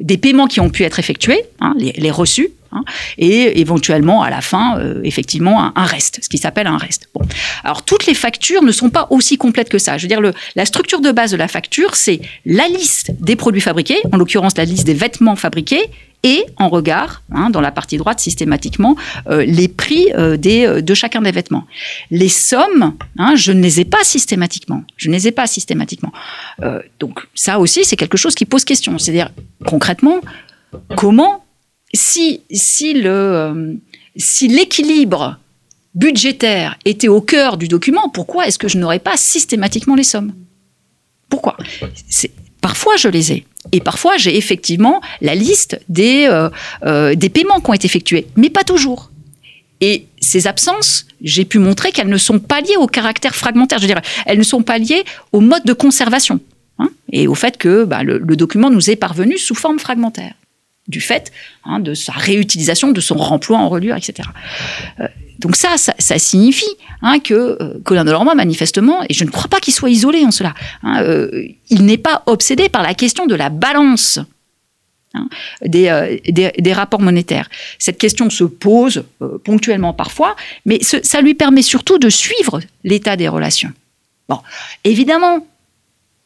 des 0.00 0.18
paiements 0.18 0.46
qui 0.46 0.60
ont 0.60 0.68
pu 0.68 0.82
être 0.82 0.98
effectués, 0.98 1.42
hein, 1.60 1.74
les 1.78 2.10
reçus, 2.10 2.50
Hein, 2.76 2.84
et 3.16 3.60
éventuellement 3.60 4.22
à 4.22 4.30
la 4.30 4.40
fin, 4.40 4.78
euh, 4.78 5.00
effectivement, 5.02 5.72
un, 5.76 5.84
reste, 5.84 6.20
ce 6.22 6.28
qui 6.28 6.38
s'appelle 6.38 6.66
un 6.66 6.76
reste. 6.76 7.08
Bon. 7.14 7.22
Alors 7.64 7.82
toutes 7.82 8.06
les 8.06 8.14
factures 8.14 8.62
ne 8.62 8.72
sont 8.72 8.90
pas 8.90 9.06
aussi 9.10 9.38
complètes 9.38 9.68
que 9.68 9.78
ça. 9.78 9.96
Je 9.96 10.02
veux 10.02 10.08
dire, 10.08 10.20
le, 10.20 10.34
la 10.56 10.66
structure 10.66 11.00
de 11.00 11.10
base 11.10 11.30
de 11.30 11.36
la 11.36 11.48
facture, 11.48 11.94
c'est 11.94 12.20
la 12.44 12.68
liste 12.68 13.12
des 13.20 13.36
produits 13.36 13.62
fabriqués, 13.62 13.98
en 14.12 14.16
l'occurrence 14.18 14.56
la 14.56 14.64
liste 14.64 14.86
des 14.86 14.94
vêtements 14.94 15.36
fabriqués, 15.36 15.90
et 16.22 16.44
en 16.56 16.68
regard, 16.68 17.22
hein, 17.32 17.50
dans 17.50 17.60
la 17.60 17.70
partie 17.70 17.98
droite 17.98 18.18
systématiquement, 18.18 18.96
euh, 19.28 19.44
les 19.44 19.68
prix 19.68 20.08
euh, 20.14 20.36
des, 20.36 20.82
de 20.82 20.94
chacun 20.94 21.22
des 21.22 21.30
vêtements. 21.30 21.66
Les 22.10 22.28
sommes, 22.28 22.94
hein, 23.18 23.36
je 23.36 23.52
ne 23.52 23.62
les 23.62 23.80
ai 23.80 23.84
pas 23.84 24.02
systématiquement. 24.02 24.82
Je 24.96 25.08
ne 25.08 25.14
les 25.14 25.28
ai 25.28 25.32
pas 25.32 25.46
systématiquement. 25.46 26.12
Donc 26.98 27.20
ça 27.34 27.58
aussi, 27.58 27.84
c'est 27.84 27.96
quelque 27.96 28.16
chose 28.16 28.34
qui 28.34 28.44
pose 28.44 28.64
question. 28.64 28.98
C'est-à-dire, 28.98 29.30
concrètement, 29.66 30.20
comment 30.96 31.45
si, 31.94 32.42
si 32.50 32.94
le, 32.94 33.10
euh, 33.10 33.74
si 34.16 34.48
l'équilibre 34.48 35.38
budgétaire 35.94 36.78
était 36.84 37.08
au 37.08 37.20
cœur 37.20 37.56
du 37.56 37.68
document, 37.68 38.08
pourquoi 38.08 38.46
est-ce 38.46 38.58
que 38.58 38.68
je 38.68 38.78
n'aurais 38.78 38.98
pas 38.98 39.16
systématiquement 39.16 39.94
les 39.94 40.04
sommes? 40.04 40.34
Pourquoi? 41.28 41.56
Parfois, 42.60 42.96
je 42.96 43.08
les 43.08 43.32
ai. 43.32 43.46
Et 43.72 43.80
parfois, 43.80 44.16
j'ai 44.16 44.36
effectivement 44.36 45.00
la 45.20 45.34
liste 45.34 45.80
des, 45.88 46.26
euh, 46.28 46.50
euh, 46.84 47.14
des 47.14 47.28
paiements 47.28 47.60
qui 47.60 47.70
ont 47.70 47.74
été 47.74 47.86
effectués, 47.86 48.26
mais 48.36 48.50
pas 48.50 48.64
toujours. 48.64 49.10
Et 49.80 50.06
ces 50.20 50.46
absences, 50.46 51.06
j'ai 51.20 51.44
pu 51.44 51.58
montrer 51.58 51.92
qu'elles 51.92 52.08
ne 52.08 52.16
sont 52.16 52.38
pas 52.38 52.60
liées 52.60 52.76
au 52.78 52.86
caractère 52.86 53.34
fragmentaire. 53.34 53.78
Je 53.78 53.86
veux 53.86 53.92
dire, 53.92 54.02
elles 54.24 54.38
ne 54.38 54.42
sont 54.42 54.62
pas 54.62 54.78
liées 54.78 55.04
au 55.32 55.40
mode 55.40 55.64
de 55.64 55.72
conservation 55.72 56.40
hein, 56.78 56.90
et 57.12 57.26
au 57.26 57.34
fait 57.34 57.58
que 57.58 57.84
bah, 57.84 58.02
le, 58.02 58.18
le 58.18 58.36
document 58.36 58.70
nous 58.70 58.90
est 58.90 58.96
parvenu 58.96 59.36
sous 59.36 59.54
forme 59.54 59.78
fragmentaire 59.78 60.34
du 60.88 61.00
fait 61.00 61.32
hein, 61.64 61.80
de 61.80 61.94
sa 61.94 62.12
réutilisation, 62.12 62.92
de 62.92 63.00
son 63.00 63.16
remploi 63.16 63.58
en 63.58 63.68
reliure, 63.68 63.96
etc. 63.96 64.28
Euh, 65.00 65.08
donc 65.38 65.56
ça, 65.56 65.76
ça, 65.76 66.18
signifie 66.18 66.64
hein, 67.02 67.18
que 67.20 67.34
euh, 67.34 67.78
Colin 67.84 68.04
Delormeau, 68.04 68.34
manifestement, 68.34 69.02
et 69.08 69.14
je 69.14 69.24
ne 69.24 69.30
crois 69.30 69.48
pas 69.48 69.60
qu'il 69.60 69.74
soit 69.74 69.90
isolé 69.90 70.24
en 70.24 70.30
cela, 70.30 70.54
hein, 70.82 71.02
euh, 71.02 71.46
il 71.68 71.84
n'est 71.84 71.98
pas 71.98 72.22
obsédé 72.26 72.68
par 72.68 72.82
la 72.82 72.94
question 72.94 73.26
de 73.26 73.34
la 73.34 73.50
balance 73.50 74.18
des, 75.62 75.88
euh, 75.88 76.16
des, 76.28 76.52
des, 76.58 76.72
rapports 76.72 77.00
monétaires. 77.00 77.48
Cette 77.78 77.96
question 77.96 78.28
se 78.28 78.44
pose 78.44 79.04
ponctuellement 79.44 79.94
parfois, 79.94 80.36
mais 80.66 80.78
ça 80.82 81.20
lui 81.22 81.34
permet 81.34 81.62
surtout 81.62 81.98
de 81.98 82.10
suivre 82.10 82.60
l'état 82.84 83.16
des 83.16 83.28
relations. 83.28 83.72
Bon, 84.28 84.40
évidemment, 84.84 85.46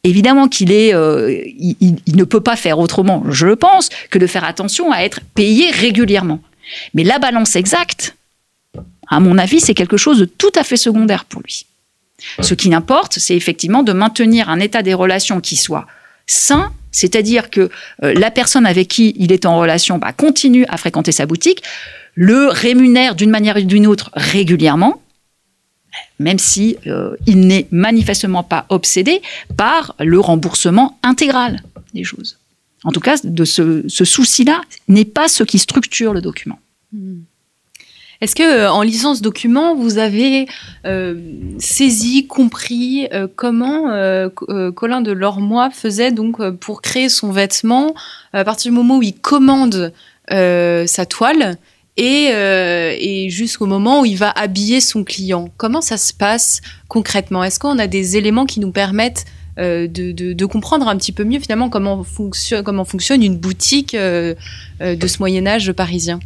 Évidemment 0.03 0.49
qu'il 0.49 0.73
est, 0.73 0.95
euh, 0.95 1.43
il, 1.59 1.77
il, 2.07 2.17
ne 2.17 2.25
peut 2.25 2.41
pas 2.41 2.57
faire 2.57 2.79
autrement, 2.79 3.23
je 3.29 3.49
pense, 3.49 3.91
que 4.11 4.19
de 4.19 4.27
faire 4.27 4.45
attention 4.45 4.93
à 4.93 5.01
être 5.01 5.21
payé 5.35 5.71
régulièrement. 5.71 6.41
Mais 6.95 7.05
la 7.05 7.19
balance 7.19 7.55
exacte, 7.57 8.17
à 9.09 9.21
mon 9.21 9.37
avis, 9.37 9.61
c'est 9.61 9.75
quelque 9.75 9.97
chose 9.97 10.19
de 10.19 10.25
tout 10.25 10.53
à 10.55 10.65
fait 10.65 10.77
secondaire 10.77 11.25
pour 11.25 11.43
lui. 11.43 11.67
Ce 12.41 12.55
qui 12.55 12.69
n'importe, 12.69 13.19
c'est 13.19 13.37
effectivement 13.37 13.83
de 13.83 13.93
maintenir 13.93 14.49
un 14.49 14.61
état 14.61 14.83
des 14.83 14.95
relations 14.95 15.41
qui 15.41 15.57
soit 15.57 15.87
sain, 16.27 16.73
c'est-à-dire 16.93 17.51
que 17.51 17.71
euh, 18.03 18.15
la 18.15 18.31
personne 18.31 18.67
avec 18.67 18.89
qui 18.89 19.15
il 19.17 19.33
est 19.33 19.47
en 19.47 19.59
relation 19.59 19.99
bah, 19.99 20.13
continue 20.13 20.65
à 20.69 20.77
fréquenter 20.77 21.13
sa 21.13 21.27
boutique, 21.27 21.63
le 22.15 22.49
rémunère 22.49 23.15
d'une 23.15 23.31
manière 23.31 23.57
ou 23.57 23.63
d'une 23.63 23.87
autre 23.87 24.11
régulièrement, 24.15 25.01
même 26.19 26.39
si 26.39 26.77
euh, 26.87 27.17
il 27.27 27.41
n'est 27.41 27.67
manifestement 27.71 28.43
pas 28.43 28.67
obsédé 28.69 29.23
par 29.57 29.95
le 29.99 30.21
remboursement 30.21 30.99
intégral 31.03 31.63
des 31.95 32.05
choses. 32.05 32.39
En 32.85 32.93
tout 32.93 33.01
cas, 33.01 33.17
de 33.23 33.45
ce, 33.45 33.83
souci-là 33.89 34.61
n'est 34.89 35.05
pas 35.05 35.29
ce 35.29 35.45
qui 35.45 35.59
structure 35.59 36.13
le 36.15 36.21
document. 36.21 36.59
Mmh. 36.93 37.21
Est-ce 38.23 38.35
que 38.35 38.43
euh, 38.43 38.71
en 38.71 38.83
lisant 38.83 39.15
ce 39.15 39.23
document, 39.23 39.75
vous 39.75 39.99
avez 39.99 40.47
euh, 40.87 41.21
saisi, 41.59 42.27
compris 42.27 43.09
comment 43.37 43.85
Colin 44.75 45.01
de 45.01 45.13
Lormois 45.13 45.71
faisait 45.71 46.13
donc 46.13 46.43
pour 46.59 46.83
créer 46.83 47.09
son 47.09 47.33
vêtement 47.33 47.95
à 48.33 48.45
partir 48.45 48.71
du 48.71 48.77
moment 48.77 48.99
où 48.99 49.03
il 49.03 49.15
commande 49.15 49.93
sa 50.29 51.07
toile 51.07 51.59
et, 51.97 52.31
et 52.31 53.31
jusqu'au 53.31 53.67
moment 53.67 54.03
où 54.03 54.05
il 54.05 54.17
va 54.17 54.31
habiller 54.31 54.81
son 54.81 55.05
client. 55.05 55.51
Comment 55.57 55.81
ça 55.81 55.97
se 55.97 56.13
passe 56.13 56.61
concrètement? 56.89 57.45
Est-ce 57.45 57.59
qu'on 57.59 57.79
a 57.79 57.87
des 57.87 58.17
éléments 58.17 58.47
qui 58.47 58.61
nous 58.61 58.73
permettent 58.73 59.27
de, 59.57 59.87
de, 59.87 60.33
de, 60.33 60.47
comprendre 60.47 60.89
un 60.89 60.97
petit 60.97 61.13
peu 61.13 61.25
mieux 61.25 61.41
finalement 61.41 61.69
comment 61.69 62.05
comment 62.65 62.85
fonctionne 62.85 63.23
une 63.23 63.37
boutique 63.37 63.95
de 63.95 64.37
ce 64.81 65.19
Moyen 65.19 65.47
Âge 65.47 65.73
parisien? 65.73 66.21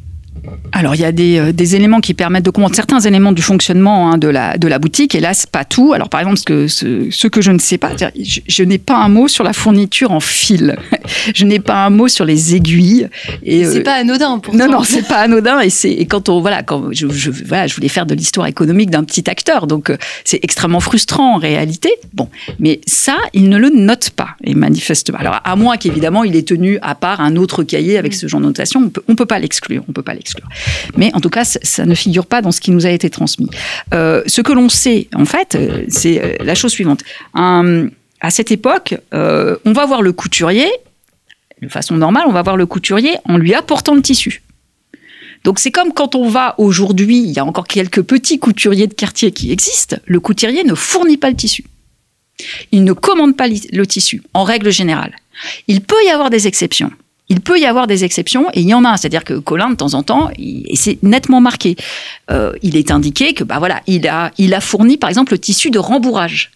Alors, 0.73 0.95
il 0.95 1.01
y 1.01 1.05
a 1.05 1.13
des, 1.13 1.39
euh, 1.39 1.53
des, 1.53 1.77
éléments 1.77 2.01
qui 2.01 2.15
permettent 2.15 2.45
de 2.45 2.51
comprendre 2.51 2.75
certains 2.75 3.01
éléments 3.01 3.33
du 3.33 3.43
fonctionnement 3.43 4.11
hein, 4.11 4.19
de, 4.19 4.29
la, 4.29 4.59
de 4.59 4.67
la 4.67 4.79
boutique. 4.79 5.15
Hélas, 5.15 5.47
pas 5.47 5.65
tout. 5.65 5.93
Alors, 5.93 6.09
par 6.09 6.21
exemple, 6.21 6.39
ce 6.39 6.45
que, 6.45 6.69
ce, 6.69 7.09
ce 7.11 7.29
que 7.29 7.41
je 7.41 7.53
ne 7.53 7.59
sais 7.59 7.79
pas, 7.79 7.93
je, 7.97 8.41
je 8.47 8.63
n'ai 8.65 8.79
pas 8.79 8.97
un 8.97 9.09
mot 9.09 9.29
sur 9.29 9.45
la 9.45 9.53
fourniture 9.53 10.11
en 10.11 10.21
fil. 10.21 10.77
je 11.35 11.45
n'ai 11.45 11.61
pas 11.61 11.87
un 11.87 11.91
mot 11.91 12.09
sur 12.09 12.25
les 12.25 12.57
aiguilles. 12.57 13.09
Et 13.45 13.65
c'est 13.65 13.79
euh, 13.79 13.83
pas 13.85 13.95
anodin 13.95 14.39
pour 14.41 14.55
Non, 14.55 14.69
non, 14.69 14.83
c'est 14.83 15.07
pas 15.07 15.19
anodin. 15.19 15.61
Et 15.61 15.71
c'est 15.71 15.93
et 15.93 16.07
quand 16.07 16.29
on 16.29 16.41
voilà, 16.41 16.63
quand 16.63 16.93
je, 16.93 17.09
je, 17.09 17.31
voilà, 17.31 17.67
je 17.69 17.75
voulais 17.77 17.89
faire 17.89 18.07
de 18.07 18.15
l'histoire 18.15 18.49
économique 18.49 18.91
d'un 18.91 19.05
petit 19.05 19.31
acteur, 19.31 19.67
donc 19.69 19.91
euh, 19.91 19.97
c'est 20.25 20.41
extrêmement 20.43 20.81
frustrant 20.81 21.37
en 21.37 21.39
réalité. 21.39 21.91
Bon, 22.13 22.29
mais 22.59 22.81
ça, 22.87 23.17
il 23.33 23.49
ne 23.49 23.59
le 23.59 23.71
note 23.71 24.11
pas 24.11 24.31
et 24.43 24.55
manifestement. 24.55 25.19
Alors, 25.19 25.41
à 25.45 25.57
moins 25.57 25.77
qu'évidemment, 25.77 26.25
il 26.25 26.35
ait 26.35 26.43
tenu 26.43 26.79
à 26.83 26.97
part 26.97 27.21
un 27.21 27.37
autre 27.37 27.63
cahier 27.63 27.97
avec 27.97 28.13
mm. 28.13 28.17
ce 28.17 28.27
genre 28.27 28.41
de 28.41 28.47
notation, 28.47 28.81
on 28.81 28.89
peut, 28.89 29.03
on 29.09 29.15
peut 29.15 29.27
pas 29.27 29.39
l'exclure. 29.39 29.85
On 29.89 29.93
peut 29.93 30.03
pas 30.03 30.15
l'exclure. 30.15 30.24
Mais 30.97 31.11
en 31.15 31.21
tout 31.21 31.31
cas, 31.31 31.45
ça 31.45 31.87
ne 31.87 31.95
figure 31.95 32.27
pas 32.27 32.43
dans 32.43 32.53
ce 32.53 32.61
qui 32.61 32.71
nous 32.71 32.87
a 32.87 32.91
été 32.91 33.11
transmis. 33.11 33.51
Euh, 33.93 34.23
ce 34.27 34.41
que 34.41 34.53
l'on 34.53 34.69
sait, 34.69 35.09
en 35.15 35.25
fait, 35.25 35.55
euh, 35.55 35.85
c'est 35.89 36.23
euh, 36.23 36.37
la 36.41 36.55
chose 36.55 36.73
suivante. 36.73 37.03
à 37.35 38.31
cette 38.31 38.51
époque, 38.51 38.95
on 39.13 39.73
va 39.73 39.87
voir 39.87 40.03
le 40.03 40.13
couturier, 40.13 40.69
de 41.61 41.69
façon 41.69 41.97
normale, 41.97 42.25
on 42.27 42.33
va 42.33 42.43
voir 42.43 42.57
le 42.57 42.67
couturier 42.67 43.17
en 43.27 43.37
lui 43.37 43.55
apportant 43.55 43.95
le 43.95 44.03
tissu. 44.03 44.43
Donc 45.45 45.59
c'est 45.59 45.71
comme 45.71 45.93
quand 45.93 46.15
on 46.15 46.29
va 46.29 46.55
aujourd'hui, 46.57 47.19
il 47.19 47.31
y 47.31 47.39
a 47.39 47.45
encore 47.45 47.67
quelques 47.67 48.03
petits 48.03 48.39
couturiers 48.39 48.87
de 48.87 48.95
quartier 48.95 49.31
qui 49.31 49.53
existent, 49.53 49.97
le 50.07 50.21
couturier 50.21 50.65
ne 50.65 50.75
fournit 50.75 51.19
pas 51.19 51.29
le 51.29 51.37
tissu. 51.37 51.65
Il 52.73 52.83
ne 52.85 52.95
commande 52.95 53.37
pas 53.37 53.47
le 53.47 53.87
tissu, 53.87 54.23
en 54.33 54.43
règle 54.43 54.73
générale. 54.73 55.15
Il 55.69 55.83
peut 55.83 56.03
y 56.07 56.11
avoir 56.11 56.31
des 56.31 56.47
exceptions. 56.47 56.91
Il 57.31 57.41
peut 57.41 57.59
y 57.59 57.65
avoir 57.65 57.87
des 57.87 58.05
exceptions 58.05 58.49
et 58.53 58.61
il 58.61 58.69
y 58.69 58.75
en 58.75 58.85
a. 58.85 58.97
C'est-à-dire 58.97 59.25
que 59.25 59.35
Colin, 59.35 59.71
de 59.71 59.77
temps 59.77 59.95
en 59.95 60.03
temps, 60.03 60.31
et 60.39 60.77
c'est 60.77 61.03
nettement 61.03 61.41
marqué, 61.41 61.77
euh, 62.31 62.53
il 62.63 62.77
est 62.77 62.91
indiqué 62.91 63.33
que 63.33 63.45
bah 63.45 63.59
voilà, 63.59 63.81
il 63.87 64.07
a, 64.07 64.31
il 64.37 64.53
a 64.53 64.61
fourni 64.61 64.99
par 64.99 65.09
exemple 65.09 65.33
le 65.33 65.39
tissu 65.39 65.71
de 65.71 65.79
rembourrage. 65.79 66.51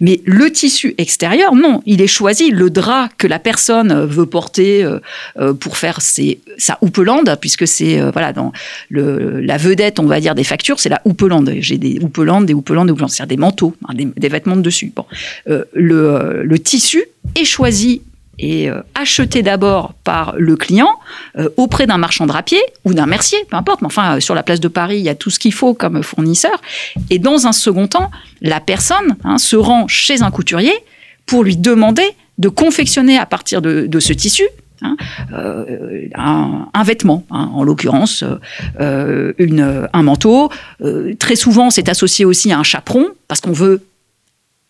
Mais 0.00 0.20
le 0.24 0.52
tissu 0.52 0.94
extérieur, 0.96 1.56
non, 1.56 1.82
il 1.86 2.00
est 2.00 2.06
choisi 2.06 2.50
le 2.50 2.70
drap 2.70 3.08
que 3.18 3.26
la 3.26 3.40
personne 3.40 4.04
veut 4.04 4.26
porter 4.26 4.84
euh, 4.84 5.00
euh, 5.40 5.54
pour 5.54 5.76
faire 5.76 6.00
sa 6.00 6.78
houppelande, 6.82 7.36
puisque 7.40 7.66
c'est 7.66 8.00
voilà 8.12 8.32
dans 8.32 8.52
le, 8.90 9.40
la 9.40 9.56
vedette, 9.56 9.98
on 9.98 10.06
va 10.06 10.20
dire 10.20 10.36
des 10.36 10.44
factures, 10.44 10.78
c'est 10.78 10.90
la 10.90 11.00
houppelande. 11.04 11.52
J'ai 11.58 11.78
des 11.78 11.98
houppelandes, 12.00 12.46
des 12.46 12.54
houppelandes, 12.54 12.86
des 12.88 12.92
houppelandes, 12.92 13.10
c'est-à-dire 13.10 13.36
des 13.36 13.40
manteaux, 13.40 13.74
hein, 13.88 13.94
des, 13.94 14.28
vêtements 14.28 14.56
de 14.56 14.62
dessus. 14.62 14.92
Bon, 14.94 15.06
le 15.46 16.56
tissu 16.58 17.04
est 17.34 17.44
choisi 17.44 18.02
est 18.38 18.68
euh, 18.68 18.82
acheté 18.94 19.42
d'abord 19.42 19.94
par 20.04 20.34
le 20.36 20.56
client 20.56 20.90
euh, 21.38 21.48
auprès 21.56 21.86
d'un 21.86 21.98
marchand 21.98 22.26
drapier 22.26 22.60
ou 22.84 22.94
d'un 22.94 23.06
mercier, 23.06 23.38
peu 23.50 23.56
importe. 23.56 23.82
Mais 23.82 23.86
enfin, 23.86 24.16
euh, 24.16 24.20
sur 24.20 24.34
la 24.34 24.42
place 24.42 24.60
de 24.60 24.68
Paris, 24.68 24.98
il 24.98 25.04
y 25.04 25.08
a 25.08 25.14
tout 25.14 25.30
ce 25.30 25.38
qu'il 25.38 25.52
faut 25.52 25.74
comme 25.74 26.02
fournisseur. 26.02 26.60
Et 27.10 27.18
dans 27.18 27.46
un 27.46 27.52
second 27.52 27.86
temps, 27.86 28.10
la 28.40 28.60
personne 28.60 29.16
hein, 29.24 29.38
se 29.38 29.56
rend 29.56 29.88
chez 29.88 30.22
un 30.22 30.30
couturier 30.30 30.72
pour 31.24 31.44
lui 31.44 31.56
demander 31.56 32.08
de 32.38 32.48
confectionner 32.48 33.18
à 33.18 33.26
partir 33.26 33.62
de, 33.62 33.98
ce 33.98 34.12
tissu 34.12 34.44
hein, 34.82 34.96
un, 36.14 36.82
vêtement, 36.84 37.24
hein, 37.30 37.50
en 37.54 37.64
l'occurrence 37.64 38.22
un 38.78 40.02
manteau. 40.02 40.50
très 41.18 41.34
souvent, 41.34 41.70
c'est 41.70 41.88
associé 41.88 42.26
aussi 42.26 42.52
à 42.52 42.58
un 42.58 42.62
chaperon 42.62 43.06
parce 43.26 43.40
qu'on 43.40 43.52
veut 43.52 43.82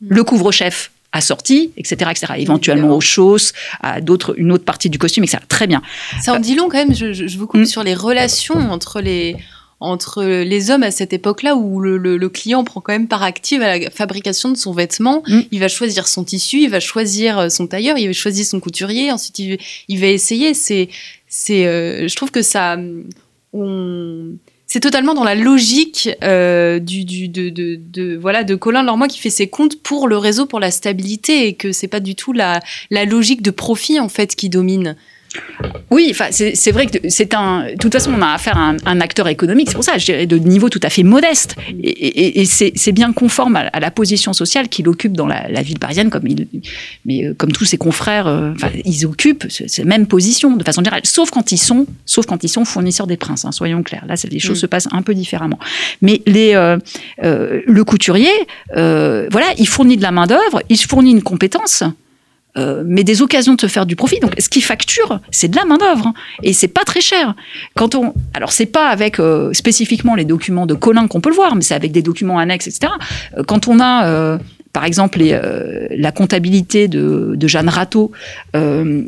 le 0.00 0.22
couvre-chef 0.22 0.92
assorti, 1.16 1.72
etc., 1.76 2.10
etc. 2.10 2.32
Éventuellement 2.38 2.94
aux 2.94 3.00
chausses, 3.00 3.52
à 3.80 4.00
d'autres, 4.00 4.34
une 4.38 4.52
autre 4.52 4.64
partie 4.64 4.90
du 4.90 4.98
costume, 4.98 5.24
etc. 5.24 5.38
Très 5.48 5.66
bien. 5.66 5.82
Ça 6.20 6.34
en 6.34 6.38
dit 6.38 6.54
long 6.54 6.68
quand 6.68 6.78
même. 6.78 6.94
Je, 6.94 7.36
vous 7.36 7.46
coupe 7.46 7.60
mm. 7.60 7.66
sur 7.66 7.82
les 7.82 7.94
relations 7.94 8.58
entre 8.70 9.00
les 9.00 9.36
entre 9.78 10.24
les 10.24 10.70
hommes 10.70 10.82
à 10.82 10.90
cette 10.90 11.12
époque-là 11.12 11.54
où 11.54 11.80
le, 11.80 12.28
client 12.28 12.64
prend 12.64 12.80
quand 12.80 12.92
même 12.92 13.08
part 13.08 13.22
active 13.22 13.60
à 13.60 13.78
la 13.78 13.90
fabrication 13.90 14.50
de 14.50 14.56
son 14.56 14.72
vêtement. 14.72 15.22
Mm. 15.26 15.40
Il 15.50 15.60
va 15.60 15.68
choisir 15.68 16.08
son 16.08 16.24
tissu, 16.24 16.62
il 16.62 16.70
va 16.70 16.80
choisir 16.80 17.38
euh, 17.38 17.48
son 17.50 17.66
tailleur, 17.66 17.98
il 17.98 18.06
va 18.06 18.12
choisir 18.14 18.46
son 18.46 18.58
couturier, 18.58 19.12
ensuite 19.12 19.38
il, 19.38 20.00
va 20.00 20.06
essayer. 20.06 20.54
C'est, 20.54 20.88
c'est, 21.28 21.66
euh, 21.66 22.08
je 22.08 22.16
trouve 22.16 22.30
que 22.30 22.42
ça, 22.42 22.78
on, 23.52 24.36
c'est 24.66 24.80
totalement 24.80 25.14
dans 25.14 25.24
la 25.24 25.36
logique 25.36 26.10
euh, 26.24 26.80
du, 26.80 27.04
du 27.04 27.28
de, 27.28 27.50
de, 27.50 27.78
de, 27.80 28.16
voilà 28.16 28.42
de 28.42 28.56
Colin 28.56 28.82
Lormois 28.82 29.06
qui 29.06 29.20
fait 29.20 29.30
ses 29.30 29.48
comptes 29.48 29.80
pour 29.80 30.08
le 30.08 30.18
réseau 30.18 30.46
pour 30.46 30.58
la 30.58 30.72
stabilité 30.72 31.46
et 31.46 31.54
que 31.54 31.70
c'est 31.70 31.86
pas 31.88 32.00
du 32.00 32.16
tout 32.16 32.32
la, 32.32 32.60
la 32.90 33.04
logique 33.04 33.42
de 33.42 33.52
profit 33.52 34.00
en 34.00 34.08
fait 34.08 34.34
qui 34.34 34.48
domine. 34.48 34.96
Oui, 35.90 36.08
enfin, 36.10 36.26
c'est 36.30 36.72
vrai 36.72 36.86
que 36.86 37.08
c'est 37.08 37.34
un. 37.34 37.66
De 37.66 37.76
toute 37.76 37.92
façon, 37.92 38.12
on 38.16 38.20
a 38.20 38.28
affaire 38.28 38.58
à 38.58 38.74
un, 38.84 39.00
acteur 39.00 39.28
économique. 39.28 39.68
C'est 39.68 39.74
pour 39.74 39.84
ça, 39.84 39.98
je 39.98 40.04
dirais, 40.04 40.26
de 40.26 40.36
niveau 40.36 40.68
tout 40.68 40.80
à 40.82 40.90
fait 40.90 41.02
modeste. 41.02 41.56
Et, 41.82 42.44
c'est 42.44 42.92
bien 42.92 43.12
conforme 43.12 43.56
à, 43.56 43.80
la 43.80 43.90
position 43.90 44.32
sociale 44.32 44.68
qu'il 44.68 44.88
occupe 44.88 45.12
dans 45.12 45.26
la, 45.26 45.62
ville 45.62 45.78
parisienne, 45.78 46.10
comme 46.10 46.26
il, 46.26 46.48
mais 47.04 47.24
euh, 47.24 47.34
comme 47.34 47.52
tous 47.52 47.64
ses 47.64 47.78
confrères. 47.78 48.26
Euh, 48.26 48.52
enfin, 48.54 48.70
ils 48.84 49.06
occupent 49.06 49.46
cette 49.48 49.84
même 49.84 50.06
position 50.06 50.56
de 50.56 50.64
façon 50.64 50.82
générale, 50.82 51.02
sauf 51.04 51.30
quand 51.30 51.52
ils 51.52 51.58
sont, 51.58 51.86
sauf 52.04 52.26
quand 52.26 52.42
ils 52.44 52.48
sont 52.48 52.64
fournisseurs 52.64 53.06
des 53.06 53.16
princes. 53.16 53.44
Hein, 53.44 53.52
soyons 53.52 53.82
clairs. 53.82 54.04
Là, 54.08 54.14
les 54.30 54.38
choses 54.38 54.58
mm. 54.58 54.62
se 54.62 54.66
passent 54.66 54.88
un 54.90 55.02
peu 55.02 55.14
différemment. 55.14 55.58
Mais 56.02 56.20
les, 56.26 56.54
euh, 56.54 56.78
le 57.64 57.84
couturier, 57.84 58.32
voilà, 58.74 59.46
il 59.58 59.68
fournit 59.68 59.96
de 59.96 60.02
la 60.02 60.10
main 60.10 60.26
d'œuvre, 60.26 60.62
il 60.68 60.78
fournit 60.78 61.12
une 61.12 61.22
compétence. 61.22 61.84
Euh, 62.56 62.82
mais 62.86 63.04
des 63.04 63.22
occasions 63.22 63.54
de 63.54 63.60
se 63.60 63.66
faire 63.66 63.86
du 63.86 63.96
profit. 63.96 64.18
Donc, 64.20 64.32
ce 64.38 64.48
qui 64.48 64.60
facture, 64.60 65.20
c'est 65.30 65.48
de 65.48 65.56
la 65.56 65.64
main 65.64 65.76
d'œuvre, 65.76 66.08
hein. 66.08 66.14
et 66.42 66.52
c'est 66.52 66.68
pas 66.68 66.84
très 66.84 67.00
cher. 67.00 67.34
Quand 67.74 67.94
on, 67.94 68.14
alors 68.32 68.52
c'est 68.52 68.66
pas 68.66 68.88
avec 68.88 69.20
euh, 69.20 69.52
spécifiquement 69.52 70.14
les 70.14 70.24
documents 70.24 70.66
de 70.66 70.74
Colin 70.74 71.06
qu'on 71.06 71.20
peut 71.20 71.28
le 71.28 71.34
voir, 71.34 71.54
mais 71.54 71.62
c'est 71.62 71.74
avec 71.74 71.92
des 71.92 72.02
documents 72.02 72.38
annexes, 72.38 72.66
etc. 72.66 72.92
Euh, 73.36 73.42
quand 73.46 73.68
on 73.68 73.80
a 73.80 74.38
par 74.72 74.84
exemple, 74.84 75.20
la 75.22 76.12
comptabilité 76.12 76.86
de, 76.86 77.48
Jeanne 77.48 77.70
Rateau, 77.70 78.12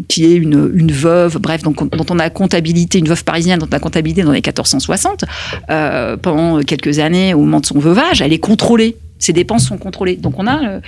qui 0.09 0.25
est 0.25 0.35
une, 0.35 0.71
une, 0.75 0.91
veuve, 0.91 1.37
bref, 1.39 1.63
donc, 1.63 1.95
dont 1.95 2.07
on 2.09 2.19
a 2.19 2.31
comptabilité, 2.31 2.99
une 2.99 3.09
veuve 3.09 3.23
parisienne 3.23 3.59
dont 3.59 3.69
on 3.71 3.77
a 3.77 3.79
comptabilité 3.79 4.23
dans 4.23 4.33
les 4.33 4.39
1460, 4.39 5.27
pendant 6.23 6.63
quelques 6.63 7.01
années, 7.01 7.35
au 7.35 7.41
moment 7.41 7.61
de 7.61 7.67
son 7.67 7.79
veuvage, 7.79 8.23
elle 8.23 8.33
est 8.33 8.39
contrôlée 8.39 8.97
ces 9.19 9.33
dépenses 9.33 9.66
sont 9.66 9.79
contrôlées. 9.79 10.16
Donc 10.16 10.39
on 10.39 10.47
a 10.47 10.62
euh, 10.64 10.81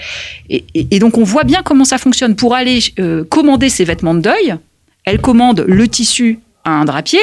et, 0.49 0.99
donc 0.99 1.19
on 1.19 1.25
voit 1.25 1.45
bien 1.45 1.63
comment 1.63 1.85
ça 1.85 1.99
fonctionne. 1.99 2.37
Pour 2.37 2.55
aller 2.55 2.81
euh, 2.99 3.25
commander 3.25 3.69
ses 3.69 3.85
vêtements 3.85 4.15
de 4.15 4.21
deuil, 4.21 4.55
elle 5.05 5.21
commande 5.21 5.65
le 5.67 5.89
tissu 5.89 6.41
à 6.65 6.71
un 6.73 6.85
drapier, 6.85 7.21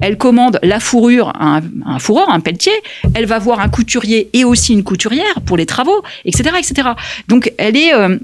elle 0.00 0.16
commande 0.16 0.60
la 0.62 0.78
fourrure 0.80 1.32
à 1.34 1.60
un, 1.86 1.98
fourreur, 1.98 2.30
un 2.30 2.40
pelletier, 2.40 2.72
elle 3.14 3.26
va 3.26 3.38
voir 3.38 3.60
un 3.60 3.68
couturier 3.68 4.30
et 4.32 4.44
aussi 4.44 4.72
une 4.72 4.84
couturière 4.84 5.40
pour 5.44 5.56
les 5.56 5.66
travaux, 5.66 6.02
etc., 6.24 6.50
etc. 6.58 6.90
Donc 7.26 7.52
elle 7.58 7.76
est 7.76 7.92
euh, 7.94 8.18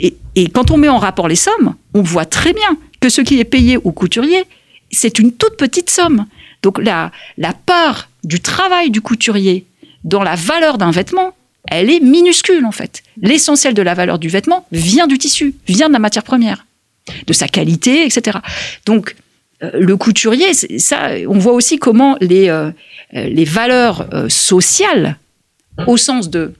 et, 0.00 0.48
quand 0.48 0.70
on 0.70 0.76
met 0.76 0.88
en 0.88 0.98
rapport 0.98 1.28
les 1.28 1.36
sommes, 1.36 1.74
on 1.94 2.02
voit 2.02 2.24
très 2.24 2.52
bien 2.52 2.76
que 3.00 3.08
ce 3.08 3.20
qui 3.20 3.38
est 3.38 3.44
payé 3.44 3.76
au 3.76 3.92
couturier, 3.92 4.44
c'est 4.90 5.18
une 5.18 5.32
toute 5.32 5.56
petite 5.56 5.90
somme. 5.90 6.26
Donc 6.62 6.82
la, 6.82 7.12
la 7.36 7.52
part 7.52 8.08
du 8.24 8.40
travail 8.40 8.90
du 8.90 9.00
couturier 9.00 9.66
dans 10.04 10.22
la 10.22 10.34
valeur 10.34 10.78
d'un 10.78 10.90
vêtement, 10.90 11.34
elle 11.66 11.90
est 11.90 12.00
minuscule 12.00 12.64
en 12.64 12.72
fait. 12.72 13.02
L'essentiel 13.20 13.74
de 13.74 13.82
la 13.82 13.94
valeur 13.94 14.18
du 14.18 14.28
vêtement 14.28 14.66
vient 14.72 15.06
du 15.06 15.18
tissu, 15.18 15.54
vient 15.66 15.88
de 15.88 15.92
la 15.92 15.98
matière 15.98 16.22
première, 16.22 16.66
de 17.26 17.32
sa 17.32 17.48
qualité, 17.48 18.04
etc. 18.04 18.38
Donc 18.86 19.16
euh, 19.62 19.70
le 19.74 19.96
couturier, 19.96 20.54
ça, 20.54 21.10
on 21.26 21.38
voit 21.38 21.52
aussi 21.52 21.78
comment 21.78 22.16
les, 22.20 22.48
euh, 22.48 22.70
les 23.12 23.44
valeurs 23.44 24.08
euh, 24.12 24.28
sociales, 24.28 25.16
au 25.86 25.96
sens, 25.96 26.30
de, 26.30 26.54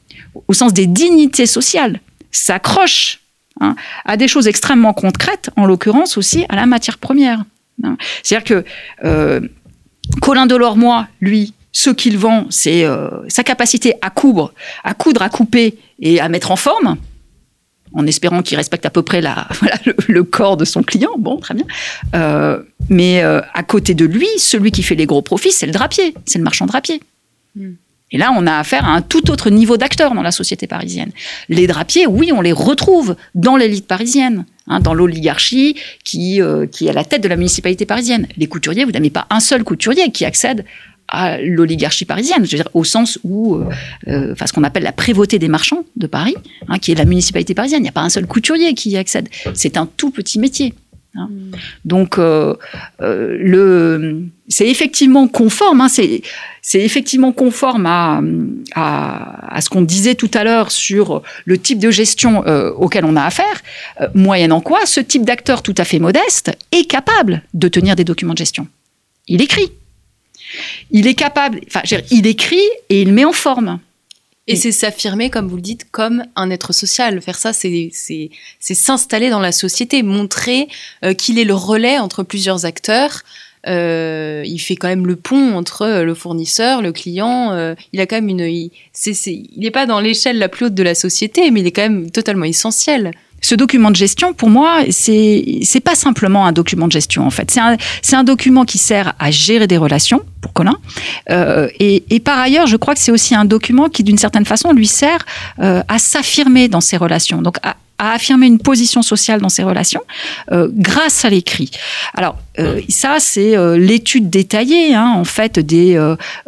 au 0.49 0.53
sens 0.53 0.73
des 0.73 0.87
dignités 0.87 1.47
sociales, 1.47 2.01
s'accrochent 2.31 3.21
hein, 3.61 3.77
à 4.05 4.17
des 4.17 4.29
choses 4.29 4.49
extrêmement 4.49 4.93
concrètes, 4.93 5.51
en 5.57 5.65
l'occurrence 5.65 6.19
aussi 6.19 6.45
à 6.49 6.57
la 6.57 6.67
matière 6.67 6.99
première. 6.99 7.45
Hein. 7.85 7.97
C'est-à-dire 8.23 8.65
que 9.03 9.49
Colin 10.21 10.47
Delormois, 10.47 11.07
lui, 11.21 11.53
ce 11.73 11.91
qu'il 11.91 12.19
vend, 12.19 12.47
c'est 12.51 12.85
euh, 12.85 13.09
sa 13.29 13.45
capacité 13.45 13.95
à 14.01 14.11
coudre, 14.11 14.53
à 14.85 14.95
coudre, 14.95 15.23
à 15.23 15.29
couper 15.29 15.79
et 16.01 16.21
à 16.21 16.29
mettre 16.29 16.51
en 16.51 16.57
forme. 16.57 16.97
en 17.95 18.07
espérant 18.07 18.43
qu'il 18.43 18.57
respecte 18.57 18.87
à 18.87 18.91
peu 18.91 19.03
près 19.03 19.21
la, 19.21 19.47
voilà, 19.61 19.77
le, 20.09 20.25
corps 20.25 20.57
de 20.57 20.65
son 20.65 20.83
client. 20.83 21.13
Bon, 21.19 21.37
très 21.37 21.55
bien. 21.55 21.67
Euh, 22.15 22.63
mais 22.89 23.23
euh, 23.23 23.41
à 23.55 23.63
côté 23.63 23.95
de 23.95 24.05
lui, 24.05 24.29
celui 24.39 24.71
qui 24.71 24.83
fait 24.83 24.95
les 24.95 25.07
gros 25.07 25.23
profits, 25.23 25.53
c'est 25.53 25.67
le 25.67 25.73
drapier, 25.73 26.15
c'est 26.27 26.39
le 26.39 26.45
marchand 26.45 26.67
drapier. 26.67 27.01
Hmm. 27.55 27.73
Et 28.11 28.17
là, 28.17 28.33
on 28.35 28.47
a 28.47 28.57
affaire 28.57 28.87
à 28.87 28.93
un 28.93 29.03
tout 29.03 29.31
autre 29.31 29.51
niveau 29.51 29.77
d'acteurs 29.77 30.15
dans 30.15 30.23
la 30.23 30.33
société 30.33 30.67
parisienne. 30.67 31.13
Les 31.51 31.67
drapiers, 31.67 32.07
oui, 32.07 32.33
on 32.33 32.41
les 32.41 32.53
retrouve 32.53 33.17
dans 33.35 33.57
l'élite 33.57 33.87
parisienne, 33.87 34.47
hein, 34.67 34.81
dans 34.81 34.95
l'oligarchie 34.95 35.77
qui, 36.05 36.41
qui 36.73 36.87
est 36.87 36.91
à 36.91 36.95
la 36.95 37.05
tête 37.05 37.23
de 37.23 37.29
la 37.29 37.37
municipalité 37.37 37.85
parisienne. 37.85 38.27
Les 38.39 38.47
couturiers, 38.47 38.87
vous 38.87 38.93
n'avez 38.93 39.11
pas 39.11 39.27
un 39.29 39.41
seul 39.41 39.63
couturier 39.63 40.11
qui 40.11 40.25
accède 40.25 40.65
à 41.09 41.39
l'oligarchie 41.41 42.05
parisienne, 42.05 42.45
je 42.45 42.51
veux 42.57 42.63
dire, 42.63 42.69
au 42.75 42.85
sens 42.85 43.19
où, 43.25 43.57
euh, 43.57 43.65
euh, 44.09 44.33
enfin, 44.33 44.47
ce 44.47 44.53
qu'on 44.53 44.65
appelle 44.65 44.83
la 44.83 44.93
prévôté 44.93 45.39
des 45.39 45.49
marchands 45.49 45.85
de 45.97 46.07
Paris, 46.07 46.35
hein, 46.69 46.79
qui 46.79 46.93
est 46.93 46.95
la 46.95 47.07
municipalité 47.07 47.55
parisienne. 47.55 47.81
Il 47.81 47.85
n'y 47.85 47.89
a 47.89 47.93
pas 47.93 48.03
un 48.03 48.11
seul 48.11 48.27
couturier 48.27 48.75
qui 48.75 48.91
y 48.91 48.97
accède. 48.97 49.29
C'est 49.55 49.77
un 49.77 49.89
tout 49.97 50.11
petit 50.11 50.39
métier. 50.39 50.75
Hein. 51.15 51.29
Hmm. 51.31 51.51
Donc, 51.87 52.19
euh, 52.19 52.55
le, 53.01 54.25
c'est 54.49 54.69
effectivement 54.69 55.29
conforme. 55.29 55.81
Hein, 55.81 55.89
c'est, 55.89 56.21
c'est 56.61 56.81
effectivement 56.81 57.33
conforme 57.33 57.87
à, 57.87 58.21
à, 58.75 59.57
à 59.57 59.61
ce 59.63 59.71
qu'on 59.71 59.83
disait 59.83 60.15
tout 60.15 60.31
à 60.35 60.45
l'heure 60.45 60.71
sur 60.71 61.23
le 61.47 61.57
type 61.57 61.79
de 61.79 61.91
gestion 61.91 62.45
auquel 62.77 63.07
on 63.07 63.17
a 63.17 63.23
affaire. 63.23 63.63
moyennant 64.15 64.61
quoi, 64.61 64.81
ce 64.85 65.01
type 65.01 65.25
d'acteur 65.25 65.63
tout 65.63 65.75
à 65.79 65.85
fait 65.85 65.99
modeste 65.99 66.51
est 66.73 66.85
capable 66.85 67.43
de 67.55 67.69
tenir 67.69 67.97
des 67.97 68.05
documents 68.05 68.35
de 68.35 68.39
gestion. 68.39 68.67
Il 69.27 69.41
écrit. 69.41 69.71
Il 70.91 71.07
est 71.07 71.15
capable, 71.15 71.61
enfin, 71.67 71.83
il 72.11 72.27
écrit 72.27 72.63
et 72.89 73.03
il 73.03 73.13
met 73.13 73.25
en 73.25 73.33
forme. 73.33 73.81
Et, 74.49 74.57
c'est 74.57 74.73
s'affirmer, 74.73 75.29
comme 75.29 75.47
vous 75.47 75.57
le 75.57 75.63
dites, 75.63 75.91
comme 75.91 76.25
un 76.35 76.51
être 76.51 76.73
social. 76.73 77.21
Faire 77.21 77.37
ça, 77.39 77.53
c'est 77.53 77.91
s'installer 78.61 79.29
dans 79.29 79.41
la 79.41 79.53
société, 79.53 80.03
montrer 80.03 80.69
euh, 81.05 81.13
qu'il 81.13 81.39
est 81.39 81.45
le 81.45 81.55
relais 81.55 81.99
entre 81.99 82.23
plusieurs 82.23 82.65
acteurs. 82.65 83.23
Euh, 83.67 84.43
il 84.47 84.59
fait 84.59 84.77
quand 84.77 84.89
même 84.89 85.07
le 85.07 85.17
pont 85.17 85.55
entre 85.55 86.01
le 86.03 86.15
fournisseur, 86.15 86.81
le 86.81 86.93
client. 86.93 87.53
Euh, 87.53 87.75
il 87.93 88.01
a 88.01 88.07
quand 88.07 88.17
même 88.17 88.31
une. 88.31 88.41
Il 88.41 88.71
n'est 89.59 89.71
pas 89.71 89.85
dans 89.85 90.01
l'échelle 90.01 90.39
la 90.39 90.49
plus 90.49 90.67
haute 90.67 90.75
de 90.75 90.83
la 90.83 90.95
société, 90.95 91.51
mais 91.51 91.61
il 91.61 91.67
est 91.67 91.73
quand 91.73 91.83
même 91.83 92.11
totalement 92.11 92.47
essentiel 92.47 93.11
ce 93.41 93.55
document 93.55 93.91
de 93.91 93.97
gestion, 93.97 94.33
pour 94.33 94.51
moi, 94.51 94.81
c'est 94.91 95.61
c'est 95.63 95.81
pas 95.81 95.95
simplement 95.95 96.47
un 96.47 96.53
document 96.53 96.87
de 96.87 96.93
gestion 96.93 97.27
en 97.27 97.31
fait. 97.31 97.51
C'est 97.51 97.61
un 97.61 97.77
un 98.19 98.25
document 98.25 98.65
qui 98.65 98.79
sert 98.79 99.15
à 99.19 99.31
gérer 99.31 99.67
des 99.67 99.77
relations 99.77 100.23
pour 100.41 100.53
Colin. 100.53 100.77
Euh, 101.31 101.69
et, 101.79 102.05
et, 102.11 102.21
par 102.21 102.39
ailleurs, 102.39 102.67
je 102.67 102.77
crois 102.77 102.95
que 102.95 103.01
c'est 103.01 103.13
aussi 103.13 103.35
un 103.35 103.45
document 103.45 103.89
qui, 103.89 104.03
d'une 104.03 104.19
certaine 104.19 104.45
façon, 104.45 104.73
lui 104.73 104.87
sert 104.87 105.25
euh, 105.61 105.83
à 105.89 105.99
s'affirmer 105.99 106.69
dans 106.69 106.81
ses 106.81 106.97
relations. 106.97 107.43
Donc 107.43 107.59
à, 107.63 107.77
à 107.99 108.13
affirmer 108.13 108.47
une 108.47 108.59
position 108.59 109.03
sociale 109.03 109.41
dans 109.41 109.49
ses 109.49 109.63
relations 109.63 110.03
euh, 110.53 110.69
grâce 110.73 111.25
à 111.25 111.31
l'écrit. 111.31 111.71
Alors 112.15 112.39
euh, 112.59 112.81
ça, 112.89 113.17
c'est 113.19 113.57
euh, 113.57 113.77
l'étude 113.77 114.31
détaillée 114.31 114.95
hein, 114.95 115.15
en 115.17 115.25
fait 115.25 115.59
des 115.59 115.99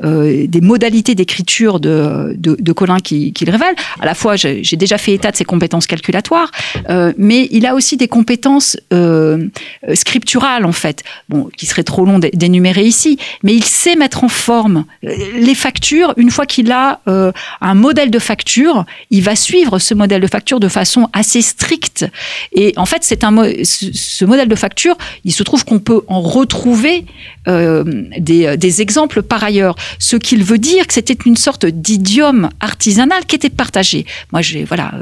des 0.01 0.61
modalités 0.61 1.15
d'écriture 1.15 1.81
de, 1.81 2.35
de, 2.37 2.57
de 2.59 2.73
Colin 2.73 2.99
qui, 2.99 3.33
qui, 3.33 3.45
le 3.45 3.53
révèle. 3.53 3.75
À 4.01 4.07
la 4.07 4.15
fois, 4.15 4.37
j'ai 4.37 4.77
déjà 4.77 4.99
fait 4.99 5.13
état 5.13 5.31
de 5.31 5.37
ses 5.37 5.45
compétences 5.45 5.87
calculatoires, 5.87 6.51
mais 7.17 7.49
il 7.51 7.67
a 7.67 7.75
aussi 7.75 7.97
des 7.97 8.09
compétences 8.09 8.77
scripturales 9.95 10.65
en 10.65 10.73
fait, 10.73 11.03
bon, 11.29 11.49
qui 11.57 11.67
serait 11.67 11.83
trop 11.83 12.05
long 12.05 12.19
d'énumérer 12.19 12.85
ici. 12.85 13.19
Mais 13.43 13.55
il 13.55 13.65
sait 13.65 13.97
mettre 13.97 14.25
en 14.25 14.29
forme 14.29 14.85
les 15.03 15.55
factures. 15.55 16.15
Une 16.17 16.31
fois 16.31 16.47
qu'il 16.47 16.71
a 16.73 17.01
un 17.07 17.75
modèle 17.75 18.11
de 18.11 18.19
facture, 18.19 18.85
il 19.11 19.23
va 19.23 19.37
suivre 19.37 19.79
ce 19.79 19.95
modèle 19.95 20.21
de 20.21 20.27
facture 20.27 20.61
de 20.61 20.69
façon 20.69 21.09
assez 21.13 21.40
strict. 21.43 22.07
Et 22.53 22.73
en 22.77 22.87
fait, 22.87 22.99
c'est 23.03 23.25
un 23.25 23.31
ce 23.63 24.25
modèle 24.25 24.49
de 24.49 24.55
facture, 24.55 24.97
il 25.25 25.33
se 25.33 25.43
trouve 25.43 25.65
qu'on 25.65 25.79
peut 25.79 26.03
en 26.09 26.21
retrouver 26.21 27.05
euh, 27.49 27.85
des, 28.19 28.57
des, 28.57 28.83
exemples 28.83 29.23
par 29.23 29.43
ailleurs. 29.43 29.77
Ce 29.99 30.17
qu'il 30.17 30.45
veut 30.45 30.59
dire, 30.59 30.87
que 30.87 30.95
c'était 30.95 31.17
une 31.25 31.37
sorte 31.37 31.67
d'idiome 31.67 32.49
artisanal 32.61 33.25
qui 33.27 33.37
était 33.37 33.51
partagé. 33.51 34.07
Moi, 34.33 34.43
j'ai 34.43 34.65
voilà, 34.65 34.93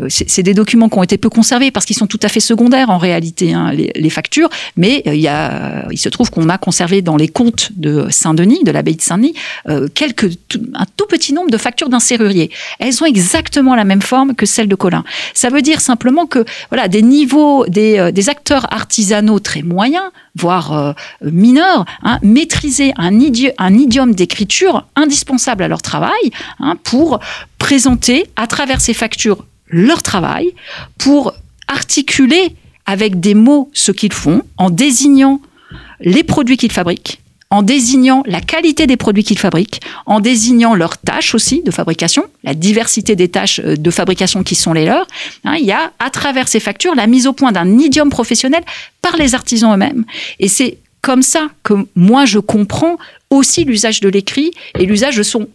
euh, 0.00 0.06
c'est 0.08 0.42
des 0.42 0.54
documents 0.54 0.88
qui 0.88 0.98
ont 0.98 1.02
été 1.02 1.18
peu 1.18 1.28
conservés 1.28 1.70
parce 1.70 1.86
qu'ils 1.86 1.96
sont 1.96 2.06
tout 2.06 2.20
à 2.22 2.28
fait 2.28 2.40
secondaires 2.40 2.90
en 2.90 2.98
réalité, 2.98 3.52
hein, 3.52 3.72
les, 3.72 4.10
factures. 4.10 4.48
Mais 4.76 5.02
euh, 5.06 5.14
il 5.14 5.20
y 5.20 5.28
a, 5.28 5.86
il 5.90 5.98
se 5.98 6.08
trouve 6.08 6.30
qu'on 6.30 6.48
a 6.48 6.58
conservé 6.58 7.02
dans 7.02 7.16
les 7.16 7.28
comptes 7.28 7.70
de 7.76 8.06
Saint-Denis, 8.10 8.62
de 8.64 8.70
l'abbaye 8.70 8.96
de 8.96 9.02
Saint-Denis, 9.02 9.34
euh, 9.68 9.88
quelques 9.92 10.30
un 10.74 10.84
tout 10.96 11.06
petit 11.06 11.32
nombre 11.32 11.50
de 11.50 11.56
factures 11.56 11.88
d'un 11.88 12.00
serrurier. 12.00 12.50
Elles 12.78 13.02
ont 13.02 13.06
exactement 13.06 13.74
la 13.74 13.84
même 13.84 14.02
forme 14.02 14.34
que 14.34 14.46
celles 14.46 14.68
de 14.68 14.74
Colin. 14.74 15.04
Ça 15.34 15.48
veut 15.48 15.62
dire 15.62 15.71
simplement 15.80 16.26
que 16.26 16.44
voilà 16.70 16.88
des 16.88 17.02
niveaux, 17.02 17.66
des, 17.66 17.98
euh, 17.98 18.30
acteurs 18.30 18.72
artisanaux 18.72 19.38
très 19.38 19.62
moyens, 19.62 20.04
voire 20.36 20.72
euh, 20.72 20.92
mineurs, 21.22 21.84
hein, 22.02 22.18
maîtriser 22.22 22.92
un, 22.96 23.12
un 23.58 23.74
idiome 23.74 24.14
d'écriture 24.14 24.86
indispensable 24.96 25.62
à 25.62 25.68
leur 25.68 25.82
travail 25.82 26.30
hein, 26.60 26.76
pour 26.84 27.20
présenter 27.58 28.26
à 28.36 28.46
travers 28.46 28.80
ces 28.80 28.94
factures 28.94 29.44
leur 29.68 30.02
travail, 30.02 30.52
pour 30.98 31.32
articuler 31.66 32.54
avec 32.84 33.20
des 33.20 33.34
mots 33.34 33.70
ce 33.72 33.92
qu'ils 33.92 34.12
font 34.12 34.42
en 34.58 34.70
désignant 34.70 35.40
les 36.00 36.24
produits 36.24 36.56
qu'ils 36.56 36.72
fabriquent, 36.72 37.21
en 37.52 37.60
désignant 37.60 38.22
la 38.26 38.40
qualité 38.40 38.86
des 38.86 38.96
produits 38.96 39.24
qu'ils 39.24 39.38
fabriquent, 39.38 39.82
en 40.06 40.20
désignant 40.20 40.74
leurs 40.74 40.96
tâches 40.96 41.34
aussi 41.34 41.62
de 41.62 41.70
fabrication, 41.70 42.24
la 42.44 42.54
diversité 42.54 43.14
des 43.14 43.28
tâches 43.28 43.60
euh, 43.62 43.76
de 43.76 43.90
fabrication 43.90 44.42
qui 44.42 44.54
sont 44.54 44.72
les 44.72 44.86
leurs. 44.86 45.06
Hein, 45.44 45.56
il 45.58 45.66
y 45.66 45.70
a 45.70 45.92
à 45.98 46.08
travers 46.08 46.48
ces 46.48 46.60
factures 46.60 46.94
la 46.94 47.06
mise 47.06 47.26
au 47.26 47.34
point 47.34 47.52
d'un 47.52 47.78
idiome 47.78 48.08
professionnel 48.08 48.62
par 49.02 49.16
les 49.18 49.34
artisans 49.34 49.74
eux-mêmes. 49.74 50.04
Et 50.40 50.48
c'est 50.48 50.78
comme 51.02 51.20
ça 51.20 51.48
que 51.62 51.74
moi 51.94 52.24
je 52.24 52.38
comprends 52.38 52.96
aussi 53.28 53.64
l'usage 53.64 54.00
de 54.00 54.08
l'écrit 54.08 54.52
et 54.78 54.86
l'usage 54.86 55.16
de 55.16 55.22
son 55.22 55.46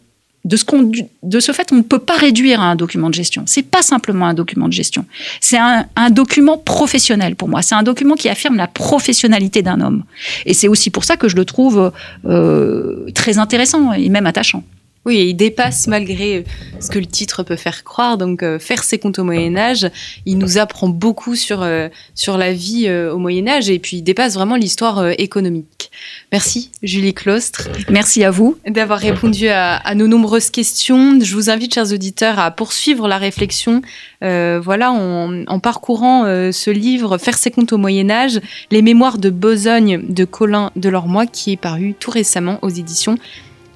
de 0.48 0.56
ce, 0.56 0.64
qu'on, 0.64 0.90
de 1.24 1.40
ce 1.42 1.52
fait, 1.52 1.74
on 1.74 1.76
ne 1.76 1.82
peut 1.82 2.00
pas 2.00 2.16
réduire 2.16 2.62
à 2.62 2.72
un 2.72 2.76
document 2.78 3.10
de 3.10 3.14
gestion. 3.14 3.44
C'est 3.46 3.64
pas 3.64 3.82
simplement 3.82 4.28
un 4.28 4.34
document 4.34 4.70
de 4.70 4.74
gestion. 4.74 5.06
C'est 5.42 5.58
un, 5.58 5.86
document 6.10 6.58
professionnel 6.58 7.36
pour 7.36 7.50
moi. 7.50 7.62
C'est 7.62 7.76
un 7.76 7.84
document 7.84 8.16
qui 8.16 8.30
affirme 8.30 8.56
la 8.56 8.68
professionnalité 8.68 9.62
d'un 9.62 9.82
homme. 9.82 10.04
Et 10.46 10.54
c'est 10.54 10.70
aussi 10.70 10.90
pour 10.90 11.04
ça 11.04 11.18
que 11.18 11.28
je 11.28 11.36
le 11.36 11.44
trouve 11.44 11.92
euh, 12.26 13.12
très 13.14 13.40
intéressant 13.40 13.92
et 13.92 14.08
même 14.08 14.26
attachant. 14.26 14.64
Oui, 15.08 15.28
il 15.30 15.36
dépasse 15.36 15.88
malgré 15.88 16.44
ce 16.82 16.90
que 16.90 17.00
le 17.00 17.06
titre 17.06 17.42
peut 17.42 17.56
faire 17.56 17.86
croire. 17.86 18.18
Donc, 18.18 18.44
euh, 18.44 18.60
faire 18.60 18.84
ses 18.84 19.00
comptes 19.00 19.20
au 19.20 19.24
Moyen 19.24 19.56
Âge, 19.56 19.90
il 20.26 20.38
nous 20.38 20.58
apprend 20.58 20.90
beaucoup 20.90 21.38
sur 21.38 21.62
euh, 21.62 21.88
sur 22.14 22.38
la 22.38 22.52
vie 22.52 22.88
euh, 22.88 23.14
au 23.14 23.18
Moyen 23.18 23.48
Âge 23.48 23.70
et 23.70 23.80
puis 23.80 23.98
il 23.98 24.02
dépasse 24.02 24.34
vraiment 24.34 24.58
l'histoire 24.58 25.00
euh, 25.00 25.14
économique. 25.18 25.92
Merci, 26.34 26.72
Julie 26.84 27.14
Claustre. 27.14 27.70
Merci 27.90 28.26
à 28.26 28.32
vous 28.32 28.58
d'avoir 28.68 29.00
répondu 29.00 29.48
à, 29.48 29.78
à, 29.78 29.96
nos 29.96 30.08
nombreuses 30.08 30.50
questions. 30.50 31.18
Je 31.22 31.34
vous 31.36 31.50
invite, 31.50 31.74
chers 31.74 31.94
auditeurs, 31.94 32.38
à 32.38 32.52
poursuivre 32.52 33.08
la 33.08 33.18
réflexion. 33.18 33.82
voilà, 34.22 34.92
en, 34.92 35.46
en 35.48 35.60
parcourant 35.60 36.26
ce 36.52 36.70
livre, 36.70 37.18
faire 37.18 37.38
ses 37.38 37.50
comptes 37.50 37.72
au 37.72 37.78
Moyen 37.78 38.10
Âge, 38.10 38.42
les 38.72 38.82
mémoires 38.82 39.18
de 39.18 39.30
Besogne 39.30 40.04
de 40.08 40.26
Colin 40.26 40.72
Delormois, 40.76 41.26
qui 41.26 41.54
est 41.54 41.58
paru 41.58 41.96
tout 41.98 42.12
récemment 42.12 42.60
aux 42.62 42.70
éditions 42.70 43.18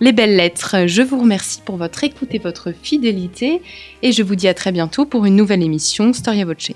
les 0.01 0.11
belles 0.11 0.35
lettres. 0.35 0.87
Je 0.87 1.01
vous 1.01 1.19
remercie 1.19 1.61
pour 1.63 1.77
votre 1.77 2.03
écoute 2.03 2.29
et 2.33 2.39
votre 2.39 2.73
fidélité 2.73 3.61
et 4.01 4.11
je 4.11 4.23
vous 4.23 4.35
dis 4.35 4.49
à 4.49 4.53
très 4.53 4.73
bientôt 4.73 5.05
pour 5.05 5.25
une 5.25 5.37
nouvelle 5.37 5.63
émission 5.63 6.11
Storia 6.11 6.43
Voce. 6.43 6.71